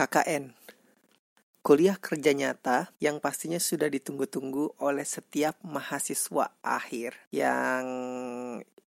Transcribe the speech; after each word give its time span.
KKN 0.00 0.56
Kuliah 1.60 2.00
kerja 2.00 2.32
nyata 2.32 2.88
yang 3.04 3.20
pastinya 3.20 3.60
sudah 3.60 3.84
ditunggu-tunggu 3.92 4.80
oleh 4.80 5.04
setiap 5.04 5.60
mahasiswa 5.60 6.56
akhir 6.64 7.20
yang 7.28 7.84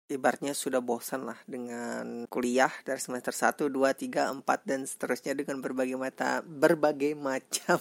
ibaratnya 0.09 0.57
sudah 0.57 0.81
bosan 0.81 1.29
lah 1.29 1.37
dengan 1.45 2.25
kuliah 2.33 2.73
dari 2.89 2.97
semester 2.97 3.37
1, 3.37 3.69
2, 3.69 3.77
3, 3.77 4.41
4 4.41 4.65
dan 4.65 4.89
seterusnya 4.89 5.37
dengan 5.37 5.61
berbagai 5.61 6.01
mata 6.01 6.41
berbagai 6.41 7.13
macam 7.29 7.77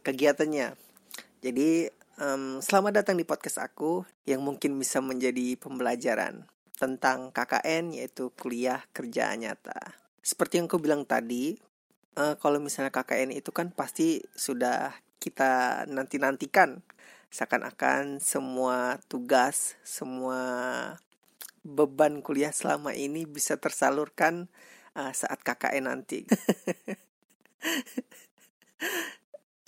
kegiatannya. 0.00 0.72
Jadi 1.44 1.92
um, 2.16 2.64
selamat 2.64 3.04
datang 3.04 3.20
di 3.20 3.28
podcast 3.28 3.60
aku 3.60 4.08
yang 4.24 4.40
mungkin 4.40 4.80
bisa 4.80 5.04
menjadi 5.04 5.52
pembelajaran 5.60 6.48
tentang 6.80 7.28
KKN 7.28 7.92
yaitu 7.92 8.32
kuliah 8.40 8.80
kerja 8.96 9.36
nyata. 9.36 10.00
Seperti 10.24 10.64
yang 10.64 10.68
aku 10.68 10.80
bilang 10.80 11.04
tadi, 11.04 11.60
uh, 12.16 12.34
kalau 12.40 12.58
misalnya 12.58 12.90
KKN 12.90 13.34
itu 13.34 13.50
kan 13.54 13.70
pasti 13.74 14.24
sudah 14.34 14.94
kita 15.20 15.84
nanti-nantikan 15.86 16.80
seakan-akan 17.30 18.18
semua 18.18 18.98
tugas, 19.06 19.78
semua 19.86 20.40
beban 21.62 22.24
kuliah 22.24 22.50
selama 22.50 22.96
ini 22.96 23.28
bisa 23.28 23.60
tersalurkan 23.60 24.48
uh, 24.96 25.12
saat 25.14 25.38
KKN 25.44 25.86
nanti. 25.86 26.26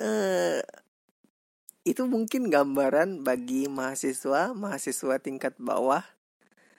uh, 0.00 0.58
itu 1.90 2.02
mungkin 2.06 2.50
gambaran 2.50 3.22
bagi 3.22 3.70
mahasiswa, 3.70 4.56
mahasiswa 4.56 5.20
tingkat 5.22 5.54
bawah 5.60 6.02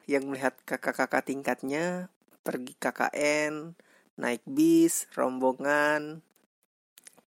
yang 0.03 0.27
melihat 0.27 0.55
kakak-kakak 0.67 1.23
tingkatnya 1.23 2.11
pergi 2.44 2.75
KKN, 2.75 3.77
naik 4.20 4.45
bis, 4.45 5.09
rombongan, 5.17 6.22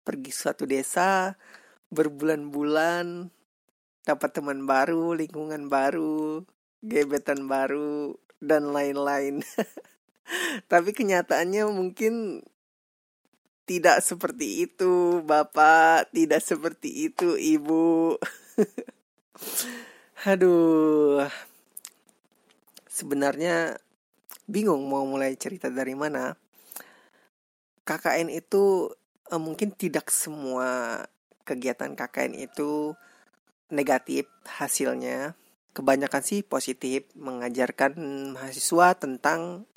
pergi 0.04 0.30
suatu 0.30 0.68
desa, 0.68 1.40
berbulan-bulan, 1.88 3.32
dapat 4.04 4.30
teman 4.36 4.68
baru, 4.68 5.16
lingkungan 5.16 5.72
baru, 5.72 6.44
gebetan 6.84 7.48
baru, 7.48 8.18
dan 8.44 8.70
lain-lain. 8.70 9.40
Tapi 10.72 10.90
kenyataannya 10.92 11.64
mungkin 11.72 12.44
tidak 13.64 14.04
seperti 14.04 14.68
itu, 14.68 15.24
Bapak, 15.24 16.12
tidak 16.12 16.44
seperti 16.44 17.08
itu, 17.08 17.36
Ibu. 17.40 18.20
Aduh. 20.28 21.24
Sebenarnya 22.84 23.80
bingung 24.46 24.86
mau 24.86 25.02
mulai 25.08 25.34
cerita 25.40 25.72
dari 25.72 25.96
mana. 25.96 26.43
KKN 27.84 28.32
itu 28.32 28.88
uh, 29.28 29.40
mungkin 29.40 29.72
tidak 29.76 30.08
semua 30.08 31.04
kegiatan 31.44 31.92
KKN 31.92 32.32
itu 32.48 32.96
negatif 33.68 34.28
hasilnya. 34.48 35.36
Kebanyakan 35.74 36.22
sih 36.22 36.40
positif 36.46 37.04
mengajarkan 37.18 37.98
mahasiswa 38.32 38.94
tentang 38.96 39.68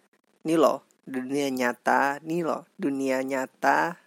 nih 0.48 0.56
loh 0.56 0.86
dunia 1.04 1.52
nyata, 1.52 2.24
nih 2.24 2.48
loh 2.48 2.64
dunia 2.80 3.24
nyata 3.26 3.98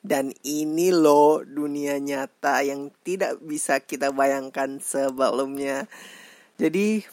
dan 0.00 0.32
ini 0.44 0.88
loh 0.92 1.44
dunia 1.44 2.00
nyata 2.00 2.64
yang 2.64 2.88
tidak 3.04 3.40
bisa 3.40 3.80
kita 3.80 4.12
bayangkan 4.12 4.80
sebelumnya. 4.80 5.88
Jadi 6.60 7.04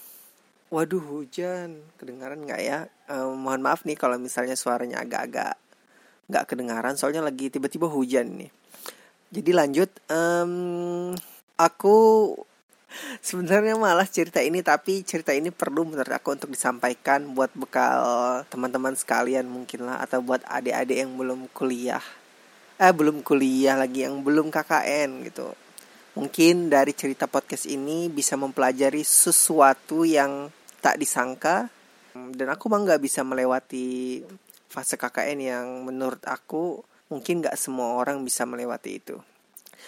waduh 0.67 1.00
hujan 1.00 1.84
kedengaran 1.95 2.44
nggak 2.44 2.61
ya? 2.64 2.80
Uh, 3.08 3.32
mohon 3.36 3.64
maaf 3.64 3.88
nih 3.88 3.95
kalau 3.95 4.20
misalnya 4.20 4.59
suaranya 4.59 5.00
agak-agak 5.00 5.56
nggak 6.28 6.45
kedengaran 6.47 6.95
soalnya 7.00 7.23
lagi 7.23 7.47
tiba-tiba 7.47 7.88
hujan 7.88 8.45
nih. 8.45 8.52
Jadi 9.28 9.52
lanjut 9.52 9.89
um, 10.08 11.11
aku 11.60 11.98
sebenarnya 13.20 13.76
malas 13.76 14.11
cerita 14.11 14.39
ini 14.39 14.64
tapi 14.64 15.04
cerita 15.04 15.36
ini 15.36 15.52
perlu 15.52 15.83
menurut 15.83 16.11
aku 16.11 16.36
untuk 16.39 16.49
disampaikan 16.52 17.36
buat 17.36 17.52
bekal 17.52 17.99
teman-teman 18.48 18.95
sekalian 18.95 19.48
mungkin 19.48 19.87
lah 19.87 19.99
atau 20.04 20.23
buat 20.23 20.43
adik-adik 20.48 20.98
yang 21.04 21.11
belum 21.16 21.52
kuliah. 21.52 22.04
Eh 22.77 22.93
belum 22.93 23.26
kuliah 23.26 23.76
lagi 23.76 24.05
yang 24.05 24.21
belum 24.21 24.54
KKN 24.54 25.27
gitu. 25.27 25.49
Mungkin 26.17 26.73
dari 26.73 26.98
cerita 26.98 27.30
podcast 27.30 27.70
ini 27.70 28.10
bisa 28.10 28.33
mempelajari 28.33 29.05
sesuatu 29.05 30.02
yang 30.02 30.49
tak 30.82 30.98
disangka 30.98 31.70
dan 32.33 32.48
aku 32.49 32.66
bangga 32.66 32.98
bisa 32.98 33.21
melewati 33.21 34.21
fase 34.67 35.00
KKN 35.00 35.39
yang 35.39 35.67
menurut 35.88 36.23
aku 36.28 36.83
mungkin 37.08 37.44
gak 37.44 37.55
semua 37.55 37.95
orang 37.95 38.23
bisa 38.23 38.44
melewati 38.44 39.00
itu. 39.00 39.17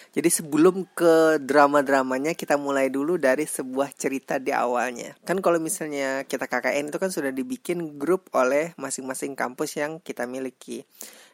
Jadi 0.09 0.29
sebelum 0.31 0.90
ke 0.95 1.38
drama-dramanya 1.41 2.34
kita 2.34 2.56
mulai 2.57 2.90
dulu 2.90 3.19
dari 3.19 3.45
sebuah 3.45 3.94
cerita 3.94 4.41
di 4.41 4.50
awalnya. 4.50 5.13
Kan 5.22 5.44
kalau 5.44 5.62
misalnya 5.62 6.25
kita 6.25 6.50
KKN 6.50 6.90
itu 6.90 6.97
kan 6.97 7.12
sudah 7.13 7.29
dibikin 7.29 8.00
grup 8.00 8.31
oleh 8.34 8.73
masing-masing 8.79 9.38
kampus 9.38 9.78
yang 9.78 10.01
kita 10.01 10.25
miliki. 10.25 10.85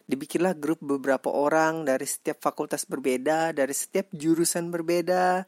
Dibikinlah 0.06 0.54
grup 0.58 0.84
beberapa 0.84 1.32
orang 1.34 1.88
dari 1.88 2.06
setiap 2.06 2.44
fakultas 2.44 2.86
berbeda, 2.86 3.56
dari 3.56 3.74
setiap 3.74 4.12
jurusan 4.14 4.70
berbeda, 4.70 5.46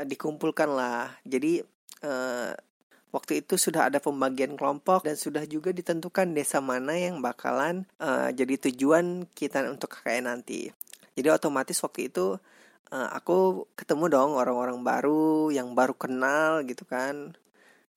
eh, 0.00 0.06
dikumpulkanlah. 0.06 1.22
Jadi 1.22 1.62
eh, 2.00 2.52
Waktu 3.10 3.42
itu 3.42 3.58
sudah 3.58 3.90
ada 3.90 3.98
pembagian 3.98 4.54
kelompok 4.54 5.02
dan 5.02 5.18
sudah 5.18 5.42
juga 5.46 5.74
ditentukan 5.74 6.30
desa 6.30 6.62
mana 6.62 6.94
yang 6.94 7.18
bakalan 7.18 7.82
uh, 7.98 8.30
jadi 8.30 8.70
tujuan 8.70 9.26
kita 9.34 9.66
untuk 9.66 9.98
KKN 9.98 10.30
nanti. 10.30 10.70
Jadi 11.18 11.26
otomatis 11.26 11.74
waktu 11.82 12.06
itu 12.06 12.38
uh, 12.94 13.08
aku 13.10 13.66
ketemu 13.74 14.14
dong 14.14 14.30
orang-orang 14.38 14.78
baru 14.86 15.50
yang 15.50 15.74
baru 15.74 15.94
kenal 15.98 16.62
gitu 16.62 16.86
kan. 16.86 17.34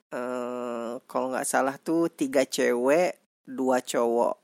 Uh, 0.09 0.97
kalau 1.05 1.29
nggak 1.33 1.45
salah 1.45 1.77
tuh 1.77 2.09
tiga 2.09 2.45
cewek, 2.45 3.17
dua 3.45 3.81
cowok 3.85 4.41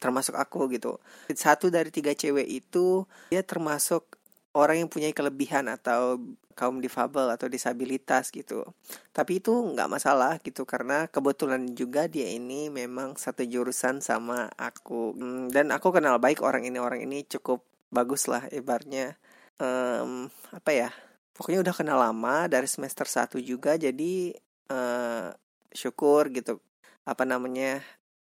termasuk 0.00 0.32
aku 0.34 0.68
gitu. 0.72 0.96
Satu 1.36 1.68
dari 1.68 1.92
tiga 1.92 2.16
cewek 2.16 2.48
itu 2.48 3.04
dia 3.28 3.44
termasuk 3.44 4.16
orang 4.56 4.82
yang 4.82 4.90
punya 4.90 5.12
kelebihan 5.12 5.68
atau 5.68 6.18
kaum 6.54 6.82
difabel 6.82 7.30
atau 7.32 7.46
disabilitas 7.46 8.28
gitu. 8.34 8.66
Tapi 9.14 9.40
itu 9.40 9.52
nggak 9.52 9.90
masalah 9.90 10.36
gitu 10.42 10.68
karena 10.68 11.08
kebetulan 11.08 11.72
juga 11.72 12.06
dia 12.10 12.28
ini 12.28 12.68
memang 12.68 13.16
satu 13.16 13.46
jurusan 13.46 14.04
sama 14.04 14.50
aku. 14.58 15.16
Hmm, 15.16 15.46
dan 15.48 15.72
aku 15.72 15.94
kenal 15.94 16.20
baik 16.20 16.44
orang 16.44 16.66
ini. 16.68 16.78
Orang 16.80 17.00
ini 17.00 17.24
cukup 17.24 17.64
bagus 17.90 18.30
lah 18.30 18.46
ibarnya 18.52 19.16
um, 19.62 20.28
apa 20.52 20.70
ya? 20.72 20.90
Pokoknya 21.34 21.64
udah 21.64 21.74
kenal 21.74 21.98
lama 21.98 22.44
dari 22.50 22.68
semester 22.68 23.08
1 23.08 23.40
juga 23.40 23.80
jadi 23.80 24.36
uh, 24.68 25.32
syukur 25.72 26.28
gitu. 26.34 26.60
Apa 27.08 27.24
namanya? 27.24 27.80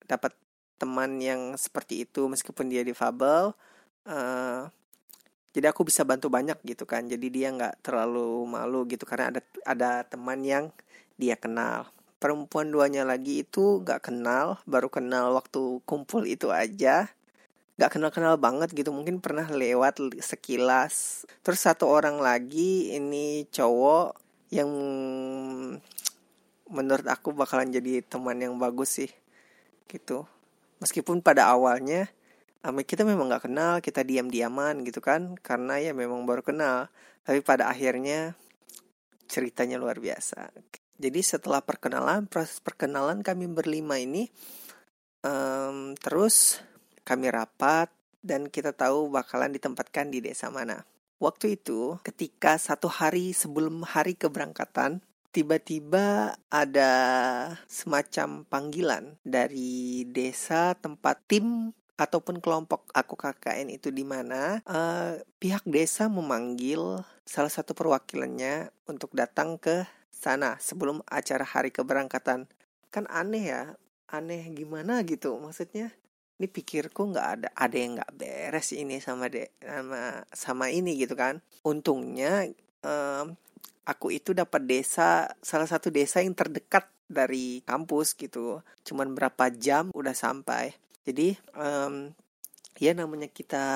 Dapat 0.08 0.32
teman 0.80 1.22
yang 1.22 1.54
seperti 1.54 2.02
itu 2.02 2.26
meskipun 2.26 2.66
dia 2.66 2.82
difabel 2.82 3.54
uh, 4.10 4.66
jadi 5.52 5.68
aku 5.68 5.84
bisa 5.84 6.00
bantu 6.08 6.32
banyak 6.32 6.56
gitu 6.64 6.88
kan. 6.88 7.04
Jadi 7.04 7.28
dia 7.28 7.52
nggak 7.52 7.84
terlalu 7.84 8.48
malu 8.48 8.88
gitu 8.88 9.04
karena 9.04 9.28
ada 9.28 9.40
ada 9.68 9.90
teman 10.08 10.40
yang 10.40 10.72
dia 11.20 11.36
kenal. 11.36 11.92
Perempuan 12.16 12.72
duanya 12.72 13.04
lagi 13.04 13.44
itu 13.44 13.84
nggak 13.84 14.08
kenal 14.08 14.56
baru 14.64 14.88
kenal 14.88 15.36
waktu 15.36 15.84
kumpul 15.84 16.24
itu 16.24 16.48
aja. 16.48 17.12
Nggak 17.76 17.90
kenal 17.92 18.10
kenal 18.14 18.34
banget 18.40 18.72
gitu 18.72 18.96
mungkin 18.96 19.20
pernah 19.20 19.44
lewat 19.44 20.00
sekilas. 20.24 21.28
Terus 21.44 21.60
satu 21.60 21.84
orang 21.84 22.16
lagi 22.16 22.96
ini 22.96 23.44
cowok 23.52 24.16
yang 24.48 24.70
menurut 26.72 27.04
aku 27.12 27.36
bakalan 27.36 27.68
jadi 27.68 28.00
teman 28.00 28.40
yang 28.40 28.56
bagus 28.56 29.04
sih 29.04 29.12
gitu. 29.92 30.24
Meskipun 30.80 31.20
pada 31.20 31.52
awalnya 31.52 32.08
kita 32.62 33.02
memang 33.02 33.26
nggak 33.26 33.50
kenal 33.50 33.82
kita 33.82 34.06
diam-diaman 34.06 34.86
gitu 34.86 35.02
kan 35.02 35.34
karena 35.42 35.82
ya 35.82 35.92
memang 35.92 36.22
baru 36.22 36.46
kenal. 36.46 36.86
Tapi 37.26 37.42
pada 37.42 37.66
akhirnya 37.66 38.38
ceritanya 39.26 39.82
luar 39.82 39.98
biasa. 39.98 40.54
Jadi 41.02 41.20
setelah 41.24 41.58
perkenalan 41.64 42.30
proses 42.30 42.62
perkenalan 42.62 43.26
kami 43.26 43.50
berlima 43.50 43.98
ini 43.98 44.30
um, 45.26 45.98
terus 45.98 46.62
kami 47.02 47.26
rapat 47.34 47.90
dan 48.22 48.46
kita 48.46 48.70
tahu 48.70 49.10
bakalan 49.10 49.50
ditempatkan 49.50 50.14
di 50.14 50.22
desa 50.22 50.46
mana. 50.54 50.86
Waktu 51.18 51.58
itu 51.58 51.98
ketika 52.06 52.54
satu 52.58 52.86
hari 52.86 53.34
sebelum 53.34 53.82
hari 53.82 54.14
keberangkatan 54.14 55.02
tiba-tiba 55.34 56.36
ada 56.52 56.92
semacam 57.66 58.44
panggilan 58.46 59.18
dari 59.24 60.04
desa 60.06 60.76
tempat 60.78 61.24
tim 61.26 61.74
ataupun 62.02 62.42
kelompok 62.42 62.90
aku 62.90 63.14
KKN 63.14 63.70
itu 63.70 63.94
di 63.94 64.02
mana 64.02 64.58
uh, 64.66 65.14
pihak 65.38 65.62
desa 65.70 66.10
memanggil 66.10 66.98
salah 67.22 67.52
satu 67.52 67.78
perwakilannya 67.78 68.74
untuk 68.90 69.14
datang 69.14 69.54
ke 69.62 69.86
sana 70.10 70.58
sebelum 70.58 70.98
acara 71.06 71.46
hari 71.46 71.70
keberangkatan. 71.70 72.50
Kan 72.90 73.04
aneh 73.06 73.54
ya 73.54 73.62
aneh 74.10 74.50
gimana 74.50 75.06
gitu. 75.06 75.38
Maksudnya 75.38 75.94
ini 76.42 76.46
pikirku 76.50 77.14
nggak 77.14 77.28
ada 77.38 77.48
ada 77.54 77.76
yang 77.78 77.94
nggak 77.94 78.12
beres 78.18 78.74
ini 78.74 78.98
sama 78.98 79.30
de 79.30 79.54
sama 79.62 80.26
sama 80.34 80.66
ini 80.74 80.98
gitu 80.98 81.14
kan. 81.14 81.38
Untungnya 81.62 82.50
um, 82.82 83.38
aku 83.86 84.10
itu 84.10 84.34
dapat 84.34 84.66
desa 84.66 85.30
salah 85.38 85.70
satu 85.70 85.94
desa 85.94 86.18
yang 86.18 86.34
terdekat 86.34 86.90
dari 87.06 87.62
kampus 87.62 88.18
gitu. 88.18 88.60
Cuman 88.82 89.14
berapa 89.14 89.54
jam 89.54 89.94
udah 89.94 90.14
sampai 90.18 90.81
jadi 91.02 91.34
um, 91.58 92.14
ya 92.78 92.92
namanya 92.94 93.28
kita 93.28 93.66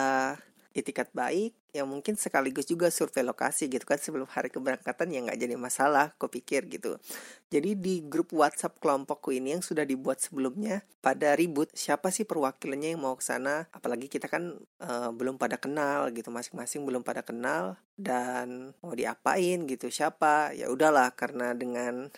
itikat 0.76 1.08
baik 1.17 1.56
yang 1.73 1.88
mungkin 1.88 2.20
sekaligus 2.20 2.69
juga 2.69 2.93
survei 2.93 3.25
lokasi 3.25 3.69
gitu 3.73 3.84
kan 3.84 3.96
sebelum 3.96 4.28
hari 4.28 4.52
keberangkatan 4.52 5.08
ya 5.08 5.25
nggak 5.25 5.40
jadi 5.40 5.56
masalah 5.56 6.12
kok 6.17 6.28
pikir 6.32 6.69
gitu. 6.69 7.00
Jadi 7.49 7.76
di 7.76 8.05
grup 8.05 8.32
WhatsApp 8.37 8.76
kelompokku 8.81 9.32
ini 9.32 9.56
yang 9.56 9.64
sudah 9.64 9.88
dibuat 9.88 10.20
sebelumnya 10.20 10.84
pada 11.00 11.32
ribut 11.32 11.73
siapa 11.73 12.12
sih 12.12 12.28
perwakilannya 12.28 12.96
yang 12.96 13.00
mau 13.00 13.17
ke 13.17 13.25
sana? 13.25 13.69
Apalagi 13.73 14.08
kita 14.12 14.28
kan 14.28 14.56
uh, 14.84 15.11
belum 15.17 15.40
pada 15.40 15.56
kenal 15.56 16.12
gitu 16.12 16.28
masing-masing 16.28 16.84
belum 16.84 17.00
pada 17.00 17.25
kenal 17.25 17.81
dan 17.96 18.76
mau 18.84 18.93
diapain 18.93 19.64
gitu 19.64 19.88
siapa? 19.88 20.52
Ya 20.52 20.69
udahlah 20.69 21.12
karena 21.17 21.56
dengan 21.56 22.12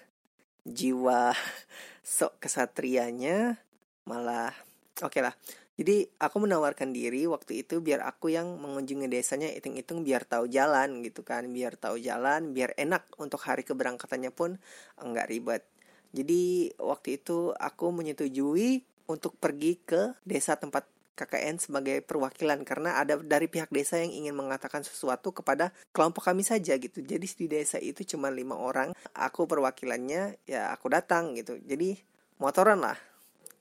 jiwa 0.66 1.30
sok 2.02 2.42
kesatrianya 2.42 3.58
malah 4.02 4.54
oke 5.02 5.18
lah 5.22 5.34
jadi 5.78 6.10
aku 6.18 6.42
menawarkan 6.42 6.90
diri 6.90 7.30
waktu 7.30 7.62
itu 7.62 7.78
biar 7.78 8.02
aku 8.02 8.34
yang 8.34 8.58
mengunjungi 8.58 9.06
desanya 9.06 9.46
hitung-hitung 9.54 10.02
biar 10.02 10.26
tahu 10.26 10.50
jalan 10.50 11.06
gitu 11.06 11.22
kan, 11.22 11.46
biar 11.54 11.78
tahu 11.78 12.02
jalan, 12.02 12.50
biar 12.50 12.74
enak 12.74 13.06
untuk 13.22 13.38
hari 13.46 13.62
keberangkatannya 13.62 14.34
pun 14.34 14.58
enggak 14.98 15.30
ribet. 15.30 15.62
Jadi 16.10 16.74
waktu 16.82 17.22
itu 17.22 17.54
aku 17.54 17.94
menyetujui 17.94 18.82
untuk 19.06 19.38
pergi 19.38 19.78
ke 19.78 20.18
desa 20.26 20.58
tempat 20.58 20.82
KKN 21.14 21.62
sebagai 21.62 22.02
perwakilan 22.02 22.66
karena 22.66 22.98
ada 22.98 23.14
dari 23.22 23.46
pihak 23.46 23.70
desa 23.70 24.02
yang 24.02 24.10
ingin 24.10 24.34
mengatakan 24.34 24.82
sesuatu 24.82 25.30
kepada 25.30 25.70
kelompok 25.94 26.26
kami 26.26 26.42
saja 26.42 26.74
gitu. 26.74 27.06
Jadi 27.06 27.26
di 27.38 27.46
desa 27.46 27.78
itu 27.78 28.02
cuma 28.02 28.34
lima 28.34 28.58
orang, 28.58 28.90
aku 29.14 29.46
perwakilannya 29.46 30.42
ya 30.42 30.74
aku 30.74 30.90
datang 30.90 31.38
gitu. 31.38 31.54
Jadi 31.62 32.02
motoran 32.42 32.82
lah 32.82 32.98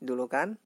dulu 0.01 0.29
kan 0.29 0.57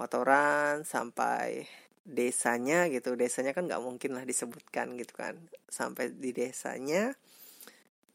motoran 0.00 0.88
sampai 0.88 1.68
desanya 2.08 2.88
gitu. 2.88 3.12
Desanya 3.20 3.52
kan 3.52 3.68
nggak 3.68 3.84
mungkin 3.84 4.16
lah 4.16 4.24
disebutkan 4.24 4.96
gitu 4.96 5.12
kan. 5.12 5.36
Sampai 5.68 6.16
di 6.16 6.32
desanya 6.32 7.12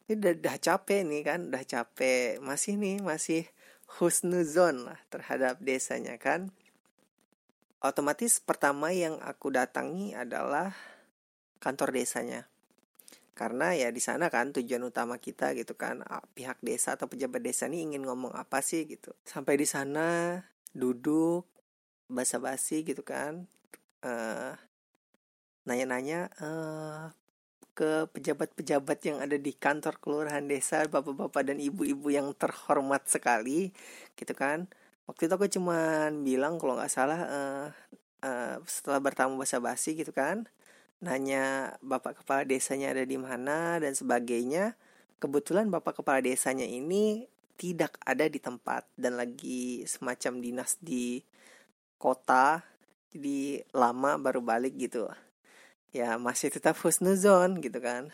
ini 0.06 0.18
udah, 0.18 0.34
udah 0.38 0.56
capek 0.58 1.06
nih 1.06 1.22
kan 1.22 1.46
udah 1.46 1.62
capek. 1.62 2.42
Masih 2.42 2.74
nih 2.74 2.98
masih 2.98 3.46
husnuzon 3.98 4.90
lah 4.90 4.98
terhadap 5.14 5.62
desanya 5.62 6.18
kan. 6.18 6.50
Otomatis 7.78 8.42
pertama 8.42 8.90
yang 8.90 9.22
aku 9.22 9.54
datangi 9.54 10.10
adalah 10.18 10.74
kantor 11.62 11.94
desanya. 11.94 12.50
Karena 13.36 13.76
ya 13.76 13.92
di 13.92 14.00
sana 14.00 14.32
kan 14.32 14.50
tujuan 14.56 14.80
utama 14.80 15.20
kita 15.20 15.52
gitu 15.54 15.76
kan. 15.76 16.00
Pihak 16.32 16.58
desa 16.64 16.96
atau 16.96 17.04
pejabat 17.06 17.44
desa 17.44 17.68
ini 17.68 17.84
ingin 17.84 18.02
ngomong 18.08 18.32
apa 18.32 18.64
sih 18.64 18.88
gitu. 18.88 19.12
Sampai 19.28 19.60
di 19.60 19.68
sana 19.68 20.40
duduk 20.72 21.55
basa-basi 22.06 22.86
gitu 22.86 23.02
kan 23.02 23.50
uh, 24.06 24.54
nanya-nanya 25.66 26.30
uh, 26.38 27.10
ke 27.76 28.08
pejabat-pejabat 28.08 28.98
yang 29.04 29.18
ada 29.20 29.36
di 29.36 29.52
kantor 29.52 30.00
kelurahan 30.00 30.46
desa 30.48 30.88
bapak-bapak 30.88 31.44
dan 31.44 31.60
ibu-ibu 31.60 32.08
yang 32.08 32.32
terhormat 32.32 33.04
sekali 33.04 33.68
gitu 34.16 34.32
kan. 34.32 34.64
Waktu 35.04 35.28
itu 35.28 35.34
aku 35.36 35.46
cuman 35.60 36.24
bilang 36.24 36.56
kalau 36.56 36.80
nggak 36.80 36.88
salah 36.88 37.20
uh, 37.28 37.66
uh, 38.24 38.56
setelah 38.64 38.98
bertamu 39.04 39.36
basa-basi 39.36 39.92
gitu 39.92 40.10
kan 40.10 40.48
nanya 40.96 41.76
bapak 41.84 42.24
kepala 42.24 42.48
desanya 42.48 42.96
ada 42.96 43.04
di 43.04 43.20
mana 43.20 43.76
dan 43.76 43.92
sebagainya. 43.92 44.72
Kebetulan 45.20 45.68
bapak 45.68 46.00
kepala 46.00 46.24
desanya 46.24 46.64
ini 46.64 47.28
tidak 47.56 47.96
ada 48.04 48.28
di 48.28 48.40
tempat 48.40 48.84
dan 48.96 49.16
lagi 49.16 49.84
semacam 49.88 50.40
dinas 50.40 50.76
di 50.80 51.20
kota 51.96 52.62
jadi 53.12 53.64
lama 53.72 54.20
baru 54.20 54.44
balik 54.44 54.76
gitu. 54.76 55.08
Ya 55.94 56.20
masih 56.20 56.52
tetap 56.52 56.76
husnuzon 56.84 57.64
gitu 57.64 57.80
kan. 57.80 58.12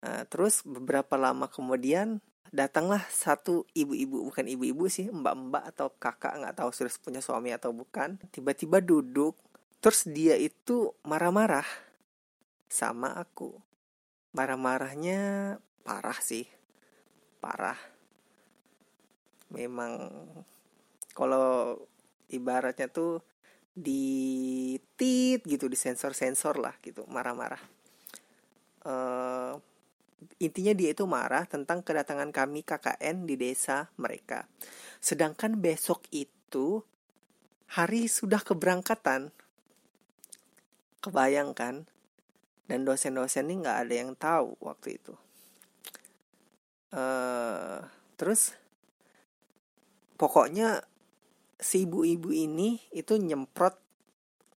Nah, 0.00 0.24
terus 0.24 0.64
beberapa 0.64 1.20
lama 1.20 1.44
kemudian 1.44 2.24
datanglah 2.50 3.04
satu 3.12 3.68
ibu-ibu 3.76 4.26
bukan 4.26 4.48
ibu-ibu 4.48 4.90
sih 4.90 5.06
mbak-mbak 5.12 5.70
atau 5.70 5.92
kakak 6.00 6.40
nggak 6.40 6.56
tahu 6.58 6.70
sudah 6.74 6.90
punya 6.98 7.20
suami 7.22 7.54
atau 7.54 7.70
bukan 7.70 8.18
tiba-tiba 8.34 8.82
duduk 8.82 9.38
terus 9.78 10.02
dia 10.08 10.34
itu 10.34 10.90
marah-marah 11.06 11.68
sama 12.66 13.14
aku. 13.20 13.54
Marah-marahnya 14.32 15.58
parah 15.84 16.18
sih 16.22 16.48
parah. 17.42 17.78
Memang 19.50 20.12
kalau 21.12 21.76
ibaratnya 22.30 22.90
tuh 22.90 23.22
di 23.70 24.76
tit 24.98 25.46
gitu 25.46 25.70
di 25.70 25.78
sensor 25.78 26.12
sensor 26.12 26.58
lah 26.58 26.74
gitu 26.82 27.06
marah-marah. 27.06 27.62
Uh, 28.80 29.54
intinya 30.40 30.72
dia 30.76 30.92
itu 30.92 31.04
marah 31.08 31.44
tentang 31.48 31.80
kedatangan 31.80 32.32
kami 32.32 32.60
KKN 32.66 33.24
di 33.24 33.34
desa 33.40 33.88
mereka. 33.96 34.44
Sedangkan 35.00 35.56
besok 35.56 36.04
itu 36.12 36.84
hari 37.72 38.10
sudah 38.10 38.42
keberangkatan. 38.42 39.32
Kebayangkan 41.00 41.88
dan 42.68 42.80
dosen-dosen 42.84 43.48
ini 43.48 43.64
nggak 43.64 43.78
ada 43.88 43.94
yang 43.94 44.12
tahu 44.12 44.60
waktu 44.60 45.00
itu. 45.00 45.16
Uh, 46.90 47.80
terus 48.20 48.52
pokoknya 50.20 50.84
si 51.60 51.84
ibu-ibu 51.84 52.32
ini 52.32 52.80
itu 52.90 53.20
nyemprot 53.20 53.76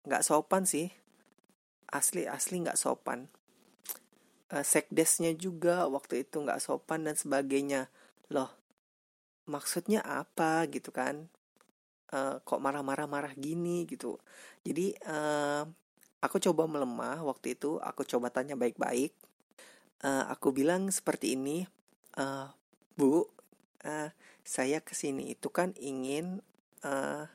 nggak 0.05 0.21
sopan 0.21 0.69
sih. 0.69 0.93
Asli 1.89 2.29
asli 2.29 2.61
nggak 2.61 2.77
sopan. 2.77 3.27
Uh, 4.53 4.61
sekdesnya 4.61 5.33
juga 5.33 5.89
waktu 5.89 6.23
itu 6.23 6.39
nggak 6.39 6.61
sopan 6.61 7.09
dan 7.09 7.17
sebagainya. 7.17 7.89
Loh 8.29 8.53
maksudnya 9.49 10.05
apa 10.05 10.69
gitu 10.69 10.93
kan? 10.93 11.27
Uh, 12.11 12.37
kok 12.45 12.61
marah-marah 12.61 13.07
marah 13.09 13.33
gini 13.33 13.83
gitu? 13.89 14.21
Jadi 14.61 14.93
uh, 15.09 15.65
aku 16.21 16.37
coba 16.37 16.69
melemah 16.69 17.19
waktu 17.25 17.57
itu 17.57 17.81
aku 17.81 18.05
coba 18.05 18.29
tanya 18.29 18.53
baik-baik. 18.53 19.17
Aku 20.01 20.49
bilang 20.49 20.89
seperti 20.89 21.37
ini 21.37 21.61
bu 22.97 23.21
saya 24.41 24.81
ke 24.81 24.97
sini 24.97 25.37
itu 25.37 25.53
kan 25.53 25.77
ingin 25.77 26.41
uh, 26.85 27.25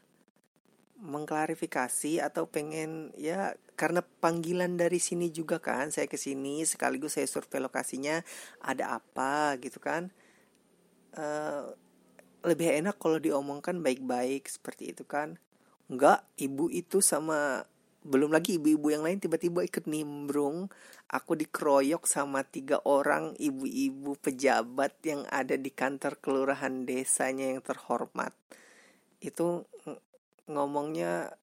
mengklarifikasi 0.97 2.25
atau 2.25 2.49
pengen 2.49 3.13
ya 3.21 3.53
karena 3.77 4.01
panggilan 4.01 4.81
dari 4.81 4.97
sini 4.97 5.29
juga 5.29 5.61
kan 5.61 5.93
saya 5.93 6.09
ke 6.09 6.17
sini 6.17 6.65
sekaligus 6.65 7.21
saya 7.21 7.29
survei 7.29 7.61
lokasinya 7.61 8.25
ada 8.65 8.97
apa 8.97 9.61
gitu 9.61 9.77
kan. 9.79 10.09
Uh, 11.17 11.73
lebih 12.47 12.79
enak 12.79 12.97
kalau 13.03 13.19
diomongkan 13.19 13.83
baik-baik 13.83 14.47
seperti 14.49 14.95
itu 14.95 15.05
kan. 15.05 15.37
Enggak 15.91 16.25
ibu 16.39 16.71
itu 16.71 17.03
sama 17.03 17.67
belum 18.07 18.31
lagi 18.31 18.63
ibu-ibu 18.63 18.95
yang 18.95 19.03
lain 19.03 19.19
tiba-tiba 19.19 19.67
ikut 19.67 19.91
nimbrung 19.91 20.71
aku 21.11 21.35
dikeroyok 21.35 22.07
sama 22.07 22.47
tiga 22.47 22.79
orang 22.87 23.35
ibu-ibu 23.35 24.15
pejabat 24.23 24.95
yang 25.03 25.27
ada 25.27 25.59
di 25.59 25.75
kantor 25.75 26.15
kelurahan 26.23 26.87
desanya 26.87 27.51
yang 27.51 27.63
terhormat 27.67 28.31
itu 29.21 29.65
ngomongnya 30.47 31.35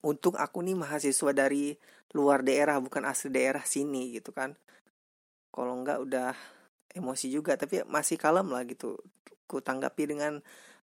untuk 0.00 0.40
aku 0.40 0.64
nih 0.64 0.76
mahasiswa 0.76 1.30
dari 1.36 1.76
luar 2.16 2.42
daerah 2.42 2.80
bukan 2.80 3.06
asli 3.06 3.30
daerah 3.30 3.62
sini 3.62 4.16
gitu 4.16 4.32
kan. 4.32 4.56
Kalau 5.52 5.76
enggak 5.78 6.00
udah 6.02 6.32
emosi 6.96 7.30
juga 7.30 7.54
tapi 7.54 7.84
masih 7.86 8.16
kalem 8.16 8.48
lah 8.50 8.64
gitu. 8.66 8.98
Ku 9.46 9.60
tanggapi 9.62 10.10
dengan 10.10 10.40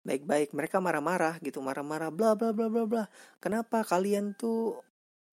baik-baik 0.06 0.54
mereka 0.54 0.78
marah-marah 0.78 1.42
gitu 1.42 1.58
marah-marah 1.58 2.14
bla 2.14 2.38
bla 2.38 2.54
bla 2.54 2.70
bla 2.70 2.86
bla 2.86 3.04
kenapa 3.42 3.82
kalian 3.82 4.38
tuh 4.38 4.78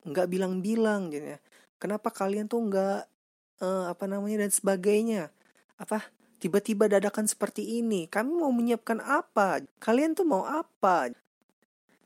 nggak 0.08 0.28
bilang-bilang? 0.32 1.14
Gitu 1.14 1.38
ya 1.38 1.40
kenapa 1.84 2.10
kalian 2.16 2.48
tuh 2.48 2.64
nggak 2.64 3.00
uh, 3.60 3.86
apa 3.92 4.06
namanya 4.08 4.48
dan 4.48 4.52
sebagainya? 4.56 5.30
Apa 5.76 6.00
tiba-tiba 6.44 6.92
dadakan 6.92 7.24
seperti 7.24 7.80
ini. 7.80 8.12
Kami 8.12 8.36
mau 8.36 8.52
menyiapkan 8.52 9.00
apa? 9.00 9.64
Kalian 9.80 10.12
tuh 10.12 10.28
mau 10.28 10.44
apa? 10.44 11.08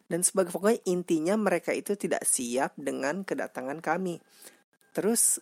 Dan 0.06 0.22
sebagai 0.22 0.54
pokoknya 0.54 0.86
intinya 0.86 1.34
mereka 1.34 1.74
itu 1.74 1.98
tidak 1.98 2.22
siap 2.22 2.78
dengan 2.78 3.26
kedatangan 3.26 3.82
kami. 3.82 4.22
Terus 4.94 5.42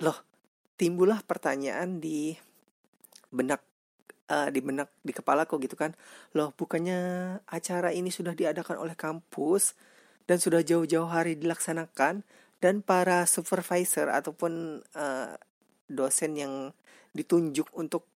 loh, 0.00 0.24
timbullah 0.80 1.20
pertanyaan 1.20 2.00
di 2.00 2.32
benak 3.28 3.60
uh, 4.32 4.48
di 4.48 4.64
benak 4.64 4.90
di 5.04 5.14
kepalaku 5.14 5.62
gitu 5.62 5.78
kan 5.78 5.94
loh 6.34 6.50
bukannya 6.50 6.98
acara 7.46 7.94
ini 7.94 8.10
sudah 8.10 8.34
diadakan 8.34 8.82
oleh 8.82 8.98
kampus 8.98 9.78
dan 10.26 10.42
sudah 10.42 10.66
jauh-jauh 10.66 11.06
hari 11.06 11.38
dilaksanakan 11.38 12.26
dan 12.58 12.82
para 12.82 13.22
supervisor 13.30 14.10
ataupun 14.10 14.82
uh, 14.98 15.38
dosen 15.86 16.34
yang 16.34 16.74
ditunjuk 17.14 17.70
untuk 17.78 18.09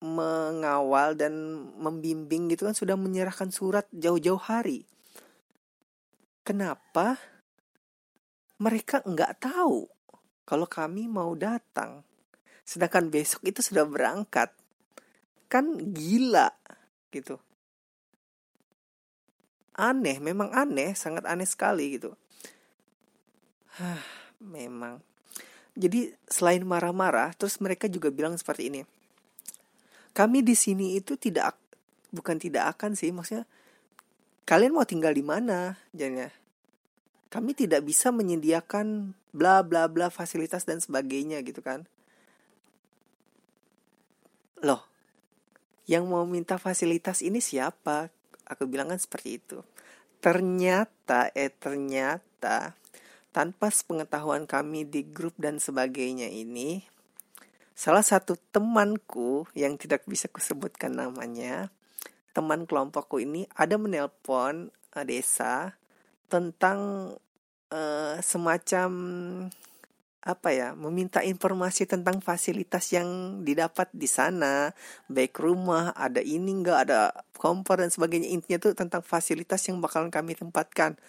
mengawal 0.00 1.12
dan 1.12 1.32
membimbing 1.76 2.48
gitu 2.48 2.64
kan 2.64 2.72
sudah 2.72 2.96
menyerahkan 2.96 3.52
surat 3.52 3.84
jauh-jauh 3.92 4.40
hari. 4.40 4.88
Kenapa 6.40 7.20
mereka 8.56 9.04
nggak 9.04 9.44
tahu 9.44 9.84
kalau 10.48 10.64
kami 10.64 11.04
mau 11.04 11.36
datang? 11.36 12.00
Sedangkan 12.64 13.12
besok 13.12 13.44
itu 13.44 13.60
sudah 13.60 13.84
berangkat. 13.84 14.48
Kan 15.52 15.92
gila 15.92 16.48
gitu. 17.12 17.36
Aneh 19.76 20.16
memang 20.16 20.48
aneh 20.56 20.96
sangat 20.96 21.28
aneh 21.28 21.44
sekali 21.44 22.00
gitu. 22.00 22.16
Hah, 23.76 24.00
memang. 24.40 25.04
Jadi 25.76 26.10
selain 26.24 26.64
marah-marah 26.64 27.36
terus 27.36 27.60
mereka 27.60 27.86
juga 27.86 28.08
bilang 28.08 28.34
seperti 28.34 28.72
ini 28.72 28.82
kami 30.20 30.44
di 30.44 30.52
sini 30.52 31.00
itu 31.00 31.16
tidak 31.16 31.56
bukan 32.12 32.36
tidak 32.36 32.76
akan 32.76 32.92
sih 32.92 33.08
maksudnya 33.08 33.48
kalian 34.44 34.76
mau 34.76 34.84
tinggal 34.84 35.16
di 35.16 35.24
mana 35.24 35.80
jadinya 35.96 36.28
kami 37.32 37.56
tidak 37.56 37.88
bisa 37.88 38.12
menyediakan 38.12 39.16
bla 39.32 39.64
bla 39.64 39.88
bla 39.88 40.12
fasilitas 40.12 40.68
dan 40.68 40.84
sebagainya 40.84 41.40
gitu 41.40 41.64
kan 41.64 41.88
loh 44.60 44.90
yang 45.90 46.06
mau 46.06 46.22
minta 46.22 46.54
fasilitas 46.54 47.18
ini 47.18 47.42
siapa? 47.42 48.14
Aku 48.46 48.70
bilang 48.70 48.94
kan 48.94 49.02
seperti 49.02 49.42
itu. 49.42 49.66
Ternyata, 50.22 51.34
eh 51.34 51.50
ternyata, 51.50 52.78
tanpa 53.34 53.74
pengetahuan 53.74 54.46
kami 54.46 54.86
di 54.86 55.02
grup 55.02 55.34
dan 55.34 55.58
sebagainya 55.58 56.30
ini, 56.30 56.86
salah 57.80 58.04
satu 58.04 58.36
temanku 58.52 59.48
yang 59.56 59.80
tidak 59.80 60.04
bisa 60.04 60.28
kusebutkan 60.28 60.92
namanya, 60.92 61.72
teman 62.36 62.68
kelompokku 62.68 63.24
ini 63.24 63.48
ada 63.56 63.80
menelpon 63.80 64.68
uh, 64.92 65.04
desa 65.08 65.80
tentang 66.28 67.12
uh, 67.72 68.20
semacam 68.20 68.90
apa 70.20 70.52
ya 70.52 70.76
meminta 70.76 71.24
informasi 71.24 71.88
tentang 71.88 72.20
fasilitas 72.20 72.92
yang 72.92 73.40
didapat 73.48 73.88
di 73.96 74.04
sana. 74.04 74.76
Baik 75.08 75.40
rumah 75.40 75.96
ada 75.96 76.20
ini 76.20 76.60
enggak 76.60 76.84
ada 76.84 77.16
kompor 77.32 77.80
dan 77.80 77.88
sebagainya. 77.88 78.28
Intinya 78.28 78.60
tuh 78.60 78.76
tentang 78.76 79.00
fasilitas 79.00 79.64
yang 79.72 79.80
bakalan 79.80 80.12
kami 80.12 80.36
tempatkan. 80.36 81.00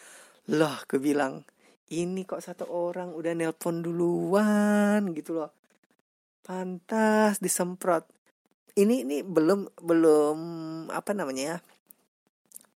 Loh 0.47 0.71
aku 0.71 1.03
bilang 1.03 1.43
ini 1.91 2.23
kok 2.23 2.39
satu 2.39 2.63
orang 2.71 3.11
udah 3.11 3.35
nelpon 3.35 3.83
duluan 3.83 5.11
gitu 5.11 5.35
loh 5.35 5.60
pantas 6.45 7.37
disemprot. 7.39 8.05
Ini 8.75 9.03
ini 9.03 9.17
belum 9.21 9.67
belum 9.81 10.37
apa 10.89 11.11
namanya 11.13 11.43
ya? 11.43 11.57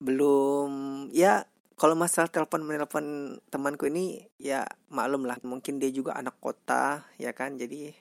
Belum 0.01 0.71
ya 1.15 1.47
kalau 1.75 1.95
masalah 1.97 2.31
telepon 2.31 2.63
menelpon 2.63 3.37
temanku 3.51 3.87
ini 3.89 4.27
ya 4.39 4.63
maklum 4.91 5.27
lah. 5.27 5.39
Mungkin 5.43 5.79
dia 5.81 5.91
juga 5.91 6.15
anak 6.15 6.39
kota 6.39 7.03
ya 7.19 7.31
kan? 7.35 7.57
Jadi 7.59 7.91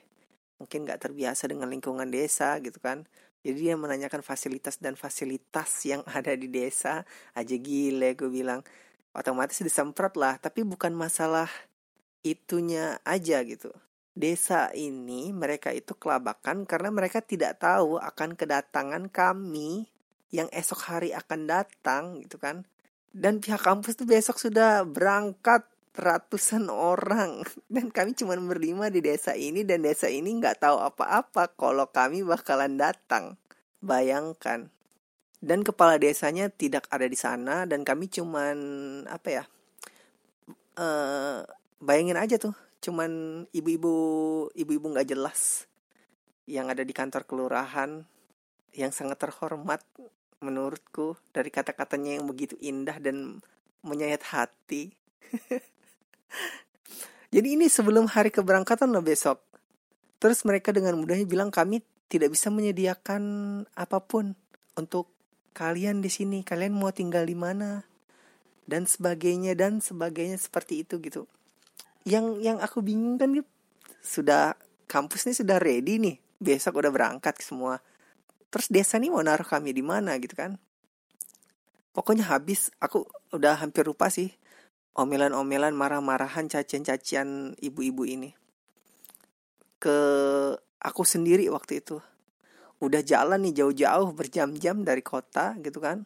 mungkin 0.59 0.87
nggak 0.87 1.09
terbiasa 1.09 1.51
dengan 1.51 1.67
lingkungan 1.71 2.07
desa 2.07 2.59
gitu 2.63 2.79
kan? 2.79 3.07
Jadi 3.45 3.69
dia 3.69 3.75
menanyakan 3.77 4.25
fasilitas 4.25 4.81
dan 4.81 4.97
fasilitas 4.97 5.69
yang 5.87 6.01
ada 6.17 6.33
di 6.35 6.47
desa. 6.51 7.03
Aja 7.35 7.55
gile 7.57 8.15
gue 8.15 8.29
bilang. 8.31 8.61
Otomatis 9.15 9.63
disemprot 9.63 10.19
lah. 10.19 10.35
Tapi 10.39 10.67
bukan 10.67 10.91
masalah 10.91 11.47
itunya 12.25 12.99
aja 13.05 13.39
gitu 13.45 13.71
desa 14.15 14.71
ini 14.71 15.35
mereka 15.35 15.75
itu 15.75 15.91
kelabakan 15.91 16.63
karena 16.63 16.87
mereka 16.87 17.19
tidak 17.19 17.59
tahu 17.59 17.99
akan 17.99 18.39
kedatangan 18.39 19.11
kami 19.11 19.91
yang 20.31 20.47
esok 20.55 20.87
hari 20.87 21.11
akan 21.11 21.45
datang 21.45 22.03
gitu 22.23 22.39
kan. 22.39 22.63
Dan 23.15 23.39
pihak 23.39 23.63
kampus 23.63 23.95
tuh 23.95 24.07
besok 24.07 24.39
sudah 24.39 24.83
berangkat 24.87 25.67
ratusan 25.95 26.67
orang. 26.67 27.43
Dan 27.71 27.91
kami 27.91 28.15
cuma 28.15 28.35
berlima 28.35 28.91
di 28.91 28.99
desa 28.99 29.31
ini 29.35 29.63
dan 29.63 29.87
desa 29.87 30.11
ini 30.11 30.35
nggak 30.35 30.59
tahu 30.67 30.75
apa-apa 30.83 31.55
kalau 31.55 31.87
kami 31.87 32.27
bakalan 32.27 32.75
datang. 32.75 33.39
Bayangkan. 33.79 34.67
Dan 35.39 35.63
kepala 35.63 35.95
desanya 35.95 36.51
tidak 36.51 36.91
ada 36.91 37.07
di 37.07 37.15
sana 37.15 37.63
dan 37.69 37.85
kami 37.85 38.09
cuman 38.09 38.57
apa 39.05 39.29
ya 39.29 39.43
uh, 40.79 41.45
bayangin 41.77 42.17
aja 42.17 42.41
tuh 42.41 42.64
cuman 42.85 43.43
ibu-ibu 43.49 43.93
ibu-ibu 44.53 44.93
nggak 44.93 45.09
jelas 45.09 45.65
yang 46.45 46.69
ada 46.69 46.85
di 46.85 46.93
kantor 46.93 47.25
kelurahan 47.25 48.05
yang 48.77 48.93
sangat 48.93 49.17
terhormat 49.17 49.81
menurutku 50.45 51.17
dari 51.33 51.49
kata-katanya 51.49 52.21
yang 52.21 52.29
begitu 52.29 52.53
indah 52.61 53.01
dan 53.01 53.41
menyayat 53.81 54.21
hati. 54.29 54.93
Jadi 57.33 57.47
ini 57.57 57.65
sebelum 57.65 58.05
hari 58.05 58.29
keberangkatan 58.29 58.93
loh 58.93 59.01
besok. 59.01 59.41
Terus 60.21 60.45
mereka 60.45 60.69
dengan 60.69 61.01
mudahnya 61.01 61.25
bilang 61.25 61.49
kami 61.49 61.81
tidak 62.05 62.37
bisa 62.37 62.53
menyediakan 62.53 63.23
apa 63.73 63.97
pun 64.05 64.37
untuk 64.77 65.09
kalian 65.57 66.05
di 66.05 66.13
sini. 66.13 66.45
Kalian 66.45 66.77
mau 66.77 66.93
tinggal 66.93 67.25
di 67.25 67.33
mana? 67.33 67.81
Dan 68.69 68.85
sebagainya 68.85 69.57
dan 69.57 69.81
sebagainya 69.81 70.37
seperti 70.37 70.85
itu 70.85 71.01
gitu. 71.01 71.25
Yang 72.05 72.25
yang 72.45 72.57
aku 72.61 72.85
bingung 72.85 73.17
kan 73.17 73.33
gitu, 73.33 73.49
sudah 74.05 74.53
kampus 74.85 75.25
ini 75.25 75.33
sudah 75.33 75.57
ready 75.57 75.97
nih. 75.97 76.15
Besok 76.37 76.77
udah 76.77 76.93
berangkat 76.93 77.41
semua. 77.41 77.81
Terus 78.53 78.69
desa 78.69 79.01
nih 79.01 79.09
mau 79.09 79.25
naruh 79.25 79.43
kami 79.45 79.73
di 79.73 79.81
mana 79.81 80.13
gitu 80.21 80.37
kan? 80.37 80.61
Pokoknya 81.91 82.29
habis. 82.29 82.69
Aku 82.77 83.09
udah 83.33 83.57
hampir 83.57 83.89
lupa 83.89 84.13
sih 84.13 84.29
omelan-omelan 84.95 85.75
marah-marahan 85.75 86.47
cacian-cacian 86.47 87.57
ibu-ibu 87.59 88.05
ini. 88.05 88.31
Ke 89.81 89.97
aku 90.77 91.03
sendiri 91.03 91.49
waktu 91.49 91.81
itu. 91.81 91.97
Udah 92.79 93.01
jalan 93.01 93.41
nih 93.49 93.65
jauh-jauh 93.65 94.13
berjam-jam 94.13 94.85
dari 94.85 95.01
kota 95.01 95.57
gitu 95.59 95.81
kan. 95.81 96.05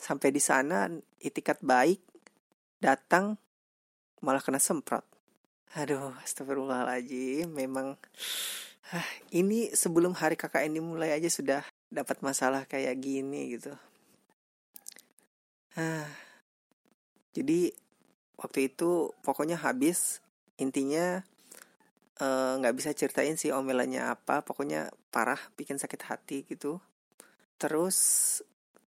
Sampai 0.00 0.32
di 0.32 0.40
sana 0.40 0.88
itikat 1.20 1.60
baik 1.60 2.00
datang 2.80 3.36
malah 4.22 4.40
kena 4.40 4.62
semprot 4.62 5.17
aduh 5.76 6.16
astagfirullahaladzim 6.24 7.52
memang 7.52 7.98
Hah, 8.88 9.04
ini 9.36 9.68
sebelum 9.76 10.16
hari 10.16 10.32
KKN 10.32 10.80
dimulai 10.80 11.12
aja 11.12 11.28
sudah 11.28 11.60
dapat 11.92 12.24
masalah 12.24 12.64
kayak 12.64 12.96
gini 12.96 13.52
gitu. 13.52 13.76
Hah. 15.76 16.08
Jadi 17.36 17.68
waktu 18.40 18.72
itu 18.72 19.12
pokoknya 19.20 19.60
habis 19.60 20.24
intinya 20.56 21.20
eh, 22.16 22.52
nggak 22.56 22.72
uh, 22.72 22.76
bisa 22.80 22.96
ceritain 22.96 23.36
sih 23.36 23.52
omelannya 23.52 24.08
apa 24.08 24.40
pokoknya 24.40 24.88
parah 25.12 25.38
bikin 25.58 25.76
sakit 25.76 26.00
hati 26.08 26.38
gitu 26.48 26.80
terus 27.58 27.98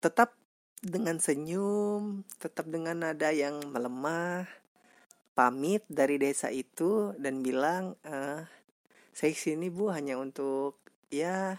tetap 0.00 0.34
dengan 0.82 1.20
senyum 1.20 2.26
tetap 2.40 2.66
dengan 2.68 3.06
nada 3.06 3.28
yang 3.30 3.60
melemah 3.68 4.48
pamit 5.32 5.84
dari 5.88 6.20
desa 6.20 6.52
itu 6.52 7.16
dan 7.16 7.40
bilang 7.40 7.96
uh, 8.04 8.44
saya 9.12 9.32
sini 9.32 9.72
Bu 9.72 9.88
hanya 9.92 10.20
untuk 10.20 10.80
ya 11.08 11.56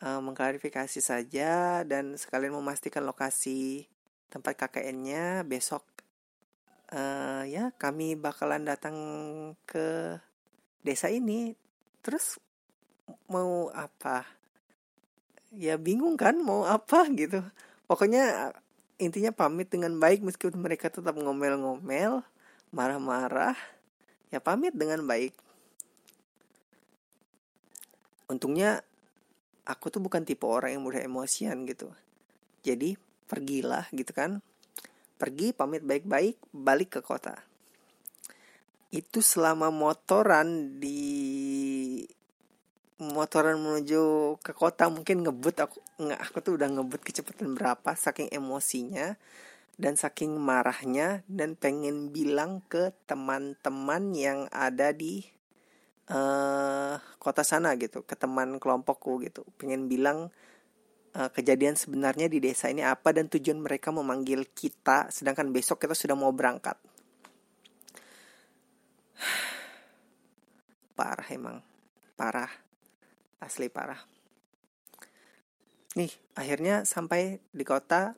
uh, 0.00 0.20
mengklarifikasi 0.20 1.00
saja 1.00 1.84
dan 1.84 2.16
sekalian 2.16 2.56
memastikan 2.56 3.04
lokasi 3.04 3.88
tempat 4.32 4.56
KKN-nya 4.58 5.46
besok 5.46 5.84
uh, 6.92 7.42
ya 7.46 7.72
kami 7.76 8.18
bakalan 8.18 8.66
datang 8.66 8.96
ke 9.64 10.18
desa 10.84 11.08
ini. 11.08 11.56
Terus 12.04 12.36
mau 13.30 13.72
apa? 13.72 14.28
Ya 15.54 15.78
bingung 15.80 16.18
kan 16.18 16.36
mau 16.40 16.66
apa 16.68 17.08
gitu. 17.20 17.40
Pokoknya 17.88 18.52
intinya 18.96 19.34
pamit 19.34 19.68
dengan 19.72 19.98
baik 19.98 20.22
meskipun 20.22 20.60
mereka 20.60 20.88
tetap 20.88 21.18
ngomel-ngomel 21.18 22.22
marah-marah 22.74 23.54
ya 24.34 24.42
pamit 24.42 24.74
dengan 24.74 25.06
baik. 25.06 25.32
Untungnya 28.26 28.82
aku 29.62 29.94
tuh 29.94 30.02
bukan 30.02 30.26
tipe 30.26 30.42
orang 30.44 30.74
yang 30.74 30.82
mudah 30.82 31.00
emosian 31.00 31.62
gitu. 31.70 31.94
Jadi 32.66 32.98
pergilah 33.30 33.86
gitu 33.94 34.10
kan. 34.10 34.42
Pergi 35.14 35.54
pamit 35.54 35.86
baik-baik 35.86 36.36
balik 36.50 36.98
ke 36.98 37.00
kota. 37.00 37.38
Itu 38.90 39.22
selama 39.22 39.70
motoran 39.70 40.82
di 40.82 42.02
motoran 42.98 43.58
menuju 43.58 44.36
ke 44.38 44.54
kota 44.54 44.86
mungkin 44.86 45.26
ngebut 45.26 45.56
aku 45.66 45.78
nggak 45.98 46.20
aku 46.30 46.36
tuh 46.42 46.52
udah 46.54 46.68
ngebut 46.78 47.02
kecepatan 47.02 47.58
berapa 47.58 47.90
saking 47.94 48.30
emosinya 48.30 49.18
dan 49.74 49.98
saking 49.98 50.38
marahnya 50.38 51.26
dan 51.26 51.58
pengen 51.58 52.14
bilang 52.14 52.62
ke 52.70 52.94
teman-teman 53.10 54.14
yang 54.14 54.46
ada 54.54 54.94
di 54.94 55.26
uh, 56.10 56.94
kota 57.18 57.42
sana 57.42 57.74
gitu 57.74 58.06
ke 58.06 58.14
teman 58.14 58.62
kelompokku 58.62 59.18
gitu. 59.26 59.42
Pengen 59.58 59.90
bilang 59.90 60.30
uh, 61.18 61.30
kejadian 61.30 61.74
sebenarnya 61.74 62.30
di 62.30 62.38
desa 62.42 62.68
ini 62.70 62.86
apa 62.86 63.10
dan 63.10 63.26
tujuan 63.30 63.62
mereka 63.62 63.90
memanggil 63.90 64.46
kita 64.52 65.10
sedangkan 65.10 65.50
besok 65.50 65.82
kita 65.82 65.94
sudah 65.96 66.14
mau 66.18 66.30
berangkat. 66.30 66.78
Parah 70.98 71.28
emang. 71.34 71.58
Parah. 72.14 72.50
Asli 73.42 73.68
parah. 73.68 73.98
Nih 76.00 76.08
akhirnya 76.32 76.88
sampai 76.88 77.44
di 77.52 77.60
kota 77.66 78.16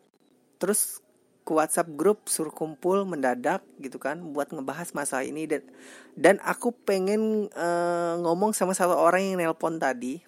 terus 0.60 1.02
ke 1.46 1.54
WhatsApp 1.54 1.94
grup 1.94 2.26
suruh 2.26 2.50
kumpul 2.50 3.06
mendadak 3.06 3.62
gitu 3.78 4.02
kan 4.02 4.18
buat 4.34 4.50
ngebahas 4.50 4.90
masalah 4.90 5.22
ini. 5.22 5.46
Dan 5.46 5.62
dan 6.18 6.42
aku 6.42 6.74
pengen 6.74 7.46
uh, 7.54 8.18
ngomong 8.18 8.50
sama 8.50 8.74
satu 8.74 8.98
orang 8.98 9.30
yang 9.30 9.38
nelpon 9.38 9.78
tadi. 9.78 10.18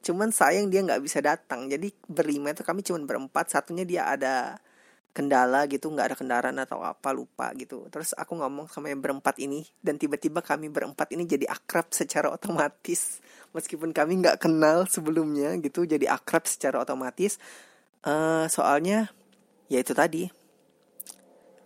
Cuman 0.00 0.30
sayang 0.30 0.70
dia 0.70 0.86
nggak 0.86 1.02
bisa 1.02 1.18
datang. 1.18 1.66
Jadi 1.66 1.90
berlima 2.06 2.54
itu 2.54 2.62
kami 2.62 2.86
cuman 2.86 3.02
berempat. 3.02 3.50
Satunya 3.50 3.82
dia 3.82 4.06
ada 4.06 4.62
kendala 5.10 5.66
gitu 5.66 5.90
nggak 5.90 6.14
ada 6.14 6.16
kendaraan 6.16 6.58
atau 6.62 6.86
apa 6.86 7.10
lupa 7.10 7.50
gitu. 7.58 7.90
Terus 7.90 8.14
aku 8.14 8.38
ngomong 8.38 8.70
sama 8.70 8.94
yang 8.94 9.02
berempat 9.02 9.42
ini. 9.42 9.66
Dan 9.82 9.98
tiba-tiba 9.98 10.38
kami 10.38 10.70
berempat 10.70 11.10
ini 11.18 11.26
jadi 11.26 11.50
akrab 11.50 11.90
secara 11.90 12.30
otomatis. 12.30 13.18
Meskipun 13.50 13.90
kami 13.90 14.22
nggak 14.22 14.46
kenal 14.46 14.86
sebelumnya 14.86 15.58
gitu 15.58 15.82
jadi 15.82 16.14
akrab 16.14 16.46
secara 16.46 16.78
otomatis. 16.78 17.42
Uh, 18.06 18.46
soalnya 18.46 19.10
ya 19.68 19.82
itu 19.82 19.92
tadi 19.92 20.39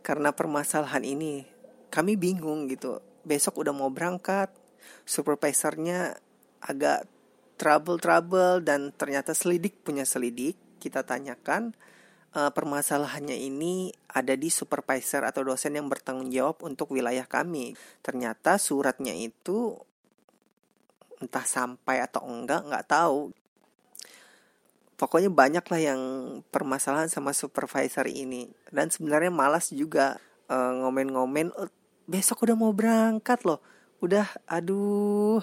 karena 0.04 0.36
permasalahan 0.36 1.00
ini 1.02 1.48
kami 1.88 2.20
bingung 2.20 2.68
gitu. 2.68 3.00
Besok 3.24 3.64
udah 3.64 3.72
mau 3.72 3.88
berangkat 3.88 4.52
supervisornya 5.08 6.20
agak 6.60 7.08
trouble-trouble 7.56 8.60
dan 8.60 8.92
ternyata 8.92 9.32
selidik 9.32 9.80
punya 9.80 10.04
selidik 10.04 10.60
kita 10.76 11.00
tanyakan 11.08 11.72
uh, 12.36 12.52
permasalahannya 12.52 13.38
ini 13.38 13.94
ada 14.12 14.36
di 14.36 14.52
supervisor 14.52 15.24
atau 15.24 15.46
dosen 15.46 15.78
yang 15.78 15.88
bertanggung 15.88 16.28
jawab 16.28 16.60
untuk 16.60 16.92
wilayah 16.92 17.24
kami. 17.24 17.72
Ternyata 18.04 18.60
suratnya 18.60 19.16
itu 19.16 19.78
entah 21.22 21.46
sampai 21.46 22.04
atau 22.04 22.26
enggak 22.28 22.68
nggak 22.68 22.86
tahu 22.90 23.32
pokoknya 24.94 25.30
banyak 25.30 25.64
lah 25.66 25.80
yang 25.80 26.00
permasalahan 26.48 27.10
sama 27.10 27.34
supervisor 27.34 28.06
ini. 28.06 28.50
Dan 28.70 28.90
sebenarnya 28.90 29.30
malas 29.30 29.70
juga 29.74 30.18
uh, 30.50 30.72
ngomen-ngomen 30.82 31.50
oh, 31.54 31.70
besok 32.06 32.46
udah 32.46 32.56
mau 32.56 32.70
berangkat 32.70 33.42
loh. 33.46 33.60
Udah 34.00 34.26
aduh. 34.46 35.42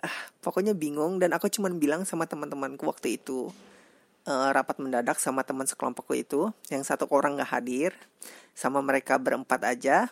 Ah 0.00 0.18
pokoknya 0.40 0.72
bingung. 0.72 1.18
Dan 1.18 1.34
aku 1.34 1.50
cuman 1.50 1.78
bilang 1.82 2.06
sama 2.06 2.30
teman-temanku 2.30 2.86
waktu 2.86 3.18
itu 3.18 3.50
uh, 4.26 4.48
rapat 4.54 4.78
mendadak 4.78 5.18
sama 5.18 5.42
teman 5.46 5.66
sekelompokku 5.66 6.14
itu 6.14 6.50
yang 6.70 6.82
satu 6.82 7.06
orang 7.10 7.38
nggak 7.38 7.50
hadir 7.50 7.90
sama 8.54 8.82
mereka 8.82 9.18
berempat 9.18 9.62
aja. 9.66 10.10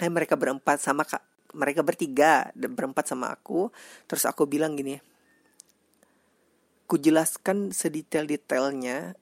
Eh 0.00 0.10
mereka 0.10 0.34
berempat 0.34 0.82
sama 0.82 1.06
kak 1.06 1.22
mereka 1.54 1.86
bertiga 1.86 2.50
berempat 2.56 3.06
sama 3.06 3.30
aku. 3.30 3.70
Terus 4.10 4.26
aku 4.26 4.48
bilang 4.48 4.74
gini 4.74 5.13
kujelaskan 6.84 7.72
sedetail-detailnya 7.72 9.16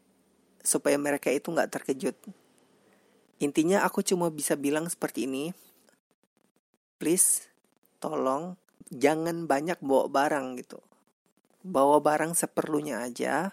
supaya 0.62 0.98
mereka 0.98 1.30
itu 1.30 1.50
nggak 1.50 1.70
terkejut. 1.70 2.16
Intinya 3.42 3.82
aku 3.82 4.06
cuma 4.06 4.30
bisa 4.30 4.54
bilang 4.54 4.86
seperti 4.86 5.26
ini. 5.26 5.50
Please, 7.02 7.50
tolong 7.98 8.54
jangan 8.94 9.50
banyak 9.50 9.82
bawa 9.82 10.06
barang 10.06 10.46
gitu. 10.62 10.78
Bawa 11.66 11.98
barang 11.98 12.38
seperlunya 12.38 13.02
aja. 13.02 13.50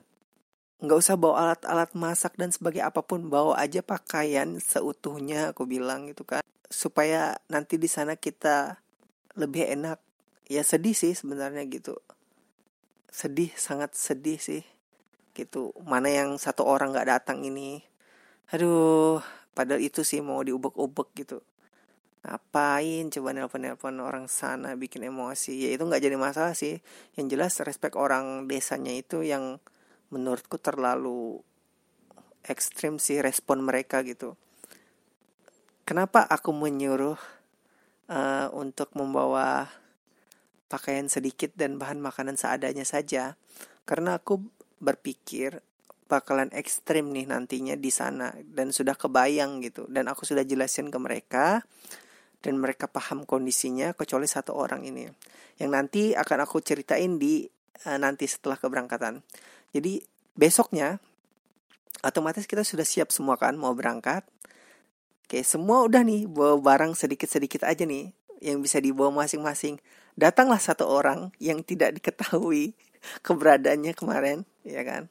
Nggak 0.80 0.98
usah 1.02 1.16
bawa 1.18 1.36
alat-alat 1.50 1.92
masak 1.98 2.38
dan 2.38 2.54
sebagai 2.54 2.86
apa 2.86 3.02
pun. 3.02 3.26
Bawa 3.30 3.58
aja 3.58 3.82
pakaian 3.82 4.62
seutuhnya 4.62 5.54
aku 5.54 5.66
bilang 5.66 6.10
gitu 6.10 6.22
kan. 6.26 6.46
Supaya 6.70 7.42
nanti 7.50 7.82
di 7.82 7.90
sana 7.90 8.14
kita 8.14 8.78
lebih 9.34 9.66
enak. 9.66 9.98
Ya 10.50 10.62
sedih 10.62 10.94
sih 10.94 11.18
sebenarnya 11.18 11.66
gitu 11.66 11.98
sedih 13.10 13.52
sangat 13.58 13.94
sedih 13.98 14.40
sih. 14.40 14.64
Gitu 15.34 15.74
mana 15.86 16.10
yang 16.10 16.38
satu 16.38 16.66
orang 16.66 16.94
nggak 16.94 17.10
datang 17.10 17.44
ini. 17.46 17.82
Aduh 18.54 19.22
padahal 19.54 19.84
itu 19.84 20.02
sih 20.02 20.24
mau 20.24 20.42
diubek-ubek 20.42 21.10
gitu. 21.26 21.44
Ngapain 22.20 23.08
coba 23.16 23.30
nelpon-nelpon 23.32 23.96
orang 24.04 24.28
sana 24.28 24.76
bikin 24.76 25.08
emosi? 25.08 25.68
Ya 25.68 25.70
itu 25.72 25.84
nggak 25.88 26.04
jadi 26.04 26.18
masalah 26.20 26.54
sih. 26.56 26.84
Yang 27.16 27.26
jelas 27.36 27.54
respect 27.64 27.96
orang 27.96 28.48
desanya 28.48 28.92
itu 28.92 29.24
yang 29.24 29.58
menurutku 30.12 30.58
terlalu 30.60 31.40
ekstrim 32.44 32.98
sih 32.98 33.22
respon 33.24 33.64
mereka 33.64 34.02
gitu. 34.04 34.36
Kenapa 35.88 36.22
aku 36.28 36.54
menyuruh 36.54 37.18
uh, 38.10 38.48
untuk 38.54 38.94
membawa 38.94 39.70
pakaian 40.70 41.10
sedikit 41.10 41.52
dan 41.58 41.82
bahan 41.82 42.00
makanan 42.00 42.38
seadanya 42.38 42.86
saja. 42.86 43.36
Karena 43.84 44.22
aku 44.22 44.40
berpikir 44.80 45.60
bakalan 46.06 46.50
ekstrim 46.54 47.14
nih 47.14 47.30
nantinya 47.30 47.78
di 47.78 47.90
sana 47.90 48.32
dan 48.46 48.70
sudah 48.70 48.94
kebayang 48.94 49.66
gitu. 49.66 49.90
Dan 49.90 50.08
aku 50.08 50.24
sudah 50.24 50.46
jelasin 50.46 50.94
ke 50.94 50.98
mereka 51.02 51.66
dan 52.40 52.56
mereka 52.62 52.88
paham 52.88 53.26
kondisinya 53.26 53.98
kecuali 53.98 54.30
satu 54.30 54.54
orang 54.54 54.86
ini. 54.86 55.10
Yang 55.58 55.70
nanti 55.74 56.04
akan 56.14 56.46
aku 56.46 56.62
ceritain 56.62 57.20
di 57.20 57.44
uh, 57.90 57.98
nanti 58.00 58.30
setelah 58.30 58.56
keberangkatan. 58.56 59.26
Jadi 59.74 60.00
besoknya 60.38 61.02
otomatis 62.06 62.48
kita 62.48 62.64
sudah 62.64 62.88
siap 62.88 63.10
semua 63.10 63.36
kan 63.36 63.58
mau 63.58 63.74
berangkat. 63.74 64.24
Oke 65.30 65.46
semua 65.46 65.86
udah 65.86 66.02
nih 66.02 66.26
bawa 66.26 66.58
barang 66.58 66.98
sedikit-sedikit 66.98 67.62
aja 67.66 67.86
nih 67.86 68.19
yang 68.40 68.64
bisa 68.64 68.80
dibawa 68.80 69.24
masing-masing. 69.24 69.80
Datanglah 70.16 70.60
satu 70.60 70.88
orang 70.88 71.32
yang 71.40 71.64
tidak 71.64 72.00
diketahui 72.00 72.76
keberadaannya 73.26 73.94
kemarin, 73.96 74.48
ya 74.64 74.84
kan? 74.84 75.08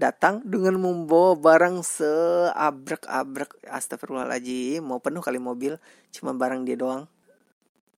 Datang 0.00 0.40
dengan 0.48 0.80
membawa 0.80 1.36
barang 1.36 1.84
seabrek-abrek, 1.84 3.68
astagfirullahaladzim, 3.68 4.80
mau 4.80 4.96
penuh 4.96 5.20
kali 5.20 5.36
mobil, 5.36 5.76
cuma 6.08 6.32
barang 6.32 6.64
dia 6.64 6.80
doang. 6.80 7.04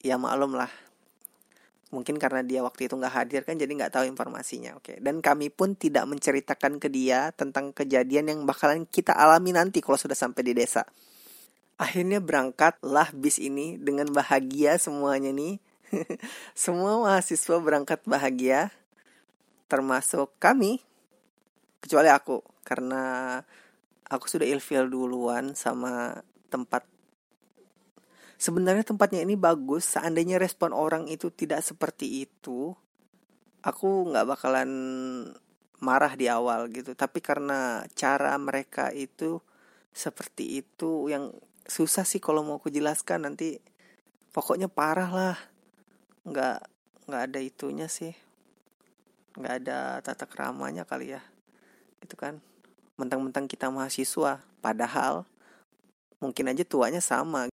Ya 0.03 0.19
maklum 0.19 0.59
lah, 0.59 0.67
mungkin 1.95 2.19
karena 2.19 2.43
dia 2.43 2.59
waktu 2.67 2.91
itu 2.91 2.99
nggak 2.99 3.15
hadir 3.15 3.47
kan 3.47 3.55
jadi 3.55 3.71
nggak 3.71 3.95
tahu 3.95 4.05
informasinya. 4.11 4.75
Oke 4.75 4.99
dan 4.99 5.23
kami 5.23 5.53
pun 5.53 5.79
tidak 5.79 6.09
menceritakan 6.11 6.83
ke 6.83 6.91
dia 6.91 7.31
tentang 7.39 7.71
kejadian 7.71 8.35
yang 8.35 8.41
bakalan 8.43 8.83
kita 8.91 9.15
alami 9.15 9.55
nanti 9.55 9.79
kalau 9.79 9.95
sudah 9.95 10.19
sampai 10.19 10.43
di 10.43 10.59
desa 10.59 10.83
akhirnya 11.83 12.23
berangkatlah 12.23 13.11
bis 13.11 13.43
ini 13.43 13.75
dengan 13.75 14.07
bahagia 14.15 14.79
semuanya 14.79 15.35
nih 15.35 15.59
Semua 16.57 16.97
mahasiswa 17.01 17.57
berangkat 17.61 18.01
bahagia, 18.09 18.73
termasuk 19.69 20.33
kami, 20.41 20.81
kecuali 21.85 22.09
aku, 22.09 22.41
karena 22.65 23.37
aku 24.09 24.25
sudah 24.29 24.49
ilfil 24.49 24.89
duluan 24.89 25.53
sama 25.53 26.21
tempat. 26.49 26.85
Sebenarnya 28.41 28.83
tempatnya 28.83 29.23
ini 29.23 29.39
bagus, 29.39 29.87
seandainya 29.87 30.41
respon 30.41 30.75
orang 30.75 31.07
itu 31.07 31.31
tidak 31.31 31.63
seperti 31.63 32.27
itu, 32.27 32.75
aku 33.63 34.11
nggak 34.11 34.27
bakalan 34.27 34.71
marah 35.79 36.15
di 36.19 36.27
awal 36.27 36.67
gitu. 36.75 36.99
Tapi 36.99 37.23
karena 37.23 37.87
cara 37.95 38.35
mereka 38.41 38.91
itu 38.91 39.39
seperti 39.93 40.65
itu 40.65 41.07
yang 41.13 41.31
susah 41.67 42.07
sih 42.07 42.19
kalau 42.23 42.43
mau 42.43 42.59
aku 42.59 42.69
jelaskan 42.69 43.27
nanti 43.27 43.59
pokoknya 44.35 44.67
parah 44.71 45.11
lah. 45.11 45.37
Nggak 46.27 46.59
nggak 47.11 47.23
ada 47.31 47.39
itunya 47.43 47.87
sih. 47.91 48.15
Nggak 49.39 49.55
ada 49.65 49.79
tata 50.05 50.25
keramanya 50.29 50.87
kali 50.87 51.15
ya. 51.15 51.23
Itu 52.03 52.15
kan. 52.15 52.43
Mentang-mentang 53.01 53.49
kita 53.49 53.73
mahasiswa 53.73 54.45
padahal 54.61 55.25
mungkin 56.23 56.51
aja 56.53 56.63
tuanya 56.63 57.01
sama. 57.03 57.49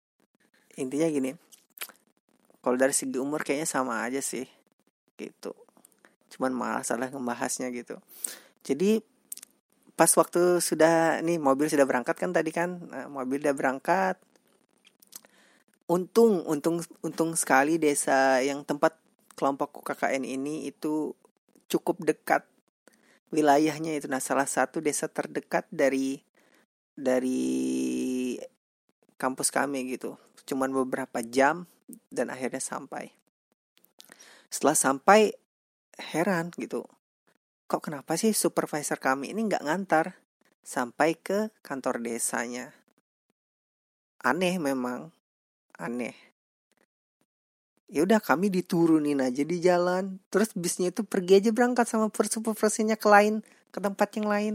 Intinya 0.76 1.08
gini 1.08 1.34
kalau 2.68 2.76
dari 2.76 2.92
segi 2.92 3.16
umur 3.16 3.46
kayaknya 3.46 3.64
sama 3.64 4.04
aja 4.04 4.20
sih. 4.20 4.44
Gitu. 5.16 5.54
Cuman 6.36 6.52
malah 6.52 6.84
salah 6.84 7.08
ngebahasnya 7.08 7.72
gitu. 7.72 7.96
Jadi 8.60 9.00
pas 9.98 10.06
waktu 10.14 10.62
sudah 10.62 11.18
nih 11.26 11.42
mobil 11.42 11.66
sudah 11.66 11.82
berangkat 11.82 12.14
kan 12.14 12.30
tadi 12.30 12.54
kan 12.54 12.78
nah, 12.86 13.10
mobil 13.10 13.42
udah 13.42 13.56
berangkat. 13.58 14.14
Untung 15.90 16.46
untung 16.46 16.78
untung 17.02 17.34
sekali 17.34 17.82
desa 17.82 18.38
yang 18.38 18.62
tempat 18.62 18.94
kelompok 19.34 19.82
KKN 19.82 20.22
ini 20.22 20.70
itu 20.70 21.18
cukup 21.66 21.98
dekat 22.06 22.46
wilayahnya 23.34 23.98
itu. 23.98 24.06
Nah 24.06 24.22
salah 24.22 24.46
satu 24.46 24.78
desa 24.78 25.10
terdekat 25.10 25.66
dari 25.74 26.22
dari 26.94 27.58
kampus 29.18 29.50
kami 29.50 29.98
gitu. 29.98 30.14
Cuman 30.46 30.70
beberapa 30.70 31.18
jam 31.26 31.66
dan 32.06 32.30
akhirnya 32.30 32.62
sampai. 32.62 33.10
Setelah 34.46 34.78
sampai 34.78 35.34
heran 35.98 36.54
gitu 36.54 36.86
kok 37.68 37.84
kenapa 37.84 38.16
sih 38.16 38.32
supervisor 38.32 38.96
kami 38.96 39.36
ini 39.36 39.44
nggak 39.44 39.60
ngantar 39.68 40.16
sampai 40.64 41.20
ke 41.20 41.52
kantor 41.60 42.00
desanya? 42.00 42.72
Aneh 44.24 44.56
memang 44.56 45.12
aneh. 45.76 46.16
Ya 47.92 48.04
udah 48.08 48.24
kami 48.24 48.48
diturunin 48.48 49.20
aja 49.20 49.44
di 49.44 49.60
jalan 49.60 50.16
terus 50.32 50.56
bisnya 50.56 50.88
itu 50.88 51.04
pergi 51.04 51.44
aja 51.44 51.50
berangkat 51.52 51.88
sama 51.88 52.08
supervisornya 52.08 52.96
ke 52.96 53.08
lain 53.08 53.44
ke 53.68 53.78
tempat 53.84 54.08
yang 54.16 54.28
lain. 54.32 54.54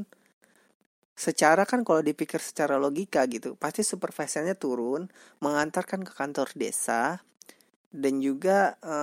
Secara 1.13 1.69
kan 1.69 1.85
kalau 1.85 2.01
dipikir 2.01 2.41
secara 2.41 2.81
logika 2.81 3.21
gitu 3.29 3.53
pasti 3.61 3.85
supervisornya 3.85 4.57
turun 4.57 5.05
mengantarkan 5.37 6.01
ke 6.01 6.17
kantor 6.17 6.49
desa 6.57 7.21
dan 7.93 8.17
juga 8.17 8.73
e, 8.81 8.95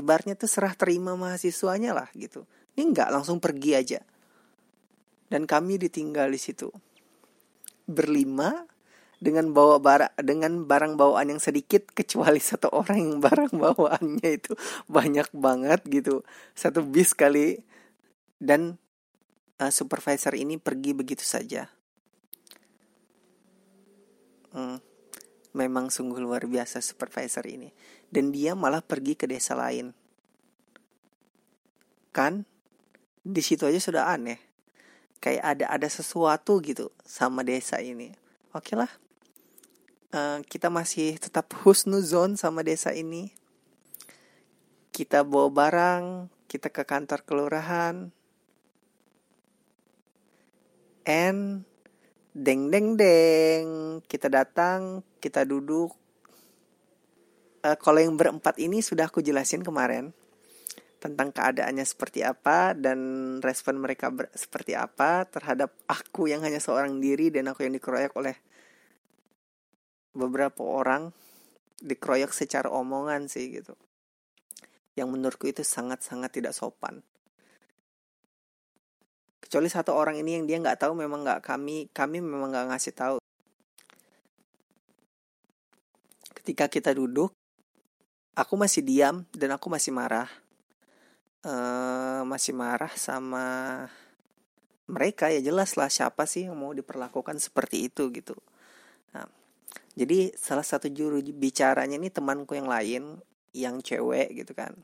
ibarnya 0.00 0.32
tuh 0.32 0.48
serah 0.48 0.72
terima 0.72 1.12
mahasiswanya 1.12 1.92
lah 1.92 2.08
gitu 2.16 2.48
ini 2.74 2.82
nggak 2.90 3.10
langsung 3.14 3.38
pergi 3.38 3.72
aja. 3.78 4.00
Dan 5.30 5.46
kami 5.46 5.78
ditinggal 5.78 6.30
di 6.30 6.40
situ. 6.40 6.70
Berlima 7.86 8.66
dengan 9.22 9.54
bawa 9.54 9.80
barang 9.80 10.20
dengan 10.20 10.68
barang 10.68 11.00
bawaan 11.00 11.32
yang 11.32 11.40
sedikit 11.40 11.88
kecuali 11.94 12.42
satu 12.42 12.68
orang 12.68 12.98
yang 13.00 13.16
barang 13.24 13.52
bawaannya 13.56 14.30
itu 14.30 14.52
banyak 14.90 15.30
banget 15.32 15.80
gitu. 15.88 16.26
Satu 16.52 16.82
bis 16.84 17.16
kali 17.16 17.62
dan 18.42 18.76
uh, 19.62 19.72
supervisor 19.72 20.34
ini 20.34 20.58
pergi 20.58 20.92
begitu 20.92 21.24
saja. 21.24 21.70
Hmm, 24.54 24.78
memang 25.50 25.90
sungguh 25.90 26.22
luar 26.22 26.46
biasa 26.46 26.78
supervisor 26.78 27.42
ini. 27.46 27.74
Dan 28.06 28.30
dia 28.30 28.54
malah 28.54 28.82
pergi 28.82 29.18
ke 29.18 29.26
desa 29.26 29.58
lain. 29.58 29.90
Kan 32.14 32.46
di 33.24 33.40
situ 33.40 33.64
aja 33.64 33.80
sudah 33.80 34.12
aneh. 34.12 34.38
Kayak 35.18 35.56
ada 35.56 35.66
ada 35.72 35.88
sesuatu 35.88 36.60
gitu 36.60 36.92
sama 37.02 37.40
desa 37.40 37.80
ini. 37.80 38.12
Oke 38.52 38.76
lah 38.76 38.92
uh, 40.14 40.38
kita 40.46 40.70
masih 40.70 41.18
tetap 41.18 41.50
husnuzon 41.66 42.38
sama 42.38 42.62
desa 42.62 42.94
ini. 42.94 43.34
Kita 44.94 45.26
bawa 45.26 45.50
barang 45.50 46.04
kita 46.46 46.70
ke 46.70 46.86
kantor 46.86 47.26
kelurahan. 47.26 48.14
And 51.04 51.66
deng 52.32 52.70
deng 52.70 52.94
deng. 52.94 53.66
Kita 54.06 54.30
datang 54.30 55.02
kita 55.18 55.42
duduk. 55.42 55.90
Uh, 57.66 57.76
kalau 57.82 57.98
yang 57.98 58.14
berempat 58.14 58.60
ini 58.62 58.80
sudah 58.80 59.10
aku 59.10 59.18
jelasin 59.18 59.66
kemarin 59.66 60.14
tentang 61.04 61.36
keadaannya 61.36 61.84
seperti 61.84 62.24
apa 62.24 62.72
dan 62.72 62.96
respon 63.44 63.76
mereka 63.76 64.08
seperti 64.32 64.72
apa 64.72 65.28
terhadap 65.28 65.76
aku 65.84 66.32
yang 66.32 66.40
hanya 66.40 66.56
seorang 66.56 66.96
diri 66.96 67.28
dan 67.28 67.52
aku 67.52 67.68
yang 67.68 67.76
dikeroyok 67.76 68.16
oleh 68.16 68.32
beberapa 70.16 70.64
orang 70.64 71.12
dikeroyok 71.84 72.32
secara 72.32 72.72
omongan 72.72 73.28
sih 73.28 73.52
gitu. 73.52 73.76
Yang 74.96 75.08
menurutku 75.12 75.44
itu 75.44 75.60
sangat-sangat 75.60 76.40
tidak 76.40 76.56
sopan. 76.56 77.04
Kecuali 79.44 79.68
satu 79.68 79.92
orang 79.92 80.16
ini 80.16 80.40
yang 80.40 80.48
dia 80.48 80.56
nggak 80.56 80.88
tahu 80.88 80.96
memang 80.96 81.20
nggak 81.20 81.44
kami 81.44 81.92
kami 81.92 82.24
memang 82.24 82.48
nggak 82.48 82.66
ngasih 82.72 82.94
tahu. 82.96 83.16
Ketika 86.32 86.72
kita 86.72 86.96
duduk 86.96 87.36
aku 88.32 88.56
masih 88.56 88.80
diam 88.80 89.28
dan 89.36 89.52
aku 89.52 89.68
masih 89.68 89.92
marah 89.92 90.32
uh, 91.44 92.20
masih 92.26 92.56
marah 92.56 92.92
sama 92.96 93.46
mereka 94.84 95.32
ya 95.32 95.40
jelas 95.40 95.76
lah 95.80 95.88
siapa 95.88 96.28
sih 96.28 96.48
yang 96.48 96.56
mau 96.56 96.72
diperlakukan 96.76 97.40
seperti 97.40 97.88
itu 97.88 98.12
gitu. 98.12 98.36
Nah, 99.16 99.24
jadi 99.96 100.32
salah 100.36 100.64
satu 100.64 100.92
juru 100.92 101.24
bicaranya 101.24 101.96
ini 101.96 102.12
temanku 102.12 102.52
yang 102.52 102.68
lain 102.68 103.20
yang 103.56 103.80
cewek 103.80 104.44
gitu 104.44 104.52
kan. 104.52 104.76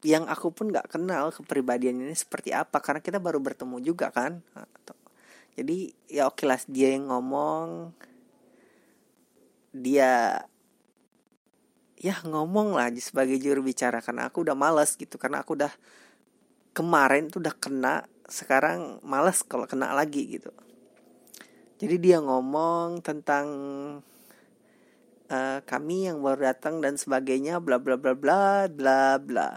Yang 0.00 0.24
aku 0.30 0.48
pun 0.54 0.72
nggak 0.72 0.94
kenal 0.96 1.34
kepribadian 1.34 2.00
ini 2.00 2.14
seperti 2.16 2.54
apa 2.56 2.80
karena 2.80 3.04
kita 3.04 3.20
baru 3.20 3.42
bertemu 3.42 3.76
juga 3.84 4.08
kan. 4.08 4.40
Nah, 4.56 4.68
jadi 5.58 5.90
ya 6.06 6.30
oke 6.30 6.46
lah 6.46 6.62
dia 6.70 6.94
yang 6.94 7.10
ngomong 7.10 7.90
dia 9.74 10.38
ya 11.98 12.14
ngomong 12.22 12.78
lah 12.78 12.94
sebagai 13.02 13.42
juru 13.42 13.66
bicara 13.66 13.98
karena 13.98 14.30
aku 14.30 14.46
udah 14.46 14.54
males 14.54 14.94
gitu 14.94 15.18
karena 15.18 15.42
aku 15.42 15.58
udah 15.58 15.72
kemarin 16.70 17.26
tuh 17.26 17.42
udah 17.42 17.54
kena 17.58 18.06
sekarang 18.30 19.02
males 19.02 19.42
kalau 19.42 19.66
kena 19.66 19.90
lagi 19.90 20.38
gitu. 20.38 20.54
Jadi 21.78 21.96
dia 21.98 22.18
ngomong 22.22 23.02
tentang 23.02 23.46
uh, 25.30 25.58
kami 25.66 26.06
yang 26.06 26.22
baru 26.22 26.54
datang 26.54 26.78
dan 26.78 26.94
sebagainya 26.94 27.58
bla 27.58 27.82
bla 27.82 27.98
bla 27.98 28.14
bla 28.14 28.70
bla 28.70 29.18
bla. 29.18 29.48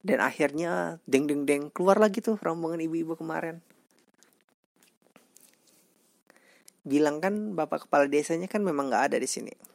Dan 0.00 0.24
akhirnya 0.24 0.96
deng 1.04 1.28
deng 1.28 1.44
deng 1.44 1.68
keluar 1.76 2.00
lagi 2.00 2.24
tuh 2.24 2.40
rombongan 2.40 2.80
ibu-ibu 2.80 3.20
kemarin. 3.20 3.60
Bilang 6.88 7.20
kan 7.20 7.52
bapak 7.52 7.84
kepala 7.84 8.08
desanya 8.08 8.48
kan 8.48 8.64
memang 8.64 8.88
nggak 8.88 9.12
ada 9.12 9.16
di 9.20 9.28
sini 9.28 9.69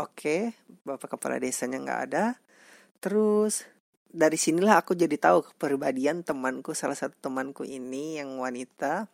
Oke, 0.00 0.56
bapak 0.88 1.20
kepala 1.20 1.36
desanya 1.36 1.76
nggak 1.76 2.00
ada. 2.08 2.40
Terus 2.96 3.68
dari 4.08 4.40
sinilah 4.40 4.80
aku 4.80 4.96
jadi 4.96 5.20
tahu 5.20 5.52
kepribadian 5.52 6.24
temanku, 6.24 6.72
salah 6.72 6.96
satu 6.96 7.12
temanku 7.20 7.60
ini 7.68 8.16
yang 8.16 8.40
wanita. 8.40 9.04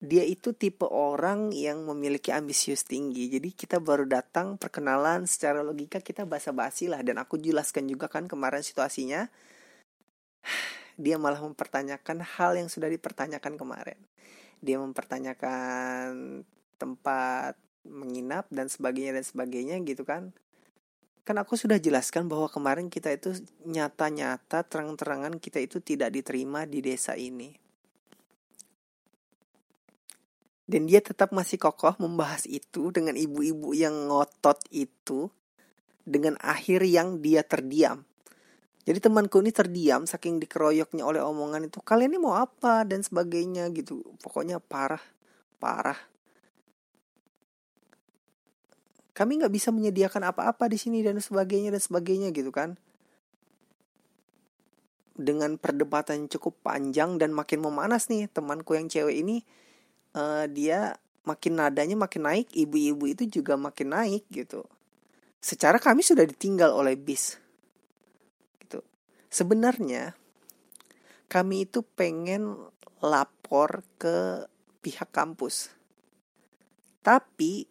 Dia 0.00 0.24
itu 0.24 0.52
tipe 0.52 0.84
orang 0.84 1.48
yang 1.48 1.88
memiliki 1.88 2.28
ambisius 2.28 2.84
tinggi. 2.84 3.32
Jadi 3.32 3.56
kita 3.56 3.80
baru 3.80 4.04
datang 4.04 4.60
perkenalan 4.60 5.24
secara 5.24 5.64
logika 5.64 6.04
kita 6.04 6.28
basa-basi 6.28 6.88
lah 6.88 7.00
dan 7.00 7.20
aku 7.20 7.40
jelaskan 7.40 7.88
juga 7.88 8.04
kan 8.12 8.28
kemarin 8.28 8.60
situasinya. 8.60 9.32
Dia 11.00 11.16
malah 11.16 11.40
mempertanyakan 11.40 12.20
hal 12.36 12.60
yang 12.60 12.68
sudah 12.68 12.92
dipertanyakan 12.92 13.56
kemarin. 13.56 13.96
Dia 14.60 14.76
mempertanyakan 14.76 16.44
tempat 16.76 17.56
menginap 17.84 18.48
dan 18.52 18.68
sebagainya 18.68 19.16
dan 19.16 19.24
sebagainya 19.24 19.76
gitu 19.84 20.04
kan. 20.04 20.34
Kan 21.24 21.36
aku 21.36 21.54
sudah 21.54 21.78
jelaskan 21.78 22.26
bahwa 22.26 22.48
kemarin 22.48 22.88
kita 22.88 23.12
itu 23.12 23.36
nyata-nyata 23.68 24.66
terang-terangan 24.66 25.36
kita 25.38 25.60
itu 25.60 25.78
tidak 25.78 26.10
diterima 26.16 26.64
di 26.64 26.80
desa 26.80 27.14
ini. 27.14 27.52
Dan 30.70 30.86
dia 30.86 31.02
tetap 31.02 31.34
masih 31.34 31.58
kokoh 31.58 31.98
membahas 31.98 32.46
itu 32.46 32.94
dengan 32.94 33.18
ibu-ibu 33.18 33.74
yang 33.74 34.06
ngotot 34.06 34.62
itu 34.70 35.26
dengan 36.06 36.38
akhir 36.38 36.86
yang 36.86 37.18
dia 37.18 37.42
terdiam. 37.42 38.06
Jadi 38.86 38.98
temanku 39.02 39.42
ini 39.44 39.52
terdiam 39.52 40.06
saking 40.08 40.40
dikeroyoknya 40.40 41.04
oleh 41.04 41.20
omongan 41.20 41.68
itu 41.68 41.82
kalian 41.84 42.16
ini 42.16 42.20
mau 42.22 42.38
apa? 42.38 42.86
dan 42.86 43.04
sebagainya 43.04 43.68
gitu. 43.74 44.02
Pokoknya 44.22 44.62
parah 44.62 45.02
parah 45.60 45.98
kami 49.10 49.42
nggak 49.42 49.52
bisa 49.52 49.74
menyediakan 49.74 50.30
apa-apa 50.30 50.70
di 50.70 50.78
sini 50.78 51.02
dan 51.02 51.18
sebagainya 51.18 51.74
dan 51.74 51.82
sebagainya 51.82 52.28
gitu 52.30 52.50
kan. 52.54 52.78
Dengan 55.20 55.60
perdebatan 55.60 56.30
cukup 56.32 56.62
panjang 56.64 57.20
dan 57.20 57.34
makin 57.36 57.60
memanas 57.60 58.08
nih 58.08 58.30
temanku 58.30 58.72
yang 58.78 58.88
cewek 58.88 59.20
ini 59.20 59.44
uh, 60.16 60.48
dia 60.48 60.96
makin 61.28 61.60
nadanya 61.60 61.96
makin 61.98 62.24
naik 62.24 62.48
ibu-ibu 62.56 63.04
itu 63.04 63.28
juga 63.28 63.58
makin 63.60 63.92
naik 63.92 64.24
gitu. 64.32 64.64
Secara 65.40 65.76
kami 65.80 66.00
sudah 66.00 66.24
ditinggal 66.24 66.72
oleh 66.72 66.96
bis. 66.96 67.36
Gitu. 68.60 68.80
Sebenarnya 69.28 70.16
kami 71.30 71.68
itu 71.68 71.84
pengen 71.84 72.56
lapor 73.00 73.84
ke 73.96 74.44
pihak 74.80 75.08
kampus. 75.12 75.72
Tapi 77.00 77.64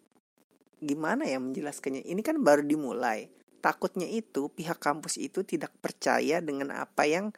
gimana 0.80 1.28
ya 1.28 1.38
menjelaskannya? 1.38 2.08
Ini 2.08 2.22
kan 2.24 2.40
baru 2.42 2.64
dimulai. 2.64 3.28
Takutnya 3.60 4.08
itu 4.08 4.48
pihak 4.52 4.80
kampus 4.80 5.20
itu 5.20 5.44
tidak 5.44 5.76
percaya 5.84 6.40
dengan 6.40 6.72
apa 6.76 7.04
yang 7.04 7.36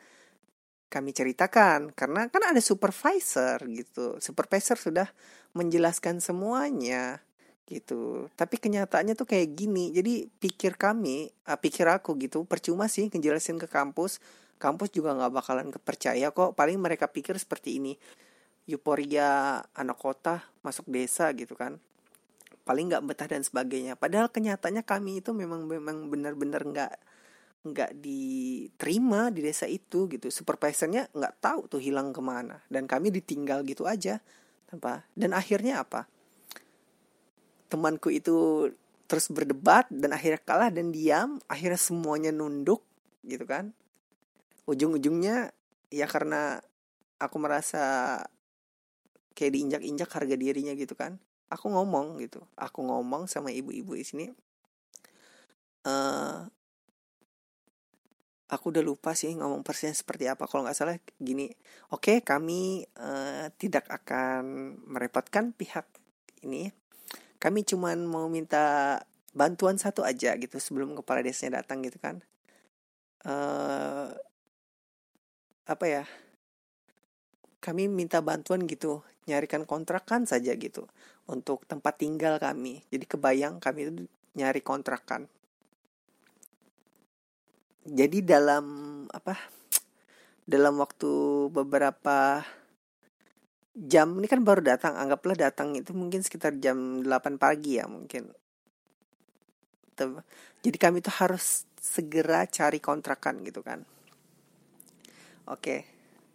kami 0.88 1.12
ceritakan. 1.12 1.91
Karena 1.97 2.30
kan 2.30 2.43
ada 2.45 2.62
supervisor 2.62 3.62
gitu. 3.69 4.21
Supervisor 4.21 4.77
sudah 4.77 5.10
menjelaskan 5.58 6.21
semuanya 6.21 7.19
gitu. 7.65 8.30
Tapi 8.38 8.62
kenyataannya 8.62 9.17
tuh 9.17 9.25
kayak 9.25 9.58
gini. 9.58 9.89
Jadi 9.89 10.30
pikir 10.30 10.77
kami 10.77 11.34
uh, 11.49 11.58
pikir 11.58 11.89
aku 11.89 12.15
gitu 12.21 12.45
percuma 12.45 12.86
sih 12.86 13.10
ngejelasin 13.10 13.58
ke 13.58 13.65
kampus. 13.65 14.21
Kampus 14.62 14.93
juga 14.93 15.17
nggak 15.17 15.34
bakalan 15.34 15.67
kepercaya 15.73 16.30
kok. 16.30 16.54
Paling 16.54 16.77
mereka 16.77 17.10
pikir 17.10 17.34
seperti 17.41 17.82
ini. 17.82 17.97
Euforia 18.69 19.58
anak 19.73 19.97
kota 19.97 20.45
masuk 20.62 20.86
desa 20.86 21.34
gitu 21.34 21.58
kan 21.58 21.82
paling 22.62 22.89
nggak 22.93 23.04
betah 23.06 23.28
dan 23.30 23.43
sebagainya. 23.43 23.97
Padahal 23.97 24.30
kenyataannya 24.30 24.84
kami 24.86 25.21
itu 25.21 25.34
memang 25.34 25.65
memang 25.65 26.08
benar-benar 26.08 26.62
nggak 26.65 26.93
nggak 27.62 27.91
diterima 28.02 29.30
di 29.30 29.41
desa 29.45 29.65
itu 29.69 30.10
gitu. 30.10 30.30
Supervisornya 30.30 31.10
nggak 31.13 31.36
tahu 31.41 31.60
tuh 31.69 31.82
hilang 31.82 32.13
ke 32.13 32.21
mana. 32.21 32.62
Dan 32.69 32.86
kami 32.86 33.10
ditinggal 33.13 33.65
gitu 33.65 33.86
aja 33.86 34.21
tanpa 34.69 35.06
dan 35.17 35.36
akhirnya 35.36 35.84
apa? 35.84 36.08
Temanku 37.71 38.12
itu 38.12 38.67
terus 39.10 39.28
berdebat 39.28 39.91
dan 39.91 40.15
akhirnya 40.15 40.41
kalah 40.41 40.69
dan 40.74 40.93
diam. 40.93 41.41
Akhirnya 41.50 41.78
semuanya 41.78 42.32
nunduk 42.34 42.82
gitu 43.26 43.45
kan. 43.45 43.74
Ujung-ujungnya 44.69 45.52
ya 45.91 46.08
karena 46.08 46.62
aku 47.19 47.38
merasa 47.38 48.17
kayak 49.36 49.52
diinjak-injak 49.58 50.10
harga 50.10 50.36
dirinya 50.36 50.74
gitu 50.76 50.93
kan 50.93 51.21
aku 51.51 51.67
ngomong 51.67 52.17
gitu. 52.23 52.39
Aku 52.55 52.87
ngomong 52.87 53.27
sama 53.27 53.51
ibu-ibu 53.51 53.93
di 53.99 54.07
sini 54.07 54.25
uh, 55.85 56.45
aku 58.51 58.65
udah 58.75 58.83
lupa 58.83 59.15
sih 59.15 59.31
ngomong 59.33 59.63
persisnya 59.63 59.95
seperti 59.95 60.27
apa. 60.27 60.45
Kalau 60.45 60.67
nggak 60.67 60.77
salah 60.77 60.97
gini 61.17 61.47
oke 61.93 62.03
okay, 62.03 62.17
kami 62.21 62.83
uh, 62.99 63.47
tidak 63.55 63.87
akan 63.87 64.75
merepotkan 64.85 65.55
pihak 65.55 65.87
ini. 66.45 66.69
Kami 67.41 67.65
cuman 67.65 68.05
mau 68.05 68.29
minta 68.29 68.97
bantuan 69.33 69.79
satu 69.79 70.05
aja 70.05 70.35
gitu 70.37 70.61
sebelum 70.61 70.93
kepala 70.93 71.25
desanya 71.25 71.63
datang 71.63 71.81
gitu 71.81 71.97
kan. 71.97 72.21
Uh, 73.21 74.13
apa 75.69 75.85
ya 75.85 76.03
kami 77.61 77.85
minta 77.85 78.17
bantuan 78.25 78.65
gitu 78.65 79.05
nyarikan 79.29 79.65
kontrakan 79.65 80.25
saja 80.25 80.53
gitu. 80.57 80.89
Untuk 81.29 81.65
tempat 81.69 82.01
tinggal 82.01 82.41
kami. 82.41 82.81
Jadi 82.89 83.05
kebayang 83.05 83.62
kami 83.62 83.79
itu 83.86 83.91
nyari 84.38 84.62
kontrakan. 84.63 85.27
Jadi 87.81 88.21
dalam 88.21 88.65
apa 89.10 89.34
dalam 90.45 90.77
waktu 90.77 91.12
beberapa 91.49 92.45
jam 93.73 94.19
ini 94.19 94.27
kan 94.29 94.45
baru 94.45 94.62
datang 94.62 94.99
anggaplah 94.99 95.34
datang 95.34 95.73
itu 95.73 95.95
mungkin 95.95 96.21
sekitar 96.21 96.60
jam 96.62 97.01
8 97.01 97.41
pagi 97.41 97.81
ya 97.81 97.89
mungkin. 97.89 98.29
Jadi 100.62 100.77
kami 100.77 101.01
tuh 101.01 101.13
harus 101.21 101.65
segera 101.77 102.45
cari 102.49 102.77
kontrakan 102.77 103.41
gitu 103.45 103.65
kan. 103.65 103.81
Oke 105.49 105.86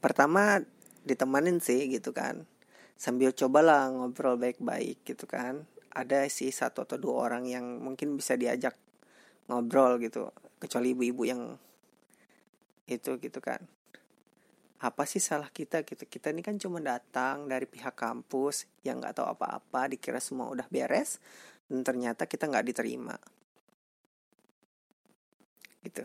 pertama 0.02 0.60
ditemanin 1.06 1.58
sih 1.62 1.86
gitu 1.90 2.10
kan 2.14 2.46
sambil 2.96 3.30
cobalah 3.36 3.92
ngobrol 3.92 4.40
baik-baik 4.40 5.04
gitu 5.04 5.28
kan. 5.28 5.68
Ada 5.92 6.28
sih 6.28 6.52
satu 6.52 6.84
atau 6.84 6.96
dua 7.00 7.28
orang 7.28 7.48
yang 7.48 7.80
mungkin 7.80 8.16
bisa 8.16 8.36
diajak 8.36 8.76
ngobrol 9.48 10.00
gitu. 10.00 10.32
Kecuali 10.56 10.96
ibu-ibu 10.96 11.22
yang 11.28 11.42
itu 12.88 13.20
gitu 13.20 13.38
kan. 13.44 13.60
Apa 14.80 15.08
sih 15.08 15.20
salah 15.20 15.48
kita 15.48 15.84
gitu? 15.84 16.04
Kita 16.04 16.32
ini 16.32 16.44
kan 16.44 16.56
cuma 16.60 16.80
datang 16.80 17.48
dari 17.48 17.64
pihak 17.64 17.96
kampus 17.96 18.68
yang 18.84 19.00
nggak 19.00 19.20
tahu 19.20 19.28
apa-apa 19.28 19.92
dikira 19.92 20.20
semua 20.20 20.52
udah 20.52 20.68
beres 20.68 21.20
dan 21.68 21.80
ternyata 21.84 22.28
kita 22.28 22.48
nggak 22.48 22.66
diterima. 22.72 23.16
Gitu. 25.80 26.04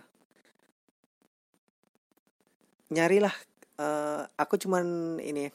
Nyarilah 2.92 3.36
uh, 3.80 4.24
aku 4.36 4.60
cuman 4.60 5.18
ini 5.24 5.48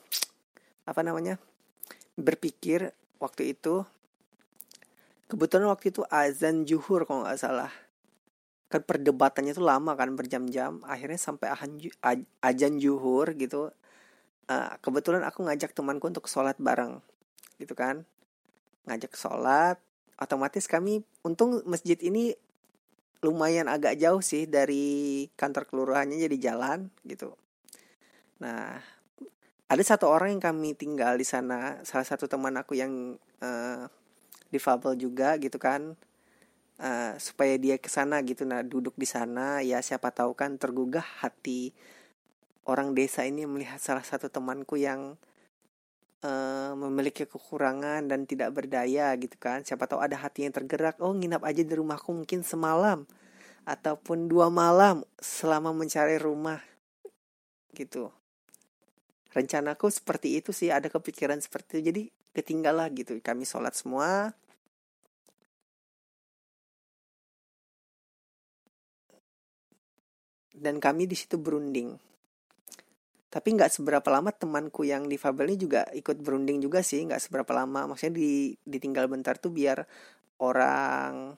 apa 0.87 1.03
namanya 1.03 1.37
berpikir 2.17 2.95
waktu 3.19 3.53
itu 3.53 3.85
kebetulan 5.27 5.67
waktu 5.67 5.91
itu 5.91 6.07
azan 6.07 6.63
juhur 6.65 7.05
kalau 7.05 7.27
nggak 7.27 7.41
salah. 7.41 7.73
Kan 8.67 8.83
perdebatannya 8.83 9.55
itu 9.55 9.63
lama 9.63 9.95
kan 9.95 10.15
berjam-jam 10.15 10.83
akhirnya 10.87 11.19
sampai 11.19 11.51
ajan 12.43 12.73
juhur 12.79 13.35
gitu. 13.35 13.71
Uh, 14.47 14.71
kebetulan 14.79 15.27
aku 15.27 15.43
ngajak 15.43 15.75
temanku 15.75 16.07
untuk 16.07 16.31
sholat 16.31 16.55
bareng 16.63 17.03
gitu 17.59 17.75
kan. 17.75 18.07
Ngajak 18.87 19.19
sholat 19.19 19.77
otomatis 20.17 20.71
kami 20.71 21.03
untung 21.27 21.61
masjid 21.67 21.99
ini 22.01 22.33
lumayan 23.21 23.67
agak 23.67 23.99
jauh 23.99 24.23
sih 24.23 24.47
dari 24.47 25.27
kantor 25.35 25.67
kelurahannya 25.67 26.23
jadi 26.31 26.53
jalan 26.53 26.95
gitu. 27.03 27.35
Nah 28.39 28.79
ada 29.67 29.83
satu 29.83 30.07
orang 30.07 30.39
yang 30.39 30.43
kami 30.43 30.79
tinggal 30.79 31.19
di 31.19 31.27
sana 31.27 31.83
salah 31.83 32.07
satu 32.07 32.31
teman 32.31 32.55
aku 32.55 32.79
yang 32.79 33.19
uh, 33.43 33.91
difabel 34.55 34.95
juga 34.95 35.35
gitu 35.43 35.59
kan 35.59 35.99
uh, 36.79 37.13
supaya 37.19 37.59
dia 37.59 37.75
ke 37.81 37.91
sana 37.91 38.23
gitu. 38.23 38.47
Nah 38.47 38.63
duduk 38.63 38.95
di 38.95 39.09
sana 39.09 39.61
ya 39.67 39.83
siapa 39.83 40.15
tahu 40.15 40.39
kan 40.39 40.55
tergugah 40.55 41.05
hati 41.23 41.75
orang 42.67 42.95
desa 42.95 43.27
ini 43.27 43.43
melihat 43.47 43.83
salah 43.83 44.07
satu 44.07 44.31
temanku 44.31 44.79
yang 44.79 45.19
uh, 46.23 46.73
memiliki 46.79 47.27
kekurangan 47.27 48.07
dan 48.07 48.23
tidak 48.23 48.55
berdaya 48.55 49.11
gitu 49.19 49.35
kan. 49.35 49.67
Siapa 49.67 49.91
tahu 49.91 49.99
ada 49.99 50.15
hati 50.15 50.47
yang 50.47 50.55
tergerak 50.55 51.03
oh 51.03 51.11
nginap 51.11 51.43
aja 51.43 51.67
di 51.67 51.75
rumahku 51.75 52.15
mungkin 52.15 52.47
semalam 52.47 53.03
ataupun 53.67 54.31
dua 54.31 54.47
malam 54.47 55.03
selama 55.19 55.75
mencari 55.75 56.23
rumah 56.23 56.63
gitu 57.75 58.15
rencanaku 59.37 59.93
seperti 59.93 60.41
itu 60.41 60.51
sih 60.57 60.73
ada 60.73 60.89
kepikiran 60.89 61.37
seperti 61.45 61.85
itu. 61.85 61.93
Jadi 61.93 62.03
ketinggalan 62.33 62.89
gitu 62.97 63.21
kami 63.21 63.45
sholat 63.45 63.77
semua. 63.77 64.33
Dan 70.57 70.81
kami 70.81 71.05
di 71.05 71.13
situ 71.13 71.37
berunding. 71.37 72.01
Tapi 73.29 73.49
nggak 73.53 73.69
seberapa 73.69 74.09
lama 74.09 74.33
temanku 74.33 74.89
yang 74.89 75.05
difabel 75.05 75.53
ini 75.53 75.59
juga 75.61 75.85
ikut 75.93 76.17
berunding 76.25 76.65
juga 76.65 76.81
sih 76.81 77.05
nggak 77.05 77.21
seberapa 77.21 77.53
lama. 77.53 77.93
Maksudnya 77.93 78.17
di 78.17 78.57
ditinggal 78.65 79.05
bentar 79.13 79.37
tuh 79.37 79.53
biar 79.53 79.85
orang 80.41 81.37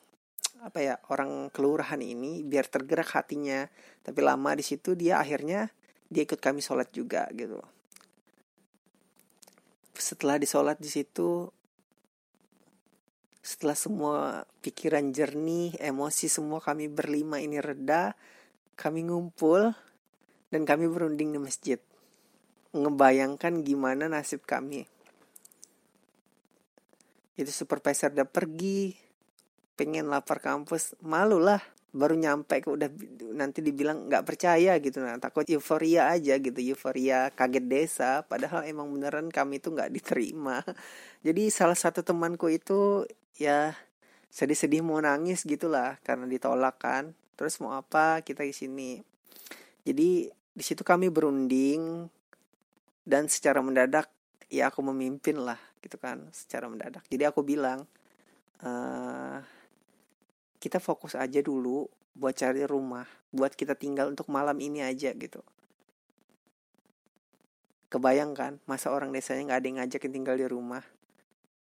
apa 0.63 0.79
ya 0.83 0.95
orang 1.11 1.51
kelurahan 1.51 1.99
ini 1.99 2.47
biar 2.47 2.71
tergerak 2.71 3.11
hatinya. 3.19 3.67
Tapi 4.07 4.21
lama 4.23 4.55
di 4.55 4.63
situ 4.63 4.95
dia 4.95 5.19
akhirnya 5.19 5.67
dia 6.07 6.23
ikut 6.23 6.39
kami 6.39 6.63
sholat 6.63 6.95
juga 6.95 7.27
gitu 7.35 7.59
setelah 9.99 10.39
disolat 10.39 10.79
di 10.79 10.91
situ 10.91 11.51
setelah 13.43 13.75
semua 13.79 14.45
pikiran 14.61 15.11
jernih 15.15 15.79
emosi 15.79 16.27
semua 16.31 16.61
kami 16.63 16.91
berlima 16.91 17.41
ini 17.43 17.59
reda 17.59 18.13
kami 18.79 19.11
ngumpul 19.11 19.75
dan 20.49 20.63
kami 20.65 20.89
berunding 20.89 21.35
di 21.35 21.41
masjid. 21.41 21.81
Ngebayangkan 22.73 23.65
gimana 23.65 24.07
nasib 24.07 24.45
kami. 24.45 24.87
Itu 27.39 27.51
supervisor 27.51 28.15
udah 28.15 28.29
pergi, 28.29 28.95
pengen 29.79 30.11
lapar 30.11 30.43
kampus, 30.43 30.95
malu 31.03 31.43
lah. 31.43 31.63
Baru 31.88 32.14
nyampe 32.14 32.61
ke 32.61 32.68
udah 32.68 32.92
nanti 33.33 33.64
dibilang 33.64 34.09
nggak 34.09 34.24
percaya 34.29 34.77
gitu. 34.79 35.01
Nah 35.01 35.16
takut 35.16 35.48
euforia 35.48 36.12
aja 36.12 36.37
gitu 36.37 36.59
euforia 36.61 37.33
kaget 37.33 37.64
desa 37.64 38.11
padahal 38.29 38.68
emang 38.68 38.92
beneran 38.92 39.33
kami 39.33 39.61
itu 39.61 39.72
nggak 39.72 39.92
diterima. 39.92 40.61
Jadi 41.27 41.48
salah 41.48 41.77
satu 41.77 42.05
temanku 42.05 42.53
itu 42.53 43.09
ya 43.38 43.72
sedih-sedih 44.29 44.85
mau 44.85 45.01
nangis 45.01 45.48
gitulah 45.48 45.96
karena 46.05 46.29
ditolak 46.29 46.77
kan. 46.81 47.16
Terus 47.38 47.57
mau 47.62 47.72
apa 47.79 48.20
kita 48.20 48.44
di 48.44 48.53
sini. 48.53 48.90
Jadi 49.87 50.29
di 50.29 50.64
situ 50.66 50.83
kami 50.83 51.09
berunding 51.09 52.11
dan 53.09 53.31
secara 53.31 53.62
mendadak 53.62 54.11
ya 54.53 54.68
aku 54.68 54.85
memimpin 54.85 55.40
lah 55.40 55.57
gitu 55.81 55.96
kan 55.96 56.29
secara 56.35 56.68
mendadak. 56.68 57.07
Jadi 57.09 57.24
aku 57.24 57.40
bilang 57.46 57.87
uh, 58.61 59.38
kita 60.59 60.83
fokus 60.83 61.14
aja 61.14 61.38
dulu 61.42 61.87
buat 62.18 62.35
cari 62.35 62.66
rumah 62.66 63.07
buat 63.31 63.53
kita 63.53 63.77
tinggal 63.77 64.11
untuk 64.11 64.29
malam 64.33 64.57
ini 64.59 64.81
aja 64.81 65.12
gitu. 65.12 65.44
Kebayangkan 67.88 68.61
masa 68.68 68.92
orang 68.92 69.12
desanya 69.12 69.49
nggak 69.49 69.59
ada 69.61 69.66
yang 69.68 69.79
ngajakin 69.81 70.12
tinggal 70.12 70.37
di 70.37 70.44
rumah? 70.44 70.85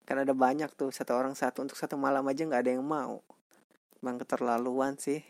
Kan 0.06 0.22
ada 0.22 0.34
banyak 0.38 0.70
tuh 0.78 0.94
satu 0.94 1.18
orang 1.18 1.34
satu 1.34 1.66
untuk 1.66 1.78
satu 1.78 1.98
malam 1.98 2.26
aja 2.30 2.46
nggak 2.46 2.62
ada 2.68 2.72
yang 2.78 2.86
mau. 2.86 3.26
Bang 4.02 4.22
keterlaluan 4.22 4.98
sih. 5.02 5.22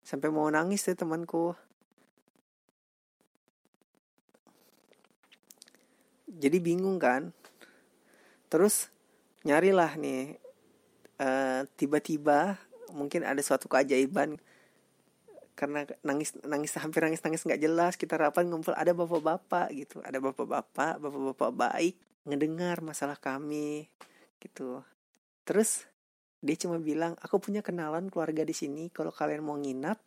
Sampai 0.00 0.32
mau 0.32 0.48
nangis 0.48 0.84
deh 0.88 0.96
temanku. 0.96 1.52
Jadi 6.30 6.56
bingung 6.56 6.96
kan? 6.96 7.36
Terus 8.48 8.88
nyarilah 9.44 9.92
nih 10.00 10.40
uh, 11.20 11.68
tiba-tiba 11.76 12.69
mungkin 12.92 13.26
ada 13.26 13.40
suatu 13.40 13.66
keajaiban. 13.70 14.38
Karena 15.58 15.84
nangis 16.00 16.32
nangis 16.46 16.72
hampir 16.80 17.04
nangis 17.04 17.20
nangis 17.20 17.44
nggak 17.44 17.60
jelas 17.60 17.92
kita 18.00 18.16
rapat 18.16 18.48
ngumpul 18.48 18.72
ada 18.72 18.92
bapak-bapak 18.96 19.68
gitu. 19.76 20.00
Ada 20.00 20.22
bapak-bapak 20.22 21.00
bapak-bapak 21.00 21.50
baik 21.52 21.94
ngedengar 22.24 22.80
masalah 22.80 23.16
kami 23.16 23.88
gitu. 24.40 24.80
Terus 25.44 25.84
dia 26.40 26.56
cuma 26.56 26.80
bilang 26.80 27.12
aku 27.20 27.36
punya 27.36 27.60
kenalan 27.60 28.08
keluarga 28.08 28.48
di 28.48 28.56
sini 28.56 28.88
kalau 28.88 29.12
kalian 29.12 29.44
mau 29.44 29.60
nginap 29.60 30.00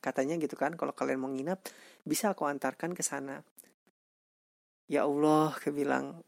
katanya 0.00 0.40
gitu 0.40 0.56
kan 0.56 0.72
kalau 0.72 0.96
kalian 0.96 1.20
mau 1.20 1.28
nginap 1.28 1.60
bisa 2.00 2.32
aku 2.32 2.48
antarkan 2.48 2.96
ke 2.96 3.04
sana. 3.04 3.44
Ya 4.88 5.04
Allah 5.04 5.52
kebilang 5.60 6.24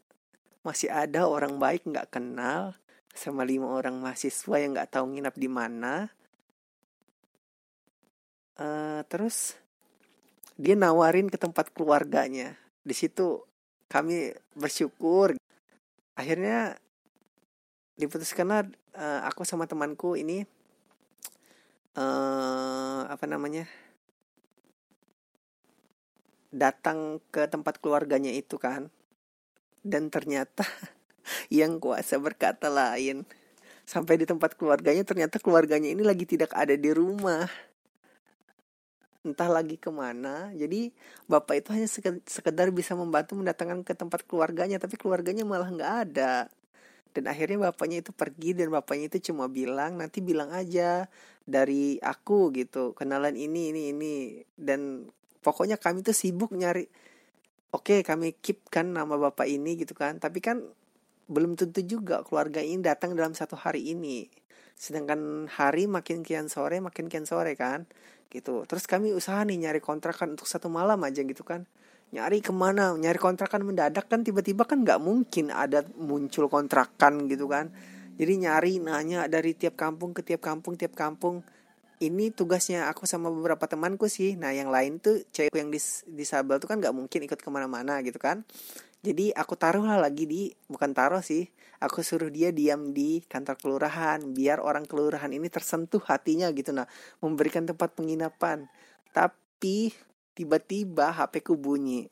masih 0.61 0.91
ada 0.93 1.25
orang 1.25 1.57
baik 1.57 1.87
nggak 1.87 2.13
kenal 2.13 2.77
sama 3.13 3.43
lima 3.43 3.69
orang 3.69 3.97
mahasiswa 3.99 4.55
yang 4.59 4.75
nggak 4.75 4.91
tahu 4.93 5.05
nginap 5.15 5.35
di 5.35 5.49
mana. 5.49 6.07
Uh, 8.59 9.01
terus 9.07 9.55
dia 10.59 10.75
nawarin 10.75 11.31
ke 11.31 11.39
tempat 11.39 11.71
keluarganya. 11.71 12.59
Di 12.83 12.91
situ 12.91 13.47
kami 13.87 14.35
bersyukur. 14.53 15.39
Akhirnya 16.19 16.75
diputuskanlah 17.95 18.67
uh, 18.95 19.21
aku 19.23 19.47
sama 19.47 19.67
temanku 19.67 20.19
ini 20.19 20.43
uh, 21.95 23.07
apa 23.07 23.23
namanya 23.27 23.67
datang 26.51 27.23
ke 27.31 27.47
tempat 27.47 27.79
keluarganya 27.79 28.35
itu 28.35 28.59
kan. 28.59 28.91
Dan 29.79 30.11
ternyata 30.11 30.67
yang 31.53 31.77
kuasa 31.81 32.17
berkata 32.17 32.67
lain. 32.67 33.25
Sampai 33.89 34.21
di 34.21 34.29
tempat 34.29 34.53
keluarganya 34.53 35.01
ternyata 35.01 35.41
keluarganya 35.41 35.89
ini 35.89 36.05
lagi 36.05 36.29
tidak 36.29 36.53
ada 36.53 36.77
di 36.77 36.93
rumah. 36.93 37.49
Entah 39.25 39.49
lagi 39.49 39.81
ke 39.81 39.89
mana. 39.89 40.53
Jadi 40.53 40.93
bapak 41.25 41.65
itu 41.65 41.69
hanya 41.73 41.89
sekedar 42.23 42.69
bisa 42.69 42.93
membantu 42.93 43.33
mendatangkan 43.33 43.81
ke 43.81 43.97
tempat 43.97 44.23
keluarganya 44.29 44.77
tapi 44.77 44.93
keluarganya 44.95 45.41
malah 45.41 45.73
nggak 45.73 45.93
ada. 46.05 46.53
Dan 47.09 47.25
akhirnya 47.25 47.73
bapaknya 47.73 48.05
itu 48.05 48.13
pergi 48.13 48.53
dan 48.53 48.69
bapaknya 48.69 49.09
itu 49.09 49.33
cuma 49.33 49.49
bilang 49.49 49.97
nanti 49.97 50.21
bilang 50.21 50.53
aja 50.53 51.09
dari 51.41 51.97
aku 51.97 52.53
gitu. 52.53 52.93
Kenalan 52.93 53.33
ini 53.33 53.73
ini 53.73 53.81
ini. 53.89 54.15
Dan 54.53 55.09
pokoknya 55.41 55.81
kami 55.81 56.05
tuh 56.05 56.13
sibuk 56.13 56.53
nyari 56.53 56.85
oke 57.73 58.01
kami 58.05 58.37
keep 58.41 58.69
kan 58.69 58.93
nama 58.93 59.17
bapak 59.17 59.49
ini 59.49 59.81
gitu 59.81 59.97
kan. 59.97 60.21
Tapi 60.21 60.39
kan 60.39 60.61
belum 61.29 61.53
tentu 61.53 61.85
juga 61.85 62.25
keluarga 62.25 62.59
ini 62.59 62.81
datang 62.81 63.13
dalam 63.13 63.37
satu 63.37 63.53
hari 63.53 63.93
ini. 63.93 64.25
Sedangkan 64.73 65.45
hari 65.45 65.85
makin 65.85 66.25
kian 66.25 66.49
sore 66.49 66.81
makin 66.81 67.05
kian 67.05 67.29
sore 67.29 67.53
kan 67.53 67.85
gitu. 68.33 68.65
Terus 68.65 68.89
kami 68.89 69.13
usaha 69.13 69.37
nih 69.45 69.69
nyari 69.69 69.79
kontrakan 69.79 70.33
untuk 70.33 70.49
satu 70.49 70.73
malam 70.73 70.97
aja 71.05 71.21
gitu 71.21 71.45
kan. 71.45 71.69
Nyari 72.09 72.41
ke 72.41 72.49
mana 72.49 72.97
nyari 72.97 73.21
kontrakan 73.21 73.61
mendadak 73.61 74.09
kan 74.09 74.25
tiba-tiba 74.25 74.65
kan 74.65 74.81
nggak 74.81 74.97
mungkin 74.97 75.53
ada 75.53 75.85
muncul 76.01 76.49
kontrakan 76.49 77.29
gitu 77.29 77.45
kan. 77.45 77.69
Jadi 78.17 78.33
nyari 78.49 78.71
nanya 78.81 79.29
dari 79.29 79.53
tiap 79.53 79.77
kampung 79.77 80.17
ke 80.17 80.25
tiap 80.25 80.41
kampung 80.41 80.73
tiap 80.73 80.97
kampung. 80.97 81.45
Ini 81.99 82.31
tugasnya 82.31 82.87
aku 82.87 83.03
sama 83.03 83.27
beberapa 83.27 83.67
temanku 83.67 84.07
sih. 84.07 84.39
Nah 84.39 84.55
yang 84.55 84.71
lain 84.71 85.03
tuh 85.03 85.21
cewek 85.29 85.53
yang 85.53 85.69
dis 85.69 86.07
disabel 86.07 86.57
tuh 86.57 86.71
kan 86.71 86.79
nggak 86.79 86.95
mungkin 86.95 87.19
ikut 87.27 87.37
ke 87.37 87.49
mana-mana 87.51 87.99
gitu 88.01 88.17
kan 88.17 88.47
jadi 88.99 89.31
aku 89.35 89.55
taruh 89.55 89.83
lah 89.83 89.99
lagi 89.99 90.27
di 90.27 90.51
bukan 90.67 90.91
taruh 90.91 91.23
sih 91.23 91.47
aku 91.79 92.03
suruh 92.03 92.27
dia 92.27 92.51
diam 92.51 92.91
di 92.91 93.23
kantor 93.23 93.55
kelurahan 93.55 94.19
biar 94.35 94.59
orang 94.59 94.83
kelurahan 94.83 95.31
ini 95.31 95.47
tersentuh 95.47 96.03
hatinya 96.03 96.51
gitu 96.51 96.75
nah 96.75 96.87
memberikan 97.23 97.63
tempat 97.63 97.95
penginapan 97.95 98.67
tapi 99.15 99.93
tiba-tiba 100.39 101.11
HP 101.11 101.43
ku 101.43 101.59
bunyi. 101.59 102.07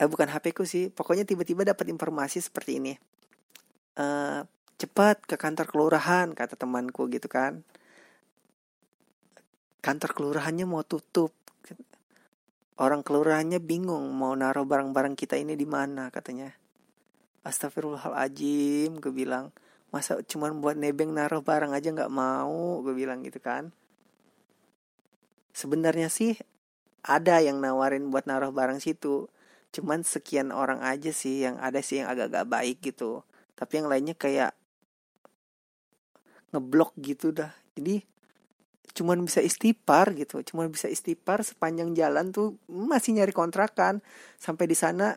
Eh 0.00 0.08
bukan 0.08 0.32
HP 0.32 0.56
ku 0.56 0.64
sih, 0.64 0.88
pokoknya 0.88 1.28
tiba-tiba 1.28 1.68
dapat 1.68 1.92
informasi 1.92 2.40
seperti 2.40 2.80
ini. 2.80 2.96
Uh, 3.92 4.48
cepat 4.80 5.20
ke 5.28 5.36
kantor 5.36 5.68
kelurahan 5.68 6.32
kata 6.32 6.56
temanku 6.56 7.04
gitu 7.12 7.28
kan. 7.28 7.60
Kantor 9.84 10.16
kelurahannya 10.16 10.64
mau 10.64 10.80
tutup. 10.80 11.36
Orang 12.80 13.04
kelurahannya 13.04 13.60
bingung 13.60 14.08
mau 14.16 14.32
naruh 14.32 14.64
barang-barang 14.64 15.16
kita 15.18 15.36
ini 15.36 15.58
di 15.58 15.68
mana 15.68 16.08
katanya. 16.08 16.52
Astagfirullahaladzim, 17.44 19.00
gue 19.00 19.12
bilang. 19.12 19.52
Masa 19.92 20.24
cuma 20.24 20.48
buat 20.48 20.78
nebeng 20.78 21.12
naruh 21.12 21.44
barang 21.44 21.76
aja 21.76 21.92
nggak 21.92 22.08
mau, 22.08 22.80
gue 22.80 22.96
bilang 22.96 23.20
gitu 23.20 23.36
kan 23.42 23.74
sebenarnya 25.52 26.08
sih 26.08 26.40
ada 27.04 27.38
yang 27.44 27.60
nawarin 27.60 28.08
buat 28.08 28.24
naruh 28.24 28.50
barang 28.50 28.80
situ 28.80 29.28
cuman 29.72 30.04
sekian 30.04 30.52
orang 30.52 30.80
aja 30.84 31.12
sih 31.12 31.44
yang 31.44 31.56
ada 31.60 31.80
sih 31.80 32.00
yang 32.00 32.08
agak-agak 32.08 32.44
baik 32.48 32.78
gitu 32.80 33.24
tapi 33.56 33.80
yang 33.80 33.88
lainnya 33.88 34.16
kayak 34.16 34.56
ngeblok 36.52 36.92
gitu 37.00 37.32
dah 37.32 37.52
jadi 37.76 38.04
cuman 38.92 39.24
bisa 39.24 39.40
istipar 39.40 40.12
gitu 40.12 40.44
cuman 40.44 40.68
bisa 40.68 40.88
istipar 40.88 41.40
sepanjang 41.40 41.96
jalan 41.96 42.30
tuh 42.30 42.60
masih 42.68 43.16
nyari 43.16 43.32
kontrakan 43.32 44.04
sampai 44.36 44.68
di 44.68 44.76
sana 44.76 45.16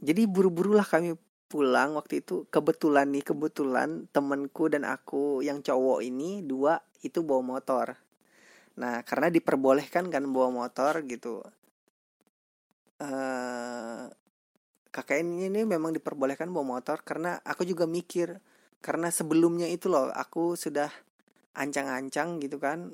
jadi 0.00 0.28
buru-burulah 0.28 0.84
kami 0.84 1.16
pulang 1.46 1.94
waktu 1.94 2.26
itu 2.26 2.44
kebetulan 2.50 3.08
nih 3.14 3.22
kebetulan 3.22 4.10
temenku 4.10 4.66
dan 4.66 4.82
aku 4.82 5.40
yang 5.46 5.62
cowok 5.62 6.02
ini 6.02 6.42
dua 6.42 6.82
itu 7.06 7.22
bawa 7.22 7.56
motor. 7.56 7.94
Nah, 8.76 9.00
karena 9.06 9.32
diperbolehkan 9.32 10.10
kan 10.12 10.26
bawa 10.28 10.52
motor 10.52 11.06
gitu. 11.06 11.40
Uh, 12.98 14.10
kakak 14.90 15.22
ini, 15.22 15.48
ini 15.48 15.62
memang 15.68 15.94
diperbolehkan 15.94 16.50
bawa 16.50 16.80
motor 16.80 17.00
karena 17.06 17.38
aku 17.44 17.68
juga 17.68 17.84
mikir 17.84 18.40
karena 18.80 19.12
sebelumnya 19.12 19.68
itu 19.68 19.92
loh 19.92 20.08
aku 20.12 20.56
sudah 20.56 20.88
ancang-ancang 21.56 22.38
gitu 22.44 22.60
kan 22.60 22.92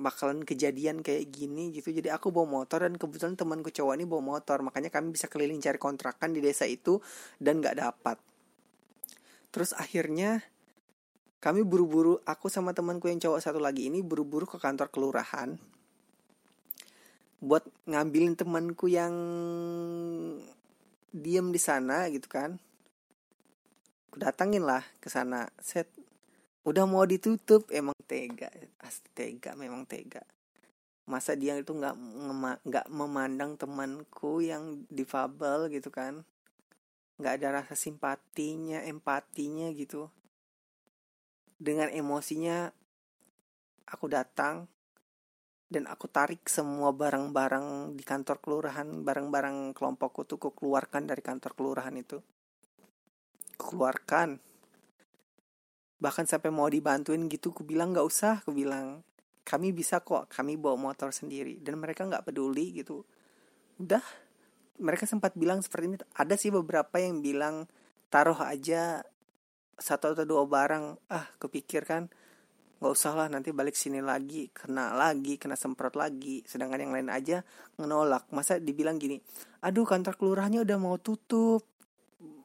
bakalan 0.00 0.42
kejadian 0.48 1.04
kayak 1.04 1.28
gini 1.28 1.70
gitu. 1.76 1.92
Jadi 1.92 2.08
aku 2.08 2.32
bawa 2.32 2.64
motor 2.64 2.88
dan 2.88 2.96
kebetulan 2.96 3.36
temanku 3.36 3.68
cowok 3.68 3.94
ini 4.00 4.08
bawa 4.08 4.36
motor 4.36 4.64
makanya 4.64 4.88
kami 4.88 5.12
bisa 5.12 5.28
keliling 5.28 5.60
cari 5.60 5.76
kontrakan 5.76 6.32
di 6.32 6.40
desa 6.40 6.64
itu 6.64 6.98
dan 7.36 7.60
nggak 7.60 7.76
dapat. 7.78 8.16
Terus 9.52 9.76
akhirnya 9.76 10.40
kami 11.40 11.64
buru-buru 11.64 12.20
aku 12.24 12.48
sama 12.48 12.72
temanku 12.72 13.08
yang 13.12 13.20
cowok 13.20 13.40
satu 13.40 13.60
lagi 13.60 13.88
ini 13.92 14.00
buru-buru 14.00 14.48
ke 14.48 14.56
kantor 14.60 14.88
kelurahan 14.92 15.56
buat 17.40 17.64
ngambilin 17.88 18.36
temanku 18.36 18.92
yang 18.92 19.14
diem 21.12 21.48
di 21.48 21.60
sana 21.60 22.08
gitu 22.12 22.28
kan. 22.28 22.60
Aku 24.10 24.20
datangin 24.20 24.64
lah 24.64 24.84
ke 25.00 25.08
sana 25.08 25.48
set 25.60 25.88
udah 26.64 26.84
mau 26.84 27.04
ditutup 27.08 27.68
emang 27.72 27.96
tega 28.04 28.52
tega 29.16 29.56
memang 29.56 29.88
tega 29.88 30.20
masa 31.08 31.34
dia 31.34 31.56
itu 31.56 31.72
nggak 31.72 31.96
nggak 32.68 32.86
memandang 32.92 33.56
temanku 33.56 34.44
yang 34.44 34.84
difabel 34.92 35.72
gitu 35.72 35.88
kan 35.88 36.22
nggak 37.16 37.34
ada 37.40 37.64
rasa 37.64 37.74
simpatinya 37.74 38.84
empatinya 38.84 39.72
gitu 39.72 40.12
dengan 41.60 41.92
emosinya 41.92 42.72
aku 43.90 44.06
datang 44.08 44.70
dan 45.70 45.86
aku 45.86 46.10
tarik 46.10 46.50
semua 46.50 46.90
barang-barang 46.90 47.94
di 47.94 48.02
kantor 48.02 48.42
kelurahan, 48.42 49.06
barang-barang 49.06 49.70
kelompokku 49.70 50.26
tuh 50.26 50.42
aku 50.42 50.50
keluarkan 50.50 51.06
dari 51.06 51.22
kantor 51.22 51.54
kelurahan 51.54 51.94
itu. 51.94 52.18
Keluarkan. 53.54 54.49
Bahkan 56.00 56.24
sampai 56.24 56.48
mau 56.48 56.66
dibantuin 56.66 57.20
gitu, 57.28 57.52
aku 57.52 57.62
bilang 57.62 57.92
nggak 57.92 58.06
usah, 58.06 58.40
aku 58.40 58.56
bilang. 58.56 59.04
Kami 59.44 59.72
bisa 59.76 60.00
kok, 60.00 60.32
kami 60.32 60.56
bawa 60.56 60.76
motor 60.76 61.12
sendiri. 61.12 61.60
Dan 61.60 61.76
mereka 61.76 62.08
nggak 62.08 62.24
peduli 62.24 62.80
gitu. 62.80 63.04
Udah, 63.76 64.02
mereka 64.80 65.04
sempat 65.04 65.36
bilang 65.36 65.60
seperti 65.60 65.84
ini. 65.92 65.96
Ada 66.16 66.34
sih 66.40 66.48
beberapa 66.48 66.96
yang 66.96 67.20
bilang 67.20 67.68
taruh 68.08 68.40
aja 68.40 69.04
satu 69.76 70.16
atau 70.16 70.24
dua 70.24 70.48
barang. 70.48 71.12
Ah 71.12 71.28
kepikir 71.36 71.84
kan 71.84 72.08
nggak 72.80 72.96
usah 72.96 73.12
lah 73.12 73.28
nanti 73.28 73.52
balik 73.52 73.76
sini 73.76 74.00
lagi 74.00 74.48
kena 74.56 74.96
lagi 74.96 75.36
kena 75.36 75.52
semprot 75.52 76.00
lagi. 76.00 76.40
Sedangkan 76.48 76.80
yang 76.80 76.92
lain 76.96 77.12
aja 77.12 77.44
menolak 77.76 78.24
masa 78.32 78.56
dibilang 78.56 78.96
gini 78.96 79.20
aduh 79.60 79.84
kantor 79.84 80.16
kelurahannya 80.16 80.64
udah 80.64 80.78
mau 80.80 80.96
tutup 80.96 81.68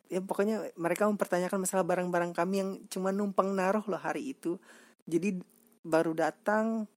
ya 0.09 0.21
pokoknya 0.21 0.75
mereka 0.77 1.09
mempertanyakan 1.09 1.65
masalah 1.65 1.85
barang-barang 1.85 2.31
kami 2.35 2.55
yang 2.61 2.71
cuma 2.91 3.09
numpang 3.09 3.53
naruh 3.53 3.83
loh 3.85 3.99
hari 3.99 4.33
itu. 4.37 4.57
Jadi 5.05 5.41
baru 5.85 6.17
datang 6.17 6.89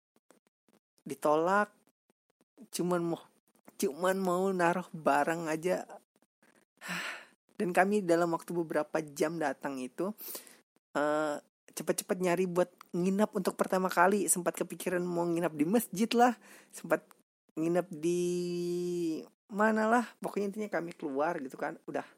ditolak 1.04 1.72
cuman 2.72 3.00
mau 3.00 3.20
cuman 3.78 4.16
mau 4.18 4.44
naruh 4.50 4.88
barang 4.92 5.48
aja. 5.48 5.86
Dan 7.58 7.74
kami 7.74 8.06
dalam 8.06 8.30
waktu 8.30 8.54
beberapa 8.54 9.02
jam 9.02 9.34
datang 9.34 9.82
itu 9.82 10.14
uh, 10.94 11.36
cepat-cepat 11.74 12.16
nyari 12.22 12.46
buat 12.46 12.70
nginap 12.94 13.34
untuk 13.34 13.58
pertama 13.58 13.90
kali. 13.90 14.26
Sempat 14.30 14.58
kepikiran 14.58 15.02
mau 15.02 15.26
nginap 15.26 15.54
di 15.54 15.66
masjid 15.66 16.10
lah 16.14 16.34
sempat 16.70 17.02
nginap 17.58 17.86
di 17.90 18.22
mana 19.50 19.90
lah. 19.90 20.04
Pokoknya 20.22 20.54
intinya 20.54 20.70
kami 20.70 20.94
keluar 20.94 21.38
gitu 21.42 21.58
kan 21.58 21.74
udah 21.86 22.17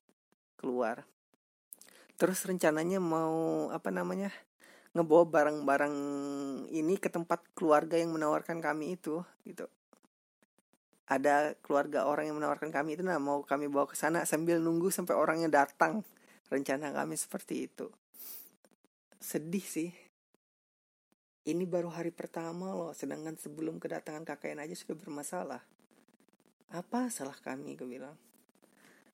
keluar. 0.61 1.09
Terus 2.21 2.45
rencananya 2.45 3.01
mau 3.01 3.73
apa 3.73 3.89
namanya 3.89 4.29
ngebawa 4.93 5.25
barang-barang 5.25 5.97
ini 6.69 7.01
ke 7.01 7.09
tempat 7.09 7.41
keluarga 7.57 7.97
yang 7.97 8.13
menawarkan 8.13 8.61
kami 8.61 9.01
itu 9.01 9.25
gitu. 9.49 9.65
Ada 11.09 11.57
keluarga 11.65 12.05
orang 12.05 12.29
yang 12.29 12.37
menawarkan 12.37 12.69
kami 12.69 13.01
itu 13.01 13.03
nah 13.03 13.17
mau 13.17 13.41
kami 13.41 13.73
bawa 13.73 13.89
ke 13.89 13.97
sana 13.97 14.29
sambil 14.29 14.61
nunggu 14.61 14.93
sampai 14.93 15.17
orangnya 15.17 15.65
datang. 15.65 16.05
Rencana 16.53 16.93
kami 16.93 17.17
seperti 17.17 17.71
itu. 17.71 17.89
Sedih 19.17 19.65
sih. 19.65 19.91
Ini 21.41 21.65
baru 21.65 21.89
hari 21.89 22.13
pertama 22.13 22.77
loh 22.77 22.93
sedangkan 22.93 23.41
sebelum 23.41 23.81
kedatangan 23.81 24.29
KKN 24.29 24.69
aja 24.69 24.77
sudah 24.77 24.97
bermasalah. 24.99 25.63
Apa 26.71 27.09
salah 27.09 27.35
kami 27.41 27.81
gue 27.81 27.89
bilang 27.89 28.15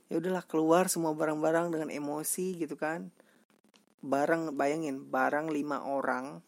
ya 0.06 0.22
udahlah 0.22 0.44
keluar 0.46 0.86
semua 0.86 1.10
barang-barang 1.14 1.74
dengan 1.74 1.90
emosi 1.90 2.54
gitu 2.62 2.78
kan. 2.78 3.10
Barang 4.06 4.54
bayangin 4.54 5.02
barang 5.02 5.50
lima 5.50 5.82
orang 5.82 6.38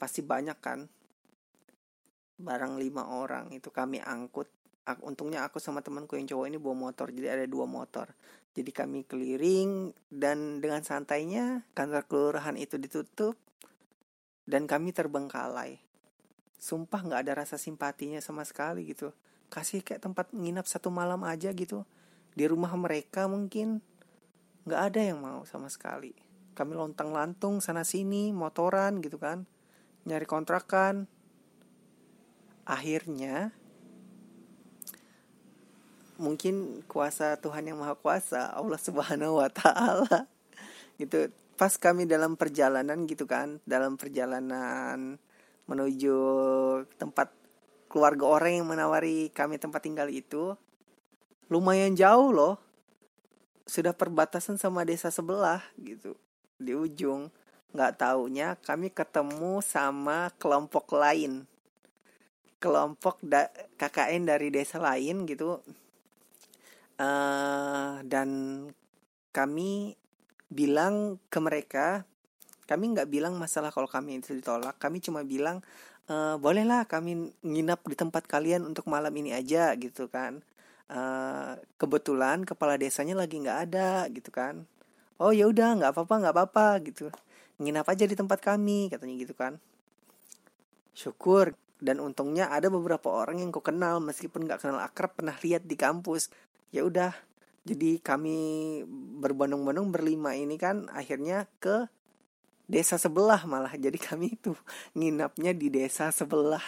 pasti 0.00 0.24
banyak 0.24 0.58
kan? 0.60 0.88
Barang 2.40 2.80
lima 2.80 3.12
orang 3.12 3.52
itu 3.52 3.68
kami 3.68 4.00
angkut. 4.00 4.48
Untungnya 5.02 5.42
aku 5.42 5.58
sama 5.58 5.82
temanku 5.82 6.14
yang 6.14 6.30
cowok 6.30 6.46
ini 6.46 6.58
bawa 6.62 6.88
motor 6.88 7.10
jadi 7.12 7.36
ada 7.36 7.46
dua 7.48 7.68
motor. 7.68 8.08
Jadi 8.56 8.72
kami 8.72 9.04
keliling 9.04 9.92
dan 10.08 10.64
dengan 10.64 10.80
santainya 10.80 11.68
kantor 11.76 12.08
kelurahan 12.08 12.56
itu 12.56 12.80
ditutup 12.80 13.36
dan 14.48 14.64
kami 14.64 14.96
terbengkalai. 14.96 15.84
Sumpah 16.56 17.04
nggak 17.04 17.20
ada 17.28 17.32
rasa 17.44 17.60
simpatinya 17.60 18.16
sama 18.24 18.46
sekali 18.48 18.88
gitu. 18.88 19.12
Kasih 19.52 19.84
kayak 19.84 20.08
tempat 20.08 20.32
nginap 20.32 20.64
satu 20.64 20.88
malam 20.88 21.20
aja 21.28 21.52
gitu 21.52 21.84
di 22.36 22.44
rumah 22.44 22.70
mereka 22.76 23.24
mungkin. 23.26 23.80
Nggak 24.68 24.82
ada 24.92 25.00
yang 25.00 25.18
mau 25.24 25.48
sama 25.48 25.72
sekali. 25.72 26.12
Kami 26.52 26.76
lontang 26.76 27.16
lantung 27.16 27.64
sana 27.64 27.82
sini 27.82 28.30
motoran 28.36 29.00
gitu 29.00 29.16
kan. 29.16 29.48
Nyari 30.04 30.26
kontrakan. 30.28 31.08
Akhirnya 32.68 33.56
mungkin 36.16 36.84
kuasa 36.88 37.36
Tuhan 37.40 37.68
yang 37.68 37.78
Maha 37.80 37.96
Kuasa 37.96 38.52
Allah 38.52 38.80
Subhanahu 38.80 39.40
wa 39.40 39.48
taala. 39.48 40.28
Gitu. 41.00 41.28
Pas 41.60 41.72
kami 41.76 42.08
dalam 42.08 42.40
perjalanan 42.40 43.04
gitu 43.04 43.28
kan 43.28 43.60
dalam 43.68 43.96
perjalanan 44.00 45.20
menuju 45.68 46.18
tempat 46.96 47.32
keluarga 47.88 48.24
orang 48.28 48.60
yang 48.60 48.68
menawari 48.68 49.28
kami 49.32 49.56
tempat 49.56 49.80
tinggal 49.84 50.08
itu 50.08 50.56
lumayan 51.50 51.94
jauh 51.94 52.30
loh. 52.34 52.54
Sudah 53.66 53.90
perbatasan 53.90 54.58
sama 54.62 54.86
desa 54.86 55.10
sebelah 55.10 55.62
gitu 55.80 56.14
di 56.58 56.72
ujung. 56.72 57.28
Nggak 57.74 57.92
taunya 57.98 58.54
kami 58.62 58.94
ketemu 58.94 59.58
sama 59.62 60.30
kelompok 60.38 60.94
lain. 60.94 61.44
Kelompok 62.62 63.20
da 63.20 63.50
KKN 63.76 64.22
dari 64.26 64.48
desa 64.54 64.78
lain 64.78 65.26
gitu. 65.26 65.60
Uh, 66.96 68.00
dan 68.08 68.28
kami 69.34 69.92
bilang 70.48 71.20
ke 71.28 71.36
mereka 71.42 72.08
kami 72.64 72.96
nggak 72.96 73.12
bilang 73.12 73.36
masalah 73.36 73.70
kalau 73.70 73.86
kami 73.86 74.18
itu 74.18 74.34
ditolak. 74.34 74.74
Kami 74.80 74.98
cuma 74.98 75.22
bilang 75.22 75.62
e, 76.10 76.14
bolehlah 76.38 76.82
kami 76.86 77.30
nginap 77.46 77.82
di 77.86 77.94
tempat 77.94 78.26
kalian 78.26 78.66
untuk 78.66 78.90
malam 78.90 79.14
ini 79.14 79.30
aja 79.30 79.70
gitu 79.78 80.10
kan 80.10 80.42
uh, 80.90 81.58
kebetulan 81.78 82.46
kepala 82.46 82.78
desanya 82.78 83.18
lagi 83.18 83.38
nggak 83.40 83.58
ada 83.70 84.06
gitu 84.10 84.30
kan. 84.30 84.66
Oh 85.16 85.32
ya 85.32 85.48
udah 85.48 85.80
nggak 85.80 85.90
apa-apa 85.96 86.14
nggak 86.22 86.34
apa-apa 86.34 86.66
gitu. 86.84 87.08
Nginap 87.56 87.88
aja 87.88 88.04
di 88.04 88.14
tempat 88.14 88.38
kami 88.42 88.92
katanya 88.92 89.14
gitu 89.16 89.34
kan. 89.34 89.58
Syukur. 90.92 91.56
Dan 91.76 92.00
untungnya 92.00 92.48
ada 92.48 92.72
beberapa 92.72 93.12
orang 93.12 93.44
yang 93.44 93.52
kau 93.52 93.60
kenal 93.60 94.00
meskipun 94.00 94.48
nggak 94.48 94.64
kenal 94.64 94.80
akrab 94.80 95.12
pernah 95.12 95.36
lihat 95.44 95.68
di 95.68 95.76
kampus. 95.76 96.32
Ya 96.72 96.88
udah 96.88 97.12
jadi 97.66 97.98
kami 98.00 98.38
berbondong-bondong 99.20 99.90
berlima 99.90 100.38
ini 100.38 100.54
kan 100.56 100.86
akhirnya 100.94 101.50
ke 101.60 101.90
desa 102.70 102.96
sebelah 102.96 103.42
malah. 103.44 103.74
Jadi 103.74 103.98
kami 103.98 104.38
itu 104.38 104.56
nginapnya 104.98 105.52
di 105.52 105.68
desa 105.68 106.08
sebelah 106.14 106.62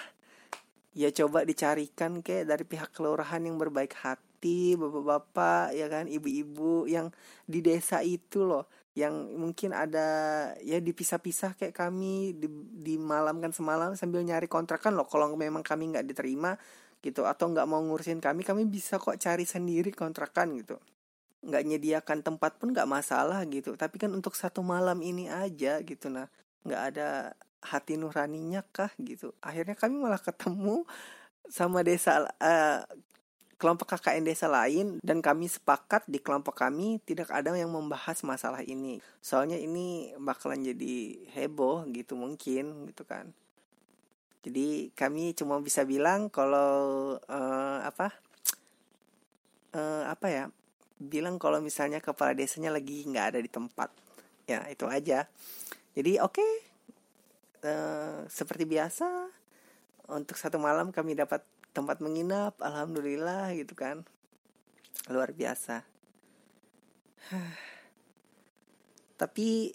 ya 0.98 1.14
coba 1.14 1.46
dicarikan 1.46 2.26
kayak 2.26 2.50
dari 2.50 2.64
pihak 2.66 2.90
kelurahan 2.90 3.38
yang 3.38 3.54
berbaik 3.54 3.94
hati 4.02 4.74
bapak-bapak 4.74 5.70
ya 5.78 5.86
kan 5.86 6.10
ibu-ibu 6.10 6.90
yang 6.90 7.14
di 7.46 7.62
desa 7.62 8.02
itu 8.02 8.42
loh 8.42 8.66
yang 8.98 9.14
mungkin 9.38 9.70
ada 9.70 10.06
ya 10.58 10.82
dipisah-pisah 10.82 11.54
kayak 11.54 11.70
kami 11.70 12.34
di, 12.34 12.50
dimalamkan 12.82 13.54
semalam 13.54 13.94
sambil 13.94 14.26
nyari 14.26 14.50
kontrakan 14.50 14.98
loh. 14.98 15.06
Kalau 15.06 15.30
memang 15.38 15.62
kami 15.62 15.94
nggak 15.94 16.02
diterima 16.02 16.58
gitu 16.98 17.22
atau 17.22 17.46
nggak 17.54 17.62
mau 17.70 17.78
ngurusin 17.78 18.18
kami 18.18 18.42
kami 18.42 18.66
bisa 18.66 18.98
kok 18.98 19.14
cari 19.14 19.46
sendiri 19.46 19.94
kontrakan 19.94 20.58
gitu. 20.58 20.82
Nggak 21.46 21.62
nyediakan 21.62 22.26
tempat 22.26 22.58
pun 22.58 22.74
nggak 22.74 22.90
masalah 22.90 23.38
gitu. 23.46 23.78
Tapi 23.78 24.02
kan 24.02 24.10
untuk 24.10 24.34
satu 24.34 24.66
malam 24.66 24.98
ini 24.98 25.30
aja 25.30 25.78
gitu 25.86 26.10
nah 26.10 26.26
nggak 26.66 26.82
ada 26.90 27.38
hati 27.62 27.98
nuraninya 27.98 28.62
kah 28.70 28.90
gitu 29.02 29.34
akhirnya 29.42 29.74
kami 29.74 29.98
malah 29.98 30.22
ketemu 30.22 30.86
sama 31.48 31.82
desa 31.82 32.28
uh, 32.38 32.80
kelompok 33.58 33.98
KKN 33.98 34.22
desa 34.22 34.46
lain 34.46 35.02
dan 35.02 35.18
kami 35.18 35.50
sepakat 35.50 36.06
di 36.06 36.22
kelompok 36.22 36.62
kami 36.62 37.02
tidak 37.02 37.26
ada 37.34 37.50
yang 37.58 37.74
membahas 37.74 38.22
masalah 38.22 38.62
ini. 38.62 39.02
Soalnya 39.18 39.58
ini 39.58 40.14
bakalan 40.14 40.62
jadi 40.62 41.26
heboh 41.34 41.82
gitu 41.90 42.14
mungkin 42.14 42.86
gitu 42.86 43.02
kan. 43.02 43.34
Jadi 44.46 44.94
kami 44.94 45.34
cuma 45.34 45.58
bisa 45.58 45.82
bilang 45.82 46.30
kalau 46.30 47.18
uh, 47.18 47.78
apa 47.82 48.14
uh, 49.74 50.06
apa 50.06 50.26
ya 50.30 50.44
bilang 51.02 51.42
kalau 51.42 51.58
misalnya 51.58 51.98
kepala 51.98 52.38
desanya 52.38 52.70
lagi 52.70 53.02
nggak 53.10 53.34
ada 53.34 53.40
di 53.42 53.50
tempat 53.50 53.90
ya 54.46 54.62
itu 54.70 54.86
aja. 54.86 55.26
Jadi 55.98 56.22
oke 56.22 56.38
okay, 56.38 56.50
uh, 57.64 58.26
seperti 58.28 58.64
biasa 58.68 59.30
untuk 60.08 60.36
satu 60.40 60.56
malam 60.56 60.92
kami 60.94 61.14
dapat 61.18 61.44
tempat 61.76 62.00
menginap 62.00 62.58
alhamdulillah 62.58 63.54
gitu 63.54 63.74
kan. 63.76 64.04
Luar 65.12 65.30
biasa. 65.32 65.84
Tapi 69.20 69.74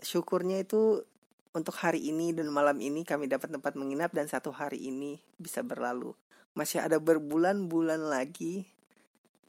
syukurnya 0.00 0.64
itu 0.64 1.04
untuk 1.50 1.74
hari 1.82 2.06
ini 2.06 2.30
dan 2.30 2.46
malam 2.54 2.78
ini 2.78 3.02
kami 3.02 3.26
dapat 3.26 3.50
tempat 3.50 3.74
menginap 3.74 4.14
dan 4.14 4.30
satu 4.30 4.54
hari 4.54 4.86
ini 4.90 5.18
bisa 5.34 5.66
berlalu. 5.66 6.14
Masih 6.54 6.82
ada 6.82 6.98
berbulan-bulan 6.98 8.10
lagi 8.10 8.70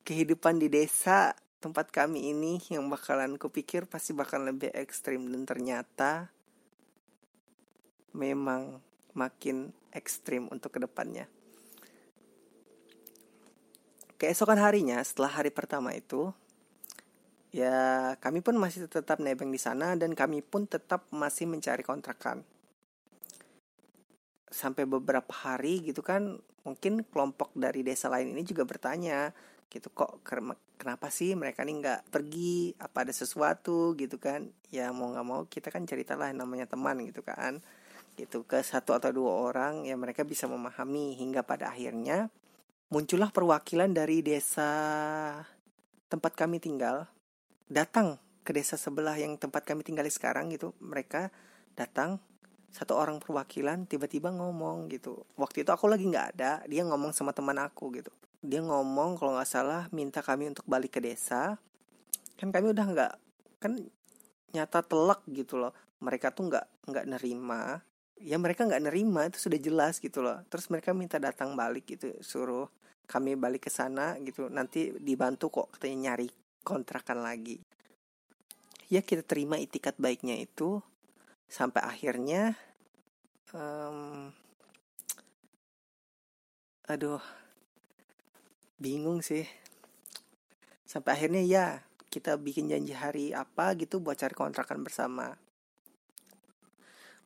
kehidupan 0.05 0.57
di 0.57 0.67
desa 0.69 1.37
tempat 1.61 1.93
kami 1.93 2.33
ini 2.33 2.57
yang 2.73 2.89
bakalan 2.89 3.37
kupikir 3.37 3.85
pasti 3.85 4.17
bakal 4.17 4.41
lebih 4.41 4.73
ekstrim 4.73 5.29
dan 5.29 5.45
ternyata 5.45 6.33
memang 8.17 8.81
makin 9.13 9.69
ekstrim 9.93 10.49
untuk 10.49 10.73
ke 10.73 10.79
depannya. 10.81 11.29
Keesokan 14.17 14.57
harinya 14.57 15.01
setelah 15.05 15.37
hari 15.37 15.53
pertama 15.53 15.93
itu, 15.93 16.33
ya 17.53 18.13
kami 18.17 18.41
pun 18.41 18.57
masih 18.57 18.89
tetap 18.89 19.21
nebeng 19.21 19.53
di 19.53 19.61
sana 19.61 19.93
dan 19.93 20.17
kami 20.17 20.41
pun 20.41 20.65
tetap 20.65 21.05
masih 21.13 21.45
mencari 21.45 21.85
kontrakan. 21.85 22.41
Sampai 24.49 24.85
beberapa 24.85 25.31
hari 25.33 25.81
gitu 25.85 26.05
kan, 26.05 26.37
mungkin 26.61 27.01
kelompok 27.05 27.49
dari 27.57 27.81
desa 27.81 28.13
lain 28.13 28.33
ini 28.33 28.45
juga 28.45 28.61
bertanya, 28.61 29.33
gitu 29.73 29.89
kok 29.89 30.21
kenapa 30.81 31.13
sih 31.13 31.37
mereka 31.37 31.61
nih 31.61 31.77
nggak 31.77 32.01
pergi? 32.09 32.73
Apa 32.81 33.05
ada 33.05 33.13
sesuatu 33.13 33.93
gitu 33.93 34.17
kan? 34.17 34.49
Ya 34.73 34.89
mau 34.89 35.13
nggak 35.13 35.27
mau 35.29 35.45
kita 35.45 35.69
kan 35.69 35.85
ceritalah 35.85 36.33
namanya 36.33 36.65
teman 36.65 36.97
gitu 37.05 37.21
kan. 37.21 37.61
Gitu 38.17 38.41
ke 38.49 38.57
satu 38.65 38.97
atau 38.97 39.13
dua 39.13 39.29
orang 39.53 39.85
yang 39.85 40.01
mereka 40.01 40.25
bisa 40.25 40.49
memahami 40.49 41.13
hingga 41.21 41.45
pada 41.45 41.69
akhirnya 41.69 42.33
muncullah 42.89 43.29
perwakilan 43.29 43.93
dari 43.93 44.25
desa 44.25 44.73
tempat 46.09 46.33
kami 46.33 46.57
tinggal 46.57 47.05
datang 47.69 48.17
ke 48.41 48.51
desa 48.51 48.75
sebelah 48.75 49.15
yang 49.21 49.37
tempat 49.37 49.61
kami 49.61 49.85
tinggal 49.85 50.09
sekarang 50.09 50.49
gitu. 50.49 50.73
Mereka 50.81 51.29
datang 51.77 52.17
satu 52.73 52.97
orang 52.97 53.21
perwakilan 53.21 53.85
tiba-tiba 53.85 54.33
ngomong 54.33 54.89
gitu. 54.89 55.29
Waktu 55.37 55.61
itu 55.61 55.69
aku 55.69 55.85
lagi 55.85 56.09
nggak 56.09 56.27
ada 56.35 56.65
dia 56.65 56.81
ngomong 56.81 57.13
sama 57.13 57.37
teman 57.37 57.61
aku 57.61 57.93
gitu 58.01 58.09
dia 58.41 58.61
ngomong 58.65 59.21
kalau 59.21 59.37
nggak 59.37 59.49
salah 59.49 59.85
minta 59.93 60.25
kami 60.25 60.49
untuk 60.49 60.65
balik 60.65 60.97
ke 60.97 61.01
desa. 61.01 61.61
Kan 62.41 62.49
kami 62.49 62.73
udah 62.73 62.85
nggak 62.89 63.13
kan 63.61 63.77
nyata 64.57 64.81
telak 64.81 65.21
gitu 65.29 65.61
loh. 65.61 65.73
Mereka 66.01 66.33
tuh 66.33 66.49
nggak 66.49 66.65
nggak 66.89 67.05
nerima. 67.05 67.85
Ya 68.17 68.41
mereka 68.41 68.65
nggak 68.65 68.89
nerima 68.89 69.29
itu 69.29 69.37
sudah 69.37 69.61
jelas 69.61 70.01
gitu 70.01 70.25
loh. 70.25 70.41
Terus 70.49 70.73
mereka 70.73 70.93
minta 70.97 71.21
datang 71.21 71.53
balik 71.53 71.85
gitu 71.85 72.17
suruh 72.25 72.65
kami 73.05 73.37
balik 73.37 73.69
ke 73.69 73.71
sana 73.71 74.17
gitu. 74.25 74.49
Nanti 74.49 74.89
dibantu 74.97 75.53
kok 75.53 75.77
katanya 75.77 76.11
nyari 76.11 76.29
kontrakan 76.65 77.21
lagi. 77.21 77.61
Ya 78.89 79.05
kita 79.05 79.21
terima 79.21 79.61
itikat 79.61 80.01
baiknya 80.01 80.41
itu. 80.41 80.81
Sampai 81.45 81.85
akhirnya 81.85 82.57
um, 83.53 84.33
aduh 86.89 87.21
bingung 88.81 89.21
sih. 89.21 89.45
Sampai 90.89 91.13
akhirnya 91.15 91.45
ya 91.45 91.65
kita 92.09 92.35
bikin 92.35 92.67
janji 92.67 92.91
hari 92.97 93.31
apa 93.31 93.77
gitu 93.77 94.01
buat 94.01 94.17
cari 94.17 94.33
kontrakan 94.33 94.81
bersama. 94.81 95.37